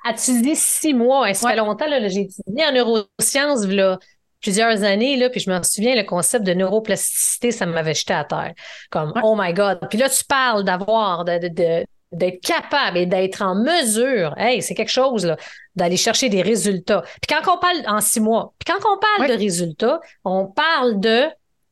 as-tu 0.05 0.43
dit 0.43 0.57
six 0.57 0.95
mois? 0.95 1.33
Ça 1.35 1.51
fait 1.51 1.57
longtemps, 1.57 1.87
j'ai 1.89 2.23
étudié 2.23 2.67
en 2.69 2.73
neurosciences 2.73 3.67
là, 3.67 3.99
plusieurs 4.45 4.83
années, 4.83 5.17
là, 5.17 5.31
puis 5.31 5.41
je 5.41 5.51
me 5.51 5.63
souviens, 5.63 5.97
le 5.97 6.03
concept 6.03 6.45
de 6.45 6.53
neuroplasticité, 6.53 7.51
ça 7.51 7.65
m'avait 7.65 7.95
jeté 7.95 8.13
à 8.13 8.25
terre. 8.25 8.53
Comme, 8.91 9.15
oh 9.23 9.35
my 9.39 9.55
God. 9.55 9.79
Puis 9.89 9.99
là, 9.99 10.11
tu 10.11 10.23
parles 10.25 10.65
d'avoir, 10.65 11.25
de, 11.25 11.49
de, 11.49 11.87
d'être 12.13 12.41
capable 12.43 12.99
et 12.99 13.07
d'être 13.07 13.41
en 13.41 13.55
mesure, 13.55 14.35
hey, 14.37 14.61
c'est 14.61 14.75
quelque 14.75 14.93
chose, 14.93 15.25
là, 15.25 15.39
d'aller 15.75 15.97
chercher 15.97 16.29
des 16.29 16.43
résultats. 16.43 17.03
Puis 17.23 17.35
quand 17.35 17.53
on 17.53 17.59
parle 17.59 17.79
en 17.87 18.03
six 18.03 18.21
mois, 18.21 18.53
puis 18.59 18.71
quand 18.71 18.87
on 18.87 18.99
parle 18.99 19.31
de 19.31 19.39
résultats, 19.39 20.01
on 20.25 20.47
parle 20.47 21.01
de. 21.01 21.23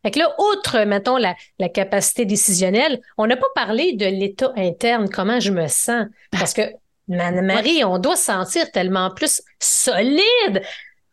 Fait 0.03 0.11
que 0.11 0.19
là, 0.19 0.35
outre, 0.39 0.81
mettons, 0.85 1.19
la, 1.19 1.37
la 1.59 1.69
capacité 1.69 2.25
décisionnelle, 2.25 3.01
on 3.19 3.27
n'a 3.27 3.37
pas 3.37 3.47
parlé 3.55 3.93
de 3.93 4.07
l'état 4.07 4.51
interne, 4.57 5.11
comment 5.11 5.41
je 5.41 5.53
me 5.53 5.69
sens. 5.69 6.07
Parce 6.33 6.55
que, 6.55 6.63
Marie, 7.09 7.85
on 7.85 7.99
doit 7.99 8.17
se 8.17 8.25
sentir 8.25 8.71
tellement 8.73 9.11
plus 9.11 9.43
solide, 9.61 10.63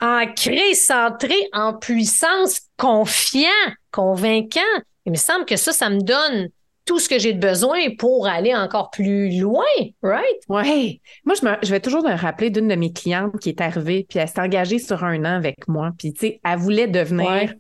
ancré, 0.02 0.74
centré, 0.76 1.36
en 1.54 1.74
puissance, 1.74 2.62
confiant, 2.78 3.50
convaincant. 3.92 4.60
Il 5.06 5.12
me 5.12 5.18
semble 5.18 5.46
que 5.46 5.56
ça, 5.56 5.72
ça 5.72 5.90
me 5.90 6.02
donne 6.02 6.50
tout 6.86 6.98
ce 7.00 7.08
que 7.08 7.20
j'ai 7.20 7.34
de 7.34 7.40
besoin 7.40 7.78
pour 8.00 8.28
aller 8.28 8.56
encore 8.56 8.90
plus 8.90 9.40
loin, 9.40 9.64
right? 10.02 10.26
Oui. 10.48 11.02
Moi, 11.24 11.36
je, 11.40 11.46
me, 11.46 11.52
je 11.62 11.70
vais 11.70 11.80
toujours 11.80 12.04
me 12.04 12.16
rappeler 12.16 12.50
d'une 12.50 12.68
de 12.68 12.76
mes 12.76 12.92
clientes 12.92 13.40
qui 13.40 13.50
est 13.50 13.62
arrivée, 13.62 14.08
puis 14.10 14.18
elle 14.18 14.28
s'est 14.28 14.42
engagée 14.42 14.80
sur 14.80 15.04
un 15.04 15.20
an 15.20 15.36
avec 15.36 15.68
moi, 15.68 15.92
puis 15.98 16.14
tu 16.14 16.20
sais, 16.20 16.40
elle 16.44 16.58
voulait 16.58 16.88
devenir 16.88 17.54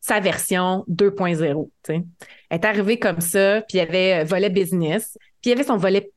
sa 0.00 0.20
version 0.20 0.84
2.0, 0.88 1.70
tu 1.82 1.94
sais. 1.94 2.04
Elle 2.48 2.60
est 2.60 2.64
arrivée 2.64 2.98
comme 2.98 3.20
ça, 3.20 3.62
puis 3.62 3.78
il 3.78 3.78
y 3.78 3.80
avait 3.80 4.20
euh, 4.20 4.24
volet 4.24 4.50
business, 4.50 5.18
puis 5.42 5.46
il 5.46 5.48
y 5.50 5.52
avait 5.52 5.64
son 5.64 5.76
volet 5.76 6.12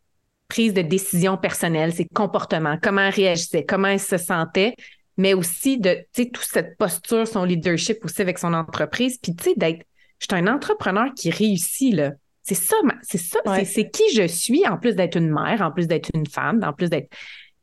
prise 0.47 0.73
de 0.73 0.83
décision 0.83 1.37
personnelle, 1.37 1.91
ses 1.91 2.05
comportements, 2.05 2.77
comment 2.81 3.01
elle 3.01 3.13
réagissait, 3.13 3.65
comment 3.65 3.87
elle 3.87 3.99
se 3.99 4.17
sentait, 4.17 4.75
mais 5.17 5.33
aussi 5.33 5.77
de, 5.77 5.95
tu 6.13 6.23
sais, 6.23 6.29
toute 6.29 6.45
cette 6.45 6.77
posture, 6.77 7.27
son 7.27 7.43
leadership 7.43 8.03
aussi 8.05 8.21
avec 8.21 8.37
son 8.37 8.53
entreprise, 8.53 9.17
puis 9.17 9.35
tu 9.35 9.43
sais, 9.43 9.53
d'être, 9.55 9.85
je 10.19 10.27
suis 10.29 10.35
un 10.41 10.47
entrepreneur 10.47 11.13
qui 11.15 11.29
réussit, 11.29 11.93
là. 11.93 12.11
C'est 12.43 12.55
ça, 12.55 12.77
c'est 13.01 13.17
ça, 13.17 13.39
c'est 13.65 13.89
qui 13.89 14.03
je 14.15 14.25
suis, 14.25 14.65
en 14.65 14.77
plus 14.77 14.95
d'être 14.95 15.17
une 15.17 15.29
mère, 15.29 15.61
en 15.61 15.69
plus 15.69 15.85
d'être 15.85 16.09
une 16.13 16.27
femme, 16.27 16.63
en 16.63 16.71
plus 16.71 16.89
d'être. 16.89 17.09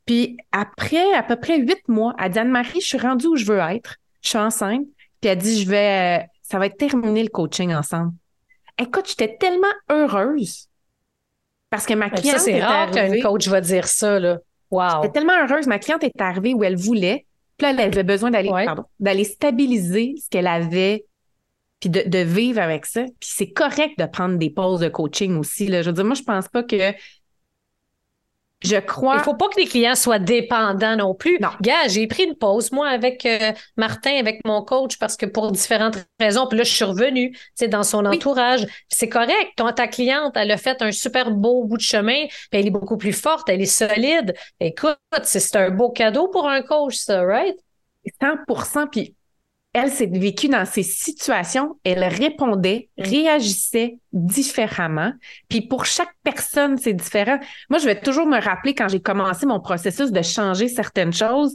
Puis 0.05 0.37
après 0.51 1.13
à 1.13 1.23
peu 1.23 1.35
près 1.37 1.57
huit 1.57 1.87
mois, 1.87 2.13
elle 2.19 2.31
dit 2.31 2.39
Anne-Marie, 2.39 2.81
je 2.81 2.85
suis 2.85 2.97
rendue 2.99 3.27
où 3.27 3.35
je 3.35 3.45
veux 3.45 3.57
être. 3.57 3.95
Je 4.21 4.29
suis 4.29 4.37
enceinte. 4.37 4.85
Puis 5.21 5.29
elle 5.29 5.39
dit 5.39 5.63
Je 5.63 5.67
vais, 5.67 6.21
euh, 6.21 6.25
ça 6.43 6.59
va 6.59 6.67
être 6.67 6.77
terminé 6.77 7.23
le 7.23 7.29
coaching 7.29 7.73
ensemble. 7.73 8.13
Écoute, 8.79 9.07
j'étais 9.07 9.37
tellement 9.37 9.73
heureuse. 9.89 10.67
Parce 11.69 11.85
que 11.85 11.93
ma 11.93 12.09
cliente. 12.09 12.39
c'est 12.39 12.61
rare 12.61 12.91
qu'un 12.91 13.19
coach 13.21 13.47
va 13.47 13.61
dire 13.61 13.87
ça, 13.87 14.19
là. 14.19 14.37
Wow. 14.69 15.01
J'étais 15.01 15.13
tellement 15.13 15.33
heureuse. 15.41 15.67
Ma 15.67 15.79
cliente 15.79 16.03
est 16.03 16.21
arrivée 16.21 16.53
où 16.53 16.63
elle 16.63 16.75
voulait. 16.75 17.24
Puis 17.57 17.65
là, 17.65 17.71
elle 17.71 17.79
avait 17.79 18.03
besoin 18.03 18.31
d'aller, 18.31 18.51
d'aller 18.99 19.23
stabiliser 19.23 20.15
ce 20.21 20.29
qu'elle 20.29 20.47
avait 20.47 21.05
puis 21.79 21.89
de, 21.89 22.19
vivre 22.19 22.61
avec 22.61 22.85
ça. 22.85 23.03
Puis 23.19 23.29
c'est 23.33 23.51
correct 23.51 23.99
de 23.99 24.05
prendre 24.05 24.37
des 24.37 24.49
pauses 24.49 24.79
de 24.79 24.89
coaching 24.89 25.37
aussi. 25.37 25.67
Là. 25.67 25.81
Je 25.81 25.89
veux 25.89 25.93
dire, 25.93 26.05
moi, 26.05 26.15
je 26.15 26.23
pense 26.23 26.47
pas 26.47 26.63
que 26.63 26.93
je 28.65 28.77
crois. 28.77 29.15
Il 29.15 29.23
faut 29.23 29.35
pas 29.35 29.47
que 29.49 29.59
les 29.59 29.65
clients 29.65 29.95
soient 29.95 30.19
dépendants 30.19 30.95
non 30.95 31.13
plus. 31.13 31.37
Non. 31.39 31.49
Gars, 31.61 31.87
j'ai 31.87 32.07
pris 32.07 32.23
une 32.23 32.35
pause, 32.35 32.71
moi, 32.71 32.87
avec 32.87 33.25
euh, 33.25 33.51
Martin, 33.77 34.17
avec 34.17 34.41
mon 34.45 34.63
coach, 34.63 34.97
parce 34.97 35.15
que 35.17 35.25
pour 35.25 35.51
différentes 35.51 35.97
raisons, 36.19 36.47
puis 36.47 36.57
là, 36.57 36.63
je 36.63 36.73
suis 36.73 36.85
revenue, 36.85 37.37
c'est 37.53 37.67
dans 37.67 37.83
son 37.83 38.05
entourage. 38.05 38.65
C'est 38.89 39.09
correct. 39.09 39.61
ta 39.75 39.87
cliente, 39.87 40.33
elle 40.35 40.51
a 40.51 40.57
fait 40.57 40.81
un 40.81 40.91
super 40.91 41.31
beau 41.31 41.63
bout 41.65 41.77
de 41.77 41.81
chemin, 41.81 42.25
puis 42.27 42.59
elle 42.59 42.67
est 42.67 42.71
beaucoup 42.71 42.97
plus 42.97 43.13
forte, 43.13 43.49
elle 43.49 43.61
est 43.61 43.65
solide. 43.65 44.35
Écoute, 44.59 44.97
c'est 45.23 45.55
un 45.55 45.69
beau 45.69 45.89
cadeau 45.89 46.27
pour 46.27 46.47
un 46.47 46.61
coach, 46.61 46.95
ça, 46.95 47.21
right? 47.23 47.55
100% 48.21 48.87
Puis 48.91 49.15
elle 49.75 49.91
s'est 49.91 50.09
vécue 50.09 50.47
dans 50.47 50.63
ces 50.63 50.83
situations, 50.83 51.77
elle 51.83 52.05
répondait, 52.05 52.87
réagissait 52.97 53.97
différemment. 54.13 55.11
Puis 55.49 55.59
pour 55.59 55.83
chaque 55.83 56.13
personne, 56.23 56.77
c'est 56.77 56.93
différent. 56.93 57.37
Moi, 57.69 57.79
je 57.79 57.85
vais 57.85 57.99
toujours 57.99 58.25
me 58.25 58.39
rappeler 58.39 58.73
quand 58.73 58.87
j'ai 58.87 59.01
commencé 59.01 59.45
mon 59.45 59.59
processus 59.59 60.13
de 60.13 60.21
changer 60.21 60.69
certaines 60.69 61.11
choses. 61.11 61.53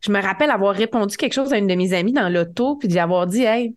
Je 0.00 0.12
me 0.12 0.20
rappelle 0.20 0.50
avoir 0.50 0.74
répondu 0.74 1.16
quelque 1.16 1.32
chose 1.32 1.50
à 1.54 1.56
une 1.56 1.66
de 1.66 1.74
mes 1.74 1.94
amies 1.94 2.12
dans 2.12 2.28
l'auto, 2.28 2.76
puis 2.76 2.88
d'y 2.88 2.98
avoir 2.98 3.26
dit, 3.26 3.44
hey, 3.44 3.74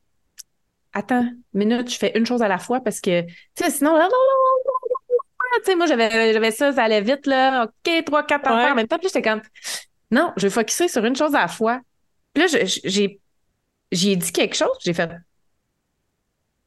attends, 0.92 1.22
une 1.22 1.42
minute, 1.54 1.90
je 1.90 1.98
fais 1.98 2.12
une 2.18 2.26
chose 2.26 2.42
à 2.42 2.50
la 2.50 2.58
fois 2.58 2.82
parce 2.82 3.00
que, 3.00 3.22
tu 3.22 3.34
sais, 3.56 3.72
sinon, 3.72 3.98
tu 5.56 5.64
sais, 5.64 5.76
moi, 5.78 5.86
j'avais, 5.86 6.52
ça, 6.52 6.74
ça 6.74 6.84
allait 6.84 7.00
vite, 7.00 7.26
là. 7.28 7.64
OK, 7.64 8.04
trois, 8.04 8.24
quatre 8.24 8.52
en 8.52 8.76
même 8.76 8.90
temps. 8.90 8.98
Puis 8.98 9.08
j'étais 9.08 9.22
comme, 9.22 9.42
non, 10.12 10.34
je 10.36 10.48
vais 10.48 10.50
focuser 10.50 10.90
sur 10.90 11.06
une 11.06 11.16
chose 11.16 11.34
à 11.34 11.40
la 11.44 11.48
fois. 11.48 11.80
Puis 12.34 12.44
là, 12.44 12.66
j'ai 12.84 13.22
j'ai 13.92 14.16
dit 14.16 14.32
quelque 14.32 14.56
chose, 14.56 14.78
j'ai 14.82 14.94
fait 14.94 15.12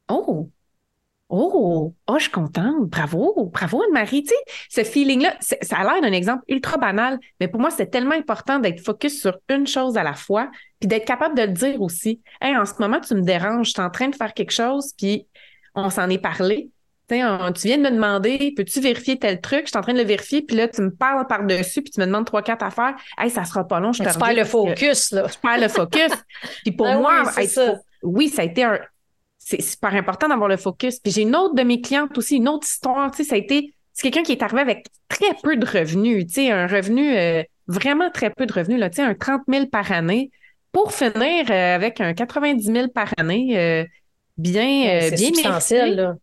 Oh, 0.09 0.51
Oh, 1.35 1.95
oh, 2.07 2.19
je 2.19 2.25
suis 2.25 2.31
contente. 2.31 2.91
Bravo, 2.91 3.51
bravo 3.55 3.83
Anne-Marie. 3.85 4.23
Tu 4.23 4.35
sais, 4.69 4.85
ce 4.85 4.91
feeling-là, 4.91 5.35
ça 5.41 5.79
a 5.79 5.83
l'air 5.83 6.03
d'un 6.03 6.13
exemple 6.13 6.45
ultra 6.47 6.77
banal, 6.77 7.19
mais 7.41 7.49
pour 7.49 7.59
moi, 7.59 7.71
c'est 7.71 7.87
tellement 7.87 8.15
important 8.15 8.59
d'être 8.59 8.85
focus 8.85 9.19
sur 9.19 9.39
une 9.49 9.67
chose 9.67 9.97
à 9.97 10.03
la 10.03 10.13
fois, 10.13 10.51
puis 10.79 10.89
d'être 10.89 11.07
capable 11.07 11.35
de 11.35 11.45
le 11.45 11.53
dire 11.53 11.81
aussi. 11.81 12.21
Hey, 12.43 12.55
en 12.55 12.67
ce 12.67 12.75
moment, 12.81 13.01
tu 13.01 13.15
me 13.15 13.23
déranges, 13.23 13.69
je 13.69 13.73
suis 13.73 13.81
en 13.81 13.89
train 13.89 14.09
de 14.09 14.15
faire 14.15 14.35
quelque 14.35 14.51
chose, 14.51 14.93
puis 14.99 15.27
on 15.75 15.89
s'en 15.89 16.11
est 16.11 16.19
parlé. 16.19 16.71
Tu 17.19 17.69
viens 17.69 17.79
de 17.79 17.83
me 17.83 17.91
demander, 17.91 18.53
peux-tu 18.57 18.81
vérifier 18.81 19.19
tel 19.19 19.41
truc? 19.41 19.63
Je 19.65 19.71
suis 19.71 19.79
en 19.79 19.83
train 19.83 19.93
de 19.93 19.99
le 19.99 20.05
vérifier, 20.05 20.43
puis 20.43 20.57
là, 20.57 20.69
tu 20.69 20.83
me 20.83 20.91
parles 20.91 21.27
par-dessus, 21.27 21.83
puis 21.83 21.91
tu 21.91 22.01
me 22.01 22.07
demandes 22.07 22.27
trois, 22.27 22.43
quatre 22.43 22.65
affaires. 22.65 22.95
Hey, 23.19 23.31
ça 23.31 23.45
sera 23.45 23.67
pas 23.67 23.81
long, 23.81 23.93
je 23.93 24.03
te 24.03 24.13
Tu 24.13 24.19
perds 24.19 24.35
le 24.35 24.45
focus, 24.45 25.13
là. 25.13 25.27
Je 25.29 25.39
perds 25.39 25.61
le 25.61 25.69
focus. 25.69 26.13
puis 26.65 26.73
pour 26.73 26.87
ben 26.87 26.99
moi, 27.01 27.23
oui, 28.03 28.29
ça 28.29 28.43
a 28.43 28.45
été 28.45 28.65
un, 28.65 28.79
c'est 29.39 29.61
super 29.61 29.95
important 29.95 30.29
d'avoir 30.29 30.49
le 30.49 30.57
focus. 30.57 30.99
Puis 31.01 31.13
j'ai 31.13 31.23
une 31.23 31.37
autre 31.37 31.55
de 31.55 31.63
mes 31.63 31.81
clientes 31.81 32.17
aussi, 32.17 32.37
une 32.37 32.49
autre 32.49 32.67
histoire, 32.67 33.11
tu 33.11 33.19
sais, 33.19 33.31
ça 33.31 33.35
a 33.35 33.39
été, 33.39 33.75
c'est 33.93 34.11
quelqu'un 34.11 34.23
qui 34.23 34.33
est 34.33 34.43
arrivé 34.43 34.61
avec 34.61 34.87
très 35.09 35.35
peu 35.43 35.57
de 35.57 35.67
revenus, 35.67 36.27
tu 36.27 36.35
sais, 36.35 36.51
un 36.51 36.67
revenu, 36.67 37.17
euh, 37.17 37.43
vraiment 37.67 38.11
très 38.11 38.31
peu 38.31 38.47
de 38.47 38.53
revenus, 38.53 38.79
là, 38.79 38.91
tu 38.91 38.97
sais, 38.97 39.03
un 39.03 39.15
30 39.15 39.43
000 39.49 39.67
par 39.67 39.91
année, 39.93 40.31
pour 40.71 40.93
finir 40.93 41.51
euh, 41.51 41.75
avec 41.75 42.01
un 42.01 42.15
90 42.15 42.65
000 42.65 42.89
par 42.89 43.13
année, 43.19 43.59
euh, 43.59 43.85
bien, 44.39 45.11
bien 45.11 45.17
substantiel, 45.17 45.97
là. 45.97 46.15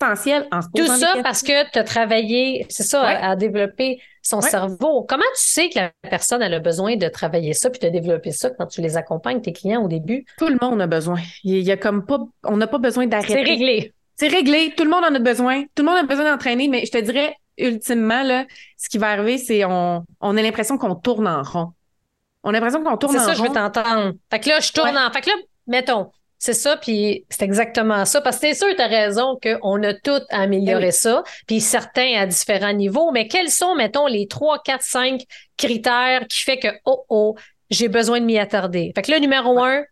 En 0.00 0.60
Tout 0.74 0.86
ça 0.86 1.14
parce 1.22 1.42
que 1.42 1.70
tu 1.72 1.78
as 1.78 1.84
travaillé, 1.84 2.66
c'est 2.68 2.84
ça, 2.84 3.02
à 3.02 3.36
développer 3.36 4.00
son 4.22 4.40
cerveau. 4.40 5.04
Comment 5.08 5.22
tu 5.36 5.42
sais 5.42 5.68
que 5.70 5.78
la 5.78 5.90
personne 6.08 6.42
elle 6.42 6.54
a 6.54 6.60
besoin 6.60 6.96
de 6.96 7.08
travailler 7.08 7.54
ça 7.54 7.70
puis 7.70 7.80
de 7.80 7.88
développer 7.88 8.30
ça 8.30 8.50
quand 8.50 8.66
tu 8.66 8.80
les 8.80 8.96
accompagnes, 8.96 9.40
tes 9.40 9.52
clients 9.52 9.82
au 9.82 9.88
début? 9.88 10.24
Tout 10.38 10.48
le 10.48 10.58
monde 10.60 10.80
a 10.80 10.86
besoin. 10.86 11.20
Il 11.44 11.60
y 11.60 11.72
a 11.72 11.76
comme 11.76 12.04
pas, 12.04 12.20
on 12.44 12.56
n'a 12.56 12.66
pas 12.66 12.78
besoin 12.78 13.06
d'arrêter. 13.06 13.32
C'est 13.32 13.42
réglé. 13.42 13.92
C'est 14.16 14.28
réglé. 14.28 14.74
Tout 14.76 14.84
le 14.84 14.90
monde 14.90 15.04
en 15.04 15.14
a 15.14 15.18
besoin. 15.18 15.62
Tout 15.74 15.82
le 15.82 15.84
monde 15.84 15.98
a 15.98 16.02
besoin 16.02 16.30
d'entraîner, 16.30 16.68
mais 16.68 16.84
je 16.84 16.90
te 16.90 16.98
dirais, 16.98 17.34
ultimement, 17.56 18.22
là, 18.22 18.46
ce 18.76 18.88
qui 18.88 18.98
va 18.98 19.10
arriver, 19.10 19.38
c'est 19.38 19.64
on, 19.64 20.04
on 20.20 20.36
a 20.36 20.42
l'impression 20.42 20.78
qu'on 20.78 20.94
tourne 20.94 21.26
en 21.26 21.42
rond. 21.42 21.72
On 22.42 22.50
a 22.50 22.52
l'impression 22.52 22.82
qu'on 22.82 22.96
tourne 22.96 23.16
en 23.16 23.18
rond. 23.18 23.24
C'est 23.24 23.34
ça, 23.34 23.38
je 23.38 23.42
veux 23.42 23.54
t'entendre. 23.54 24.12
Fait 24.30 24.40
que 24.40 24.48
là, 24.48 24.60
je 24.60 24.72
tourne 24.72 24.96
en. 24.96 25.10
Fait 25.12 25.20
que 25.20 25.30
là, 25.30 25.36
mettons, 25.66 26.10
c'est 26.38 26.54
ça, 26.54 26.76
puis 26.76 27.24
c'est 27.28 27.42
exactement 27.42 28.04
ça. 28.04 28.20
Parce 28.20 28.36
que 28.38 28.48
c'est 28.48 28.54
sûr, 28.54 28.74
tu 28.74 28.82
as 28.82 28.86
raison 28.86 29.38
qu'on 29.42 29.82
a 29.82 29.94
tout 29.94 30.20
amélioré 30.30 30.88
eh 30.88 30.92
ça, 30.92 31.22
puis 31.46 31.60
certains 31.60 32.14
à 32.16 32.26
différents 32.26 32.72
niveaux, 32.72 33.10
mais 33.10 33.26
quels 33.26 33.50
sont, 33.50 33.74
mettons, 33.74 34.06
les 34.06 34.28
3, 34.28 34.62
4, 34.64 34.82
5 34.82 35.22
critères 35.56 36.26
qui 36.28 36.42
fait 36.42 36.58
que, 36.58 36.68
oh, 36.84 37.04
oh, 37.08 37.34
j'ai 37.70 37.88
besoin 37.88 38.20
de 38.20 38.24
m'y 38.24 38.38
attarder? 38.38 38.92
Fait 38.94 39.02
que 39.02 39.10
le 39.10 39.18
numéro 39.18 39.58
un, 39.60 39.82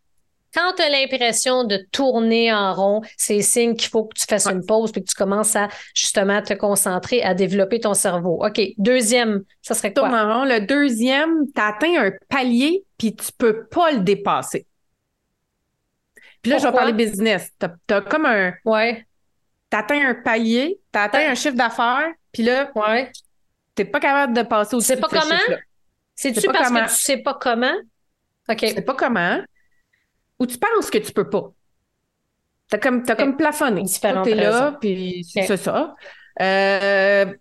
quand 0.54 0.72
tu 0.76 0.82
as 0.82 0.88
l'impression 0.88 1.64
de 1.64 1.78
tourner 1.92 2.52
en 2.52 2.72
rond, 2.72 3.02
c'est 3.18 3.42
signe 3.42 3.74
qu'il 3.74 3.90
faut 3.90 4.04
que 4.04 4.18
tu 4.18 4.24
fasses 4.26 4.46
une 4.46 4.64
pause 4.64 4.90
puis 4.90 5.02
que 5.02 5.08
tu 5.08 5.14
commences 5.14 5.54
à 5.54 5.68
justement 5.94 6.40
te 6.40 6.54
concentrer 6.54 7.22
à 7.22 7.34
développer 7.34 7.80
ton 7.80 7.92
cerveau. 7.92 8.42
OK. 8.42 8.60
Deuxième, 8.78 9.42
ça 9.60 9.74
serait 9.74 9.92
quoi? 9.92 10.08
Tourne 10.08 10.14
en 10.14 10.38
rond. 10.38 10.44
Le 10.44 10.60
deuxième, 10.60 11.44
tu 11.54 11.60
as 11.60 11.66
atteint 11.66 12.06
un 12.06 12.12
palier 12.30 12.84
puis 12.96 13.14
tu 13.14 13.32
peux 13.36 13.66
pas 13.66 13.92
le 13.92 13.98
dépasser. 13.98 14.66
Puis 16.46 16.52
là, 16.52 16.58
je 16.58 16.66
vais 16.68 16.72
parler 16.72 16.92
business. 16.92 17.50
Tu 17.58 17.92
as, 17.92 18.00
comme 18.02 18.24
un. 18.24 18.54
Ouais. 18.64 19.04
Tu 19.68 19.76
atteint 19.76 20.10
un 20.10 20.14
palier, 20.14 20.78
tu 20.92 20.98
atteint 20.98 21.28
un 21.28 21.34
chiffre 21.34 21.56
d'affaires, 21.56 22.12
puis 22.32 22.44
là, 22.44 22.70
ouais. 22.76 23.10
tu 23.74 23.82
n'es 23.82 23.90
pas 23.90 23.98
capable 23.98 24.32
de 24.32 24.42
passer 24.42 24.76
au-dessus 24.76 24.94
de 24.94 25.00
pas 25.00 25.08
comment? 25.08 25.58
C'est-tu 26.14 26.46
parce 26.46 26.70
que 26.70 26.88
tu 26.88 26.94
sais 26.94 27.16
pas 27.16 27.34
comment? 27.34 27.74
OK. 28.48 28.58
Tu 28.58 28.68
sais 28.68 28.82
pas 28.82 28.94
comment. 28.94 29.40
Ou 30.38 30.46
tu 30.46 30.56
penses 30.56 30.88
que 30.88 30.98
tu 30.98 31.10
peux 31.10 31.28
pas. 31.28 31.50
Tu 32.70 32.76
as 32.76 32.78
comme, 32.78 33.02
as 33.08 33.16
comme 33.16 33.36
plafonné. 33.36 33.82
Tu 33.84 34.06
es 34.06 34.34
là, 34.36 34.78
puis 34.80 35.26
c'est 35.28 35.56
ça. 35.56 35.96
Euh, 36.40 37.34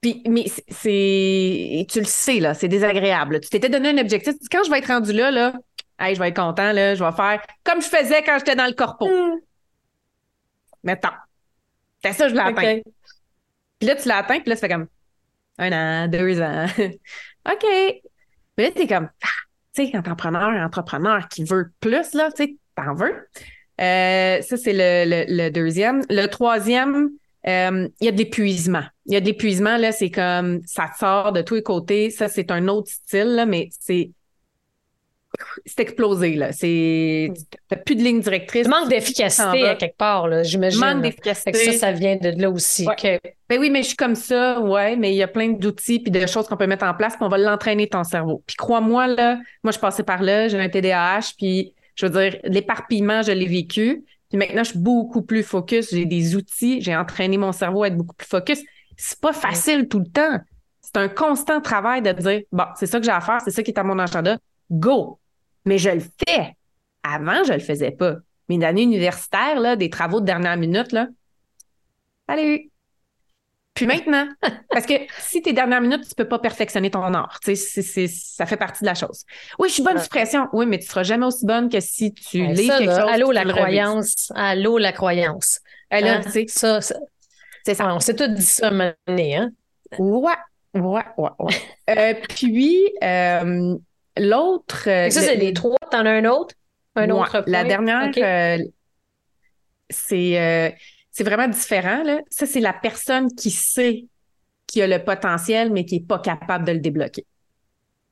puis, 0.00 0.22
mais 0.28 0.44
c'est. 0.68 1.86
Tu 1.90 1.98
le 1.98 2.06
sais, 2.06 2.38
là, 2.38 2.54
c'est 2.54 2.68
désagréable. 2.68 3.40
Tu 3.40 3.48
t'étais 3.48 3.68
donné 3.68 3.88
un 3.88 3.98
objectif. 3.98 4.34
Quand 4.48 4.62
je 4.62 4.70
vais 4.70 4.78
être 4.78 4.86
rendu 4.86 5.12
là, 5.12 5.32
là, 5.32 5.54
Hey, 5.98 6.14
je 6.14 6.20
vais 6.20 6.28
être 6.28 6.36
content, 6.36 6.72
là, 6.72 6.94
je 6.94 7.04
vais 7.04 7.12
faire 7.12 7.42
comme 7.64 7.80
je 7.80 7.88
faisais 7.88 8.22
quand 8.22 8.38
j'étais 8.38 8.56
dans 8.56 8.66
le 8.66 8.72
corpo. 8.72 9.06
Mm. 9.06 9.40
Mettons. 10.84 11.08
C'est 12.02 12.12
ça, 12.12 12.28
je 12.28 12.34
l'ai 12.34 12.40
atteint. 12.40 12.80
Puis 13.78 13.88
là, 13.88 13.96
tu 13.96 14.08
l'as 14.08 14.18
atteint, 14.18 14.40
puis 14.40 14.50
là, 14.50 14.56
ça 14.56 14.60
fait 14.66 14.72
comme 14.72 14.86
un 15.58 15.72
an, 15.72 16.08
deux 16.08 16.40
ans. 16.40 16.66
OK. 17.52 17.64
Mais 18.58 18.64
là, 18.64 18.70
t'es 18.72 18.86
comme, 18.86 19.08
ah, 19.22 19.28
tu 19.74 19.86
sais, 19.86 19.96
entrepreneur, 19.96 20.50
entrepreneur 20.64 21.28
qui 21.28 21.44
veut 21.44 21.72
plus, 21.80 22.14
là, 22.14 22.30
tu 22.32 22.44
sais, 22.44 22.56
t'en 22.74 22.94
veux. 22.94 23.28
Euh, 23.80 24.42
ça, 24.42 24.56
c'est 24.56 24.72
le, 24.72 25.24
le, 25.28 25.50
deuxième. 25.50 26.02
Le 26.10 26.26
troisième, 26.26 27.10
euh, 27.46 27.88
il 28.00 28.04
y 28.04 28.08
a 28.08 28.12
de 28.12 28.18
l'épuisement. 28.18 28.84
Il 29.06 29.14
y 29.14 29.16
a 29.16 29.20
de 29.20 29.26
l'épuisement, 29.26 29.76
là, 29.76 29.92
c'est 29.92 30.10
comme, 30.10 30.60
ça 30.66 30.86
sort 30.98 31.32
de 31.32 31.42
tous 31.42 31.54
les 31.54 31.62
côtés. 31.62 32.10
Ça, 32.10 32.28
c'est 32.28 32.50
un 32.50 32.68
autre 32.68 32.90
style, 32.90 33.34
là, 33.34 33.46
mais 33.46 33.68
c'est 33.80 34.10
c'est 35.66 35.80
explosé, 35.80 36.34
là. 36.34 36.52
C'est. 36.52 37.32
T'as 37.68 37.76
plus 37.76 37.96
de 37.96 38.02
ligne 38.02 38.20
directrice. 38.20 38.66
Manque 38.68 38.88
d'efficacité 38.88 39.68
à 39.68 39.74
quelque 39.74 39.96
part, 39.96 40.28
là, 40.28 40.42
j'imagine. 40.42 40.80
Manque 40.80 41.02
d'efficacité. 41.02 41.52
Ça, 41.52 41.72
ça 41.72 41.92
vient 41.92 42.16
de 42.16 42.30
là 42.40 42.50
aussi. 42.50 42.86
Ben 43.48 43.60
oui, 43.60 43.68
mais 43.70 43.82
je 43.82 43.88
suis 43.88 43.96
comme 43.96 44.14
ça, 44.14 44.60
ouais, 44.60 44.96
mais 44.96 45.12
il 45.12 45.16
y 45.16 45.22
a 45.22 45.28
plein 45.28 45.50
d'outils 45.50 46.00
puis 46.00 46.10
de 46.10 46.26
choses 46.26 46.46
qu'on 46.48 46.56
peut 46.56 46.66
mettre 46.66 46.86
en 46.86 46.94
place, 46.94 47.14
puis 47.16 47.24
on 47.24 47.28
va 47.28 47.38
l'entraîner 47.38 47.86
ton 47.86 48.02
cerveau. 48.02 48.42
Puis 48.46 48.56
crois-moi, 48.56 49.08
là, 49.08 49.38
moi, 49.62 49.72
je 49.72 49.78
passais 49.78 50.02
par 50.02 50.22
là, 50.22 50.48
j'ai 50.48 50.58
un 50.58 50.68
TDAH, 50.68 51.32
puis 51.36 51.74
je 51.94 52.06
veux 52.06 52.12
dire, 52.12 52.40
l'éparpillement, 52.44 53.22
je 53.22 53.32
l'ai 53.32 53.46
vécu. 53.46 54.04
Puis 54.30 54.38
maintenant, 54.38 54.64
je 54.64 54.70
suis 54.70 54.78
beaucoup 54.78 55.20
plus 55.20 55.42
focus, 55.42 55.90
j'ai 55.90 56.06
des 56.06 56.34
outils, 56.34 56.80
j'ai 56.80 56.96
entraîné 56.96 57.36
mon 57.36 57.52
cerveau 57.52 57.82
à 57.82 57.88
être 57.88 57.96
beaucoup 57.96 58.16
plus 58.16 58.26
focus. 58.26 58.60
C'est 58.96 59.20
pas 59.20 59.34
facile 59.34 59.88
tout 59.88 59.98
le 59.98 60.06
temps. 60.06 60.38
C'est 60.80 60.96
un 60.96 61.08
constant 61.08 61.60
travail 61.60 62.00
de 62.00 62.12
dire, 62.12 62.40
bon, 62.50 62.64
c'est 62.76 62.86
ça 62.86 62.98
que 62.98 63.04
j'ai 63.04 63.12
à 63.12 63.20
faire, 63.20 63.40
c'est 63.44 63.50
ça 63.50 63.62
qui 63.62 63.70
est 63.70 63.78
à 63.78 63.84
mon 63.84 63.98
agenda. 63.98 64.38
Go! 64.70 65.18
Mais 65.64 65.78
je 65.78 65.90
le 65.90 66.00
fais. 66.00 66.56
Avant, 67.02 67.44
je 67.44 67.52
le 67.52 67.60
faisais 67.60 67.90
pas. 67.90 68.16
Mes 68.48 68.64
années 68.64 68.82
universitaires, 68.82 69.60
là, 69.60 69.76
des 69.76 69.90
travaux 69.90 70.20
de 70.20 70.26
dernière 70.26 70.56
minute, 70.56 70.92
là, 70.92 71.08
salut! 72.28 72.70
Puis 73.74 73.86
maintenant, 73.86 74.28
parce 74.70 74.84
que 74.84 74.94
si 75.18 75.40
tes 75.40 75.52
dernières 75.52 75.80
minutes, 75.80 76.06
tu 76.06 76.14
peux 76.14 76.28
pas 76.28 76.38
perfectionner 76.38 76.90
ton 76.90 77.02
art. 77.14 77.40
Tu 77.42 77.56
sais, 77.56 78.06
ça 78.06 78.44
fait 78.44 78.56
partie 78.56 78.82
de 78.82 78.86
la 78.86 78.94
chose. 78.94 79.24
Oui, 79.58 79.68
je 79.68 79.74
suis 79.74 79.82
bonne 79.82 79.98
suppression. 79.98 80.48
Oui, 80.52 80.66
mais 80.66 80.78
tu 80.78 80.86
seras 80.86 81.04
jamais 81.04 81.24
aussi 81.24 81.46
bonne 81.46 81.70
que 81.70 81.80
si 81.80 82.12
tu 82.12 82.46
lis 82.46 82.68
quelque 82.68 82.90
chose. 82.90 83.10
Allô, 83.10 83.32
la 83.32 83.44
croyance. 83.44 84.30
Allô, 84.34 84.76
la 84.76 84.92
croyance. 84.92 85.60
Elle 85.88 86.06
hein? 86.06 86.22
ça, 86.48 86.80
ça 86.80 86.96
c'est 87.64 87.74
ça. 87.74 87.94
On 87.94 88.00
s'est 88.00 88.16
tout 88.16 88.28
dit 88.28 88.42
ça 88.42 88.70
hein? 88.72 89.50
Ouais, 89.98 90.32
ouais, 90.74 91.04
ouais, 91.16 91.30
ouais. 91.38 91.54
euh, 91.90 92.14
puis, 92.28 92.92
euh, 93.02 93.76
L'autre. 94.16 94.88
Euh, 94.88 95.10
ça, 95.10 95.20
c'est 95.20 95.36
les 95.36 95.52
trois. 95.52 95.78
T'en 95.90 96.04
as 96.04 96.10
un 96.10 96.24
autre? 96.24 96.54
Un 96.94 97.10
autre 97.10 97.30
point? 97.30 97.42
La 97.46 97.64
dernière, 97.64 98.10
euh, 98.16 98.62
c'est 99.88 100.38
euh, 100.38 100.70
c'est 101.10 101.24
vraiment 101.24 101.48
différent. 101.48 102.02
Là. 102.02 102.20
Ça, 102.30 102.46
c'est 102.46 102.60
la 102.60 102.72
personne 102.72 103.32
qui 103.34 103.50
sait 103.50 104.06
qui 104.66 104.80
a 104.82 104.86
le 104.86 105.02
potentiel, 105.02 105.72
mais 105.72 105.84
qui 105.84 105.98
n'est 105.98 106.06
pas 106.06 106.18
capable 106.18 106.66
de 106.66 106.72
le 106.72 106.78
débloquer. 106.78 107.26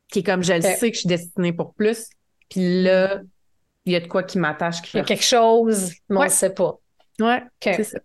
Qui 0.09 0.21
est 0.21 0.23
comme 0.23 0.43
je 0.43 0.55
le 0.55 0.61
sais 0.61 0.91
que 0.91 0.95
je 0.95 1.01
suis 1.01 1.09
destinée 1.09 1.53
pour 1.53 1.75
plus. 1.75 2.09
Puis 2.51 2.83
là, 2.83 3.21
il 3.85 3.93
y 3.93 3.97
a 3.97 4.01
de 4.01 4.07
quoi 4.07 4.23
qui 4.23 4.39
m'attache. 4.39 4.79
Il 4.93 4.99
y 4.99 5.01
a 5.01 5.05
quelque 5.05 5.25
chose, 5.25 5.93
mais 6.09 6.17
on 6.17 6.25
ne 6.25 6.29
sait 6.29 6.53
pas. 6.53 6.79
Ouais, 7.19 7.43
c'est 7.63 7.85
ça. 7.85 7.99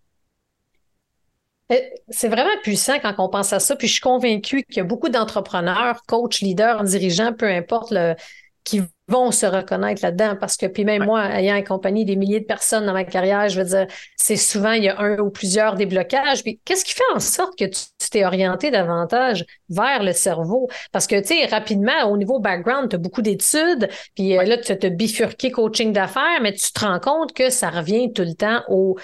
Euh, 1.71 1.75
c'est 2.09 2.27
vraiment 2.27 2.49
puissant 2.61 2.99
quand 3.01 3.15
on 3.17 3.29
pense 3.29 3.51
à 3.53 3.59
ça. 3.59 3.75
Puis 3.75 3.87
je 3.87 3.93
suis 3.93 4.01
convaincue 4.01 4.63
qu'il 4.63 4.77
y 4.77 4.79
a 4.81 4.83
beaucoup 4.83 5.09
d'entrepreneurs, 5.09 6.01
coachs, 6.07 6.39
leaders, 6.39 6.83
dirigeants, 6.83 7.33
peu 7.33 7.47
importe, 7.47 7.91
le, 7.91 8.15
qui 8.63 8.81
vont 9.07 9.31
se 9.31 9.45
reconnaître 9.45 10.01
là-dedans. 10.03 10.35
Parce 10.39 10.57
que, 10.57 10.65
puis 10.65 10.85
même 10.85 11.05
moi, 11.05 11.25
ayant 11.25 11.55
accompagné 11.55 12.05
des 12.05 12.15
milliers 12.15 12.39
de 12.39 12.45
personnes 12.45 12.85
dans 12.85 12.93
ma 12.93 13.03
carrière, 13.03 13.47
je 13.49 13.61
veux 13.61 13.67
dire, 13.67 13.87
c'est 14.15 14.35
souvent, 14.35 14.71
il 14.71 14.83
y 14.83 14.89
a 14.89 14.99
un 14.99 15.17
ou 15.19 15.29
plusieurs 15.29 15.75
déblocages. 15.75 16.43
Puis 16.43 16.59
qu'est-ce 16.65 16.83
qui 16.85 16.93
fait 16.93 17.03
en 17.13 17.19
sorte 17.19 17.57
que 17.57 17.65
tu 17.65 18.09
t'es 18.11 18.25
orienté 18.25 18.69
davantage 18.71 19.45
vers 19.69 20.03
le 20.03 20.13
cerveau? 20.13 20.67
Parce 20.91 21.07
que, 21.07 21.19
tu 21.19 21.27
sais, 21.27 21.45
rapidement, 21.45 22.09
au 22.11 22.17
niveau 22.17 22.39
background, 22.39 22.89
tu 22.89 22.95
as 22.95 22.99
beaucoup 22.99 23.21
d'études, 23.21 23.89
puis 24.15 24.37
euh, 24.37 24.43
là, 24.43 24.57
tu 24.57 24.71
as 24.71 24.89
bifurqué 24.89 25.51
coaching 25.51 25.93
d'affaires, 25.93 26.41
mais 26.41 26.53
tu 26.53 26.71
te 26.71 26.79
rends 26.85 26.99
compte 26.99 27.33
que 27.33 27.49
ça 27.49 27.69
revient 27.69 28.11
tout 28.13 28.23
le 28.23 28.33
temps 28.33 28.63
au 28.69 28.97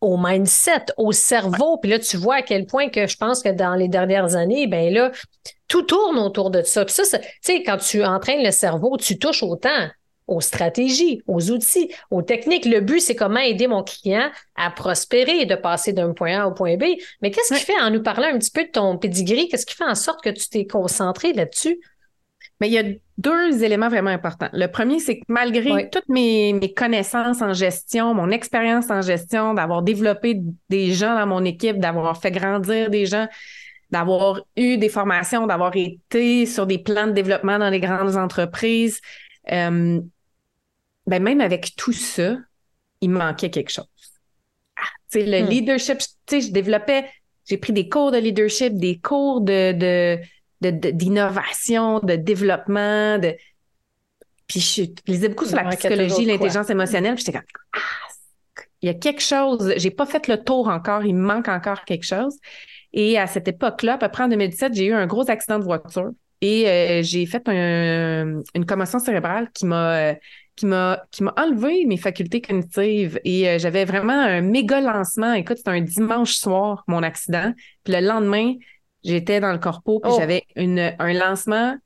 au 0.00 0.16
mindset, 0.16 0.86
au 0.96 1.12
cerveau. 1.12 1.78
Puis 1.78 1.90
là, 1.90 1.98
tu 1.98 2.16
vois 2.16 2.36
à 2.36 2.42
quel 2.42 2.66
point 2.66 2.88
que 2.88 3.06
je 3.06 3.16
pense 3.16 3.42
que 3.42 3.48
dans 3.48 3.74
les 3.74 3.88
dernières 3.88 4.36
années, 4.36 4.66
ben 4.66 4.92
là, 4.92 5.10
tout 5.66 5.82
tourne 5.82 6.18
autour 6.18 6.50
de 6.50 6.62
ça. 6.62 6.84
Puis 6.84 6.94
ça, 6.94 7.18
tu 7.18 7.26
sais, 7.40 7.62
quand 7.62 7.78
tu 7.78 8.04
entraînes 8.04 8.44
le 8.44 8.50
cerveau, 8.50 8.96
tu 8.96 9.18
touches 9.18 9.42
autant 9.42 9.88
aux 10.28 10.40
stratégies, 10.42 11.22
aux 11.26 11.50
outils, 11.50 11.90
aux 12.10 12.22
techniques. 12.22 12.66
Le 12.66 12.80
but, 12.80 13.00
c'est 13.00 13.16
comment 13.16 13.40
aider 13.40 13.66
mon 13.66 13.82
client 13.82 14.30
à 14.56 14.70
prospérer, 14.70 15.46
de 15.46 15.54
passer 15.54 15.92
d'un 15.92 16.12
point 16.12 16.42
A 16.42 16.46
au 16.46 16.52
point 16.52 16.76
B. 16.76 16.84
Mais 17.22 17.30
qu'est-ce 17.30 17.54
qui 17.54 17.64
fait, 17.64 17.80
en 17.80 17.90
nous 17.90 18.02
parlant 18.02 18.28
un 18.28 18.38
petit 18.38 18.50
peu 18.50 18.64
de 18.64 18.70
ton 18.70 18.98
pedigree, 18.98 19.48
qu'est-ce 19.48 19.64
qui 19.64 19.74
fait 19.74 19.84
en 19.84 19.94
sorte 19.94 20.22
que 20.22 20.30
tu 20.30 20.48
t'es 20.48 20.66
concentré 20.66 21.32
là-dessus? 21.32 21.80
Mais 22.60 22.68
il 22.68 22.72
y 22.72 22.78
a 22.78 22.84
deux 23.18 23.62
éléments 23.62 23.88
vraiment 23.88 24.10
importants. 24.10 24.48
Le 24.52 24.66
premier, 24.66 24.98
c'est 24.98 25.18
que 25.18 25.24
malgré 25.28 25.88
toutes 25.90 26.08
mes, 26.08 26.52
mes, 26.52 26.72
connaissances 26.72 27.40
en 27.40 27.52
gestion, 27.52 28.14
mon 28.14 28.30
expérience 28.30 28.90
en 28.90 29.00
gestion, 29.00 29.54
d'avoir 29.54 29.82
développé 29.82 30.40
des 30.68 30.92
gens 30.92 31.14
dans 31.14 31.26
mon 31.26 31.44
équipe, 31.44 31.78
d'avoir 31.78 32.20
fait 32.20 32.32
grandir 32.32 32.90
des 32.90 33.06
gens, 33.06 33.28
d'avoir 33.90 34.42
eu 34.56 34.76
des 34.76 34.88
formations, 34.88 35.46
d'avoir 35.46 35.74
été 35.76 36.46
sur 36.46 36.66
des 36.66 36.78
plans 36.78 37.06
de 37.06 37.12
développement 37.12 37.58
dans 37.58 37.70
les 37.70 37.80
grandes 37.80 38.16
entreprises, 38.16 39.00
euh, 39.50 40.00
ben 41.06 41.22
même 41.22 41.40
avec 41.40 41.74
tout 41.76 41.92
ça, 41.92 42.36
il 43.00 43.10
manquait 43.10 43.50
quelque 43.50 43.70
chose. 43.70 43.86
Ah, 44.76 44.82
le 45.14 45.42
hmm. 45.42 45.48
leadership, 45.48 45.98
je 46.30 46.50
développais, 46.50 47.08
j'ai 47.46 47.56
pris 47.56 47.72
des 47.72 47.88
cours 47.88 48.10
de 48.10 48.18
leadership, 48.18 48.74
des 48.74 48.98
cours 48.98 49.40
de, 49.40 49.72
de 49.72 50.18
d'innovation, 50.60 52.00
de, 52.00 52.16
développement, 52.16 53.18
de. 53.18 53.34
Puis 54.46 54.60
je 54.60 55.10
lisais 55.10 55.28
beaucoup 55.28 55.44
sur 55.44 55.56
la 55.56 55.64
psychologie, 55.64 56.24
l'intelligence 56.24 56.70
émotionnelle, 56.70 57.14
puis 57.14 57.24
j'étais 57.24 57.38
comme 57.38 57.46
ah, 57.74 57.80
il 58.82 58.86
y 58.86 58.90
a 58.90 58.94
quelque 58.94 59.22
chose, 59.22 59.74
j'ai 59.76 59.90
pas 59.90 60.06
fait 60.06 60.28
le 60.28 60.42
tour 60.42 60.68
encore, 60.68 61.04
il 61.04 61.14
me 61.14 61.26
manque 61.26 61.48
encore 61.48 61.84
quelque 61.84 62.04
chose. 62.04 62.36
Et 62.92 63.18
à 63.18 63.26
cette 63.26 63.48
époque-là, 63.48 63.94
à 63.94 63.98
peu 63.98 64.08
près 64.08 64.24
en 64.24 64.28
2017, 64.28 64.74
j'ai 64.74 64.86
eu 64.86 64.94
un 64.94 65.06
gros 65.06 65.28
accident 65.30 65.58
de 65.58 65.64
voiture 65.64 66.10
et 66.40 66.68
euh, 66.68 67.02
j'ai 67.02 67.26
fait 67.26 67.46
une 67.48 68.64
commotion 68.66 68.98
cérébrale 68.98 69.50
qui 69.52 69.66
m'a 69.66 70.14
qui 70.54 70.66
m'a 70.66 71.02
qui 71.10 71.22
m'a 71.22 71.34
enlevé 71.36 71.84
mes 71.86 71.96
facultés 71.96 72.40
cognitives 72.40 73.20
et 73.24 73.48
euh, 73.48 73.58
j'avais 73.58 73.84
vraiment 73.84 74.12
un 74.12 74.40
méga 74.40 74.80
lancement. 74.80 75.32
Écoute, 75.34 75.58
c'était 75.58 75.70
un 75.70 75.80
dimanche 75.80 76.34
soir 76.34 76.84
mon 76.86 77.02
accident. 77.02 77.52
Puis 77.84 77.94
le 77.94 78.00
lendemain, 78.00 78.54
J'étais 79.04 79.40
dans 79.40 79.52
le 79.52 79.58
corpo, 79.58 80.00
puis 80.00 80.10
oh. 80.12 80.16
j'avais 80.18 80.44
un 80.56 81.12
lancement. 81.12 81.76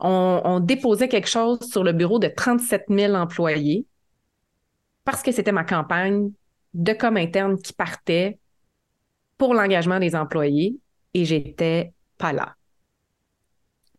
On, 0.00 0.58
déposait 0.60 1.08
quelque 1.08 1.28
chose 1.28 1.60
sur 1.60 1.84
le 1.84 1.92
bureau 1.92 2.18
de 2.18 2.26
37 2.26 2.86
000 2.88 3.14
employés 3.14 3.86
parce 5.04 5.22
que 5.22 5.30
c'était 5.30 5.52
ma 5.52 5.64
campagne 5.64 6.30
de 6.74 6.92
com 6.92 7.16
interne 7.16 7.56
qui 7.56 7.72
partait 7.72 8.38
pour 9.38 9.54
l'engagement 9.54 10.00
des 10.00 10.16
employés 10.16 10.76
et 11.14 11.24
j'étais 11.24 11.92
pas 12.18 12.32
là. 12.32 12.56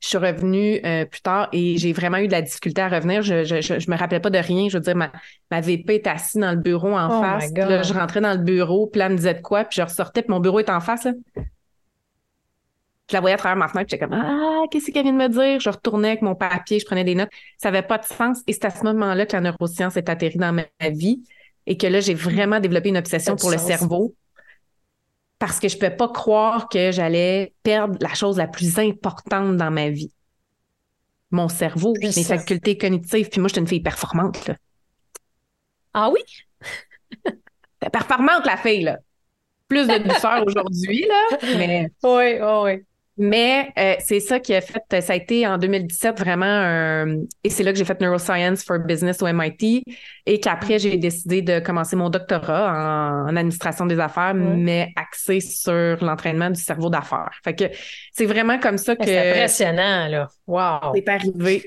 Je 0.01 0.09
suis 0.09 0.17
revenue 0.17 0.81
euh, 0.85 1.05
plus 1.05 1.21
tard 1.21 1.47
et 1.53 1.77
j'ai 1.77 1.93
vraiment 1.93 2.17
eu 2.17 2.27
de 2.27 2.33
la 2.33 2.41
difficulté 2.41 2.81
à 2.81 2.89
revenir. 2.89 3.21
Je, 3.21 3.45
je, 3.45 3.89
me 3.89 3.97
rappelais 3.97 4.19
pas 4.19 4.29
de 4.29 4.37
rien. 4.37 4.67
Je 4.67 4.77
veux 4.77 4.83
dire, 4.83 4.97
ma, 4.97 5.13
ma 5.49 5.61
VP 5.61 5.95
est 5.95 6.07
assise 6.07 6.41
dans 6.41 6.51
le 6.51 6.57
bureau 6.57 6.93
en 6.93 7.19
oh 7.19 7.21
face. 7.21 7.49
je 7.55 7.93
rentrais 7.93 8.19
dans 8.19 8.33
le 8.33 8.43
bureau, 8.43 8.87
puis 8.87 8.99
là, 8.99 9.05
elle 9.05 9.13
me 9.13 9.17
disait 9.17 9.35
de 9.35 9.41
quoi, 9.41 9.63
puis 9.63 9.77
je 9.77 9.81
ressortais, 9.81 10.21
puis 10.21 10.31
mon 10.31 10.41
bureau 10.41 10.59
est 10.59 10.69
en 10.69 10.81
face. 10.81 11.07
Je 13.09 13.15
la 13.15 13.19
voyais 13.19 13.35
à 13.35 13.37
travers 13.37 13.57
ma 13.57 13.67
fenêtre, 13.67 13.89
j'étais 13.89 14.05
comme 14.05 14.13
Ah, 14.13 14.63
qu'est-ce 14.71 14.91
qu'elle 14.91 15.03
vient 15.03 15.13
de 15.13 15.17
me 15.17 15.27
dire? 15.27 15.59
Je 15.59 15.69
retournais 15.69 16.09
avec 16.09 16.21
mon 16.21 16.35
papier, 16.35 16.79
je 16.79 16.85
prenais 16.85 17.03
des 17.03 17.15
notes. 17.15 17.29
Ça 17.57 17.69
n'avait 17.69 17.85
pas 17.85 17.97
de 17.97 18.05
sens. 18.05 18.39
Et 18.47 18.53
c'est 18.53 18.65
à 18.65 18.69
ce 18.69 18.83
moment-là 18.83 19.25
que 19.25 19.33
la 19.33 19.41
neuroscience 19.41 19.97
est 19.97 20.09
atterrie 20.09 20.37
dans 20.37 20.53
ma 20.53 20.89
vie 20.89 21.21
et 21.65 21.77
que 21.77 21.87
là, 21.87 21.99
j'ai 21.99 22.13
vraiment 22.13 22.59
développé 22.59 22.89
une 22.89 22.97
obsession 22.97 23.35
pour 23.35 23.51
le 23.51 23.57
cerveau 23.57 24.15
parce 25.43 25.59
que 25.59 25.67
je 25.67 25.75
ne 25.75 25.81
peux 25.81 25.93
pas 25.93 26.07
croire 26.07 26.69
que 26.69 26.91
j'allais 26.93 27.53
perdre 27.63 27.97
la 27.99 28.13
chose 28.13 28.37
la 28.37 28.47
plus 28.47 28.79
importante 28.79 29.57
dans 29.57 29.71
ma 29.71 29.89
vie. 29.89 30.13
Mon 31.31 31.49
cerveau, 31.49 31.93
mes 32.01 32.23
facultés 32.23 32.77
cognitives. 32.77 33.27
Puis 33.27 33.41
moi, 33.41 33.49
je 33.49 33.55
suis 33.55 33.61
une 33.61 33.67
fille 33.67 33.81
performante. 33.81 34.51
Ah 35.93 36.09
oui? 36.09 36.21
T'es 37.79 37.89
performante, 37.89 38.45
la 38.45 38.55
fille, 38.55 38.83
là. 38.83 38.99
Plus 39.67 39.85
de 39.85 39.97
douceur 39.97 40.43
aujourd'hui, 40.47 41.05
là. 41.09 41.37
Mais... 41.57 41.91
Oui, 42.03 42.39
oui, 42.39 42.61
oui. 42.63 42.85
Mais 43.15 43.71
euh, 43.77 43.95
c'est 43.99 44.19
ça 44.19 44.39
qui 44.39 44.55
a 44.55 44.61
fait, 44.61 45.01
ça 45.01 45.13
a 45.13 45.15
été 45.15 45.45
en 45.45 45.59
2017 45.59 46.17
vraiment 46.17 46.45
un, 46.45 47.17
et 47.43 47.49
c'est 47.49 47.61
là 47.61 47.71
que 47.71 47.77
j'ai 47.77 47.85
fait 47.85 48.01
Neuroscience 48.01 48.63
for 48.63 48.79
Business 48.79 49.21
au 49.21 49.27
MIT 49.27 49.83
et 50.25 50.39
qu'après 50.39 50.79
j'ai 50.79 50.97
décidé 50.97 51.43
de 51.43 51.59
commencer 51.59 51.95
mon 51.95 52.09
doctorat 52.09 53.25
en, 53.27 53.35
administration 53.35 53.85
des 53.85 53.99
affaires, 53.99 54.33
mais 54.33 54.91
axé 54.95 55.41
sur 55.41 56.03
l'entraînement 56.03 56.49
du 56.49 56.59
cerveau 56.59 56.89
d'affaires. 56.89 57.31
Fait 57.43 57.53
que 57.53 57.65
c'est 58.11 58.25
vraiment 58.25 58.57
comme 58.57 58.79
ça 58.79 58.95
que. 58.95 59.05
C'est 59.05 59.29
impressionnant, 59.31 60.07
là. 60.07 60.27
Wow. 60.47 60.93
C'est 60.95 61.07
arrivé. 61.07 61.63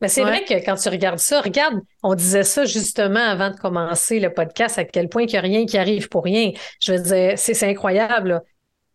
Mais 0.00 0.08
c'est 0.08 0.22
vrai 0.22 0.44
que 0.44 0.54
quand 0.64 0.76
tu 0.76 0.88
regardes 0.88 1.18
ça, 1.18 1.42
regarde, 1.42 1.78
on 2.02 2.14
disait 2.14 2.44
ça 2.44 2.64
justement 2.64 3.20
avant 3.20 3.50
de 3.50 3.56
commencer 3.56 4.18
le 4.18 4.32
podcast, 4.32 4.78
à 4.78 4.84
quel 4.84 5.08
point 5.08 5.22
il 5.22 5.28
n'y 5.28 5.36
a 5.36 5.42
rien 5.42 5.66
qui 5.66 5.76
arrive 5.76 6.08
pour 6.08 6.24
rien. 6.24 6.52
Je 6.80 6.92
veux 6.92 7.02
dire, 7.02 7.32
c'est 7.36 7.62
incroyable. 7.64 8.28
Là 8.30 8.42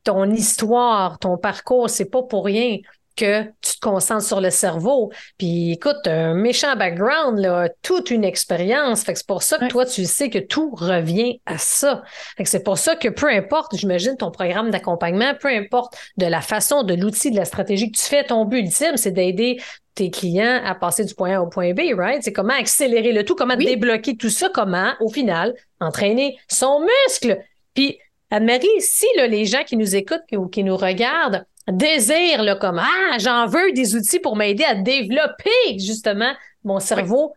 ton 0.06 0.32
histoire, 0.32 1.20
ton 1.20 1.38
parcours, 1.38 1.90
c'est 1.90 2.10
pas 2.10 2.24
pour 2.24 2.46
rien 2.46 2.78
que 3.16 3.44
tu 3.62 3.76
te 3.76 3.80
concentres 3.80 4.26
sur 4.26 4.42
le 4.42 4.50
cerveau. 4.50 5.12
Puis 5.38 5.74
écoute, 5.74 6.06
un 6.06 6.34
méchant 6.34 6.76
background, 6.76 7.40
là, 7.40 7.70
toute 7.82 8.12
une 8.12 8.24
expérience. 8.24 9.04
Fait 9.04 9.14
que 9.14 9.20
c'est 9.20 9.28
pour 9.28 9.42
ça 9.42 9.58
que 9.58 9.68
toi, 9.68 9.86
tu 9.86 10.06
sais 10.06 10.30
que 10.30 10.40
tout 10.40 10.72
revient 10.76 11.40
à 11.46 11.58
ça. 11.58 12.04
Fait 12.38 12.44
que 12.44 12.50
c'est 12.50 12.64
pour 12.64 12.78
ça 12.78 12.96
que 12.96 13.08
peu 13.08 13.30
importe, 13.30 13.76
j'imagine, 13.76 14.18
ton 14.18 14.32
programme 14.32 14.70
d'accompagnement, 14.70 15.34
peu 15.40 15.48
importe 15.48 15.98
de 16.18 16.26
la 16.26 16.42
façon, 16.42 16.84
de 16.84 16.94
l'outil, 16.94 17.32
de 17.32 17.38
la 17.38 17.46
stratégie 17.46 17.92
que 17.92 17.98
tu 17.98 18.04
fais, 18.04 18.26
ton 18.26 18.46
but 18.46 18.60
ultime, 18.60 18.98
c'est 18.98 19.12
d'aider 19.12 19.62
tes 19.96 20.12
clients 20.12 20.62
à 20.66 20.76
passer 20.76 21.06
du 21.06 21.16
point 21.16 21.38
A 21.38 21.42
au 21.42 21.48
point 21.48 21.74
B, 21.74 21.98
right? 21.98 22.22
C'est 22.22 22.34
comment 22.34 22.54
accélérer 22.54 23.14
le 23.14 23.24
tout, 23.24 23.36
comment 23.36 23.56
débloquer 23.56 24.18
tout 24.18 24.30
ça, 24.30 24.50
comment, 24.54 24.92
au 25.00 25.10
final, 25.10 25.56
entraîner 25.80 26.38
son 26.50 26.82
muscle. 26.82 27.42
Puis 27.74 27.98
Anne-Marie, 28.32 28.68
si 28.80 29.06
les 29.18 29.46
gens 29.46 29.64
qui 29.64 29.78
nous 29.78 29.96
écoutent 29.96 30.24
ou 30.34 30.48
qui 30.48 30.64
nous 30.64 30.78
regardent 30.78 31.46
désirent 31.68 32.44
là, 32.44 32.56
comme 32.56 32.80
Ah, 32.80 33.18
j'en 33.20 33.48
veux 33.48 33.72
des 33.74 33.96
outils 33.96 34.20
pour 34.20 34.36
m'aider 34.36 34.64
à 34.64 34.76
développer 34.76 35.80
justement 35.80 36.32
mon 36.64 36.80
cerveau, 36.80 37.34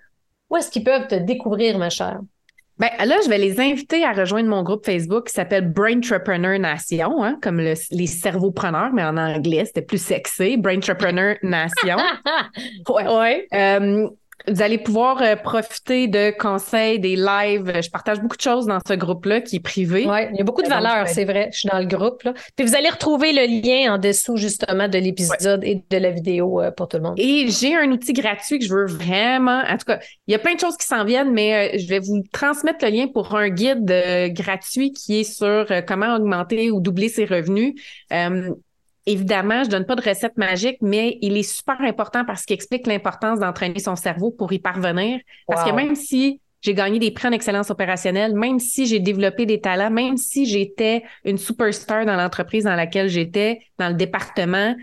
où 0.51 0.57
est-ce 0.57 0.71
qu'ils 0.71 0.85
peuvent 0.85 1.07
te 1.07 1.15
découvrir, 1.15 1.79
ma 1.79 1.91
chère? 1.91 2.21
Ben 2.79 2.91
là, 3.05 3.17
je 3.25 3.29
vais 3.29 3.39
les 3.39 3.59
inviter 3.59 4.05
à 4.05 4.13
rejoindre 4.13 4.49
mon 4.49 4.63
groupe 4.63 4.87
Facebook 4.87 5.27
qui 5.27 5.35
s'appelle 5.35 5.69
Brain 5.69 5.99
Entrepreneur 5.99 6.59
Nation, 6.61 7.25
hein, 7.25 7.37
comme 7.43 7.59
les 7.59 8.07
cerveaux 8.07 8.53
preneurs, 8.53 8.93
mais 8.93 9.03
en 9.03 9.17
anglais, 9.17 9.65
c'était 9.65 9.83
plus 9.83 10.01
sexy. 10.01 10.57
Brain 10.57 10.77
Entrepreneur 10.77 11.37
Nation. 11.43 11.97
ouais. 12.89 13.09
ouais. 13.09 13.49
Euh, 13.53 14.09
vous 14.47 14.63
allez 14.63 14.79
pouvoir 14.79 15.21
euh, 15.21 15.37
profiter 15.37 16.07
de 16.07 16.31
conseils, 16.39 16.99
des 16.99 17.17
lives. 17.17 17.81
Je 17.83 17.91
partage 17.91 18.21
beaucoup 18.21 18.37
de 18.37 18.43
choses 18.43 18.67
dans 18.67 18.79
ce 18.87 18.95
groupe-là 18.95 19.41
qui 19.41 19.57
est 19.57 19.61
privé. 19.61 20.07
Oui, 20.09 20.21
il 20.31 20.37
y 20.37 20.41
a 20.41 20.45
beaucoup 20.45 20.63
de 20.63 20.69
valeurs, 20.69 21.09
c'est 21.09 21.25
vrai. 21.25 21.51
Je 21.53 21.59
suis 21.59 21.69
dans 21.69 21.79
le 21.79 21.87
groupe. 21.87 22.23
Là. 22.23 22.35
Puis 22.57 22.67
vous 22.67 22.75
allez 22.75 22.89
retrouver 22.89 23.33
le 23.33 23.47
lien 23.47 23.95
en 23.95 23.99
dessous 23.99 24.37
justement 24.37 24.89
de 24.89 24.99
l'épisode 24.99 25.65
et 25.65 25.83
de 25.91 25.97
la 25.97 26.11
vidéo 26.11 26.63
euh, 26.63 26.71
pour 26.71 26.89
tout 26.89 26.97
le 26.99 27.03
monde. 27.03 27.15
Et 27.19 27.49
j'ai 27.49 27.75
un 27.77 27.91
outil 27.91 28.13
gratuit 28.13 28.59
que 28.59 28.65
je 28.65 28.73
veux 28.73 28.87
vraiment. 28.87 29.63
En 29.69 29.77
tout 29.77 29.87
cas, 29.87 29.99
il 30.27 30.33
y 30.33 30.35
a 30.35 30.39
plein 30.39 30.55
de 30.55 30.61
choses 30.61 30.77
qui 30.77 30.87
s'en 30.87 31.05
viennent, 31.05 31.33
mais 31.33 31.75
euh, 31.75 31.79
je 31.79 31.87
vais 31.89 31.99
vous 31.99 32.23
transmettre 32.33 32.85
le 32.85 32.91
lien 32.91 33.07
pour 33.09 33.35
un 33.35 33.49
guide 33.49 33.93
gratuit 34.35 34.93
qui 34.93 35.21
est 35.21 35.25
sur 35.25 35.67
comment 35.87 36.15
augmenter 36.15 36.71
ou 36.71 36.81
doubler 36.81 37.09
ses 37.09 37.25
revenus. 37.25 37.75
Évidemment, 39.11 39.65
je 39.65 39.71
donne 39.71 39.87
pas 39.87 39.97
de 39.97 40.07
recette 40.07 40.37
magique, 40.37 40.77
mais 40.83 41.17
il 41.23 41.35
est 41.39 41.43
super 41.43 41.81
important 41.81 42.27
parce 42.27 42.45
qu'il 42.45 42.53
explique 42.53 42.87
l'importance 42.87 43.39
d'entraîner 43.41 43.79
son 43.79 43.97
cerveau 43.97 44.31
pour 44.31 44.53
y 44.53 44.59
parvenir. 44.59 45.19
Parce 45.47 45.65
que 45.65 45.75
même 45.75 45.95
si 45.95 46.43
j'ai 46.61 46.75
gagné 46.75 46.99
des 46.99 47.11
prix 47.11 47.27
en 47.27 47.33
excellence 47.33 47.71
opérationnelle, 47.71 48.35
même 48.35 48.59
si 48.59 48.85
j'ai 48.85 49.01
développé 49.01 49.47
des 49.47 49.63
talents, 49.63 49.91
même 49.91 50.19
si 50.19 50.45
j'étais 50.45 51.05
une 51.25 51.39
superstar 51.39 52.05
dans 52.05 52.17
l'entreprise 52.17 52.65
dans 52.65 52.75
laquelle 52.75 53.09
j'étais, 53.09 53.61
dans 53.79 53.89
le 53.89 53.95
département, 53.95 54.77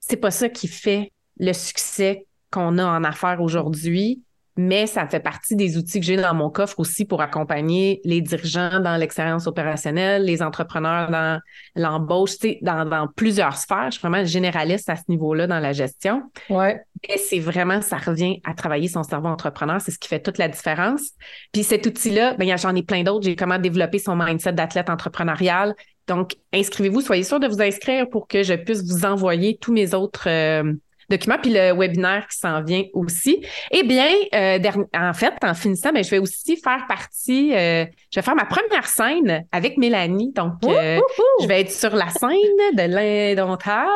c'est 0.00 0.16
pas 0.16 0.30
ça 0.30 0.48
qui 0.48 0.66
fait 0.66 1.12
le 1.38 1.52
succès 1.52 2.24
qu'on 2.50 2.78
a 2.78 2.86
en 2.86 3.04
affaires 3.04 3.42
aujourd'hui 3.42 4.22
mais 4.56 4.86
ça 4.86 5.06
fait 5.06 5.20
partie 5.20 5.56
des 5.56 5.76
outils 5.76 5.98
que 5.98 6.06
j'ai 6.06 6.16
dans 6.16 6.34
mon 6.34 6.48
coffre 6.48 6.78
aussi 6.78 7.04
pour 7.04 7.20
accompagner 7.20 8.00
les 8.04 8.20
dirigeants 8.20 8.80
dans 8.80 8.96
l'expérience 8.96 9.46
opérationnelle, 9.46 10.24
les 10.24 10.42
entrepreneurs 10.42 11.10
dans 11.10 11.40
l'embauche, 11.74 12.38
tu 12.38 12.48
sais, 12.48 12.58
dans, 12.62 12.84
dans, 12.84 13.08
plusieurs 13.08 13.56
sphères. 13.56 13.86
Je 13.86 13.98
suis 13.98 14.08
vraiment 14.08 14.24
généraliste 14.24 14.88
à 14.88 14.96
ce 14.96 15.02
niveau-là 15.08 15.46
dans 15.46 15.58
la 15.58 15.72
gestion. 15.72 16.22
Ouais. 16.50 16.80
Et 17.08 17.18
c'est 17.18 17.40
vraiment, 17.40 17.80
ça 17.80 17.96
revient 17.96 18.40
à 18.44 18.54
travailler 18.54 18.88
son 18.88 19.02
cerveau 19.02 19.28
entrepreneur. 19.28 19.80
C'est 19.80 19.90
ce 19.90 19.98
qui 19.98 20.08
fait 20.08 20.20
toute 20.20 20.38
la 20.38 20.48
différence. 20.48 21.10
Puis 21.52 21.64
cet 21.64 21.86
outil-là, 21.86 22.34
ben, 22.34 22.56
j'en 22.56 22.74
ai 22.74 22.82
plein 22.82 23.02
d'autres. 23.02 23.24
J'ai 23.24 23.36
comment 23.36 23.58
développer 23.58 23.98
son 23.98 24.14
mindset 24.14 24.52
d'athlète 24.52 24.88
entrepreneurial. 24.88 25.74
Donc, 26.06 26.36
inscrivez-vous, 26.52 27.00
soyez 27.00 27.22
sûr 27.22 27.40
de 27.40 27.46
vous 27.46 27.62
inscrire 27.62 28.08
pour 28.08 28.28
que 28.28 28.42
je 28.42 28.54
puisse 28.54 28.84
vous 28.84 29.04
envoyer 29.06 29.56
tous 29.60 29.72
mes 29.72 29.94
autres 29.94 30.28
euh, 30.28 30.74
document, 31.10 31.36
puis 31.40 31.52
le 31.52 31.72
webinaire 31.72 32.26
qui 32.28 32.36
s'en 32.36 32.62
vient 32.62 32.84
aussi. 32.92 33.44
Eh 33.70 33.82
bien, 33.82 34.08
euh, 34.34 34.58
en 34.94 35.12
fait, 35.12 35.34
en 35.42 35.54
finissant, 35.54 35.92
ben, 35.92 36.02
je 36.02 36.10
vais 36.10 36.18
aussi 36.18 36.56
faire 36.56 36.86
partie, 36.86 37.54
euh, 37.54 37.84
je 38.10 38.20
vais 38.20 38.24
faire 38.24 38.34
ma 38.34 38.46
première 38.46 38.86
scène 38.86 39.46
avec 39.52 39.76
Mélanie. 39.76 40.32
Donc, 40.32 40.54
euh, 40.64 41.00
je 41.40 41.46
vais 41.46 41.60
être 41.60 41.72
sur 41.72 41.94
la 41.94 42.08
scène 42.08 42.30
de 42.74 42.82
l'indomptable 42.82 43.88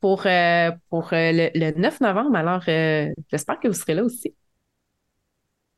pour, 0.00 0.26
pour 0.88 1.08
le, 1.12 1.78
9 1.78 2.00
novembre. 2.00 2.36
Alors, 2.36 2.62
j'espère 3.30 3.60
que 3.60 3.68
vous 3.68 3.74
serez 3.74 3.94
là 3.94 4.04
aussi. 4.04 4.34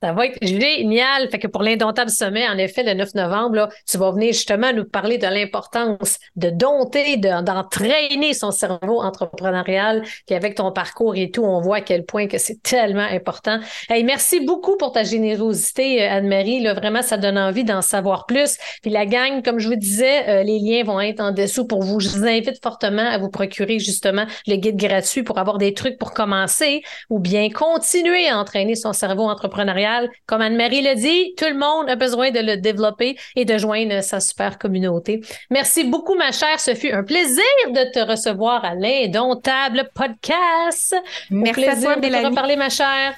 Ça 0.02 0.12
va 0.12 0.26
être 0.26 0.38
génial. 0.44 1.28
Fait 1.30 1.38
que 1.38 1.46
pour 1.46 1.62
l'Indomptable 1.62 2.10
Sommet, 2.10 2.48
en 2.48 2.58
effet, 2.58 2.82
le 2.82 2.94
9 2.94 3.14
novembre, 3.14 3.54
là, 3.54 3.68
tu 3.88 3.98
vas 3.98 4.10
venir 4.10 4.32
justement 4.32 4.72
nous 4.72 4.84
parler 4.84 5.16
de 5.16 5.28
l'importance 5.28 6.18
de 6.34 6.50
dompter, 6.50 7.18
d'entraîner 7.18 8.34
son 8.34 8.50
cerveau 8.50 9.00
entrepreneurial. 9.00 10.02
Puis 10.26 10.34
avec 10.34 10.56
ton 10.56 10.72
parcours 10.72 11.14
et 11.14 11.30
tout, 11.30 11.44
on 11.44 11.60
voit 11.60 11.76
à 11.76 11.80
quel 11.82 12.04
point 12.04 12.26
que 12.26 12.38
c'est 12.38 12.60
tellement 12.64 13.06
important. 13.12 13.60
Hey, 13.88 14.02
merci 14.02 14.40
beaucoup 14.40 14.76
pour 14.76 14.90
ta 14.90 15.04
générosité, 15.04 16.02
euh, 16.02 16.16
Anne-Marie. 16.16 16.64
Vraiment, 16.64 17.02
ça 17.02 17.16
donne 17.16 17.38
envie 17.38 17.62
d'en 17.62 17.80
savoir 17.80 18.26
plus. 18.26 18.56
Puis 18.82 18.90
la 18.90 19.06
gang, 19.06 19.40
comme 19.40 19.60
je 19.60 19.68
vous 19.68 19.76
disais, 19.76 20.28
euh, 20.28 20.42
les 20.42 20.58
liens 20.58 20.82
vont 20.82 21.00
être 21.00 21.20
en 21.20 21.30
dessous 21.30 21.64
pour 21.64 21.84
vous. 21.84 22.00
Je 22.00 22.08
vous 22.08 22.26
invite 22.26 22.60
fortement 22.60 23.08
à 23.08 23.18
vous 23.18 23.30
procurer 23.30 23.78
justement 23.78 24.24
le 24.48 24.56
guide 24.56 24.76
gratuit 24.76 25.22
pour 25.22 25.38
avoir 25.38 25.58
des 25.58 25.74
trucs 25.74 25.96
pour 25.96 26.12
commencer 26.12 26.82
ou 27.08 27.20
bien 27.20 27.50
continuer 27.50 28.28
à 28.28 28.36
entraîner 28.36 28.74
son 28.74 28.92
cerveau 28.92 29.28
entrepreneurial 29.28 29.91
comme 30.26 30.40
Anne-Marie 30.40 30.82
le 30.82 30.94
dit, 30.94 31.34
tout 31.36 31.46
le 31.46 31.58
monde 31.58 31.88
a 31.88 31.96
besoin 31.96 32.30
de 32.30 32.40
le 32.40 32.56
développer 32.56 33.16
et 33.36 33.44
de 33.44 33.58
joindre 33.58 34.02
sa 34.02 34.20
super 34.20 34.58
communauté. 34.58 35.20
Merci 35.50 35.84
beaucoup, 35.84 36.14
ma 36.14 36.32
chère. 36.32 36.60
Ce 36.60 36.74
fut 36.74 36.92
un 36.92 37.02
plaisir 37.02 37.42
de 37.68 37.90
te 37.92 38.00
recevoir 38.00 38.64
à 38.64 38.74
l'Indomptable 38.74 39.90
Podcast. 39.94 40.94
Merci 41.30 41.64
à 41.64 41.76
toi, 41.76 41.96
de 41.96 42.08
te 42.08 42.26
reparler, 42.26 42.56
ma 42.56 42.70
chère. 42.70 43.14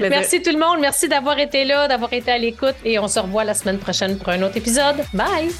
Merci 0.00 0.42
tout 0.42 0.52
le 0.52 0.58
monde. 0.58 0.80
Merci 0.80 1.08
d'avoir 1.08 1.38
été 1.38 1.64
là, 1.64 1.88
d'avoir 1.88 2.12
été 2.12 2.30
à 2.30 2.38
l'écoute 2.38 2.76
et 2.84 2.98
on 2.98 3.08
se 3.08 3.18
revoit 3.18 3.44
la 3.44 3.54
semaine 3.54 3.78
prochaine 3.78 4.18
pour 4.18 4.30
un 4.30 4.42
autre 4.42 4.56
épisode. 4.56 5.04
Bye! 5.12 5.50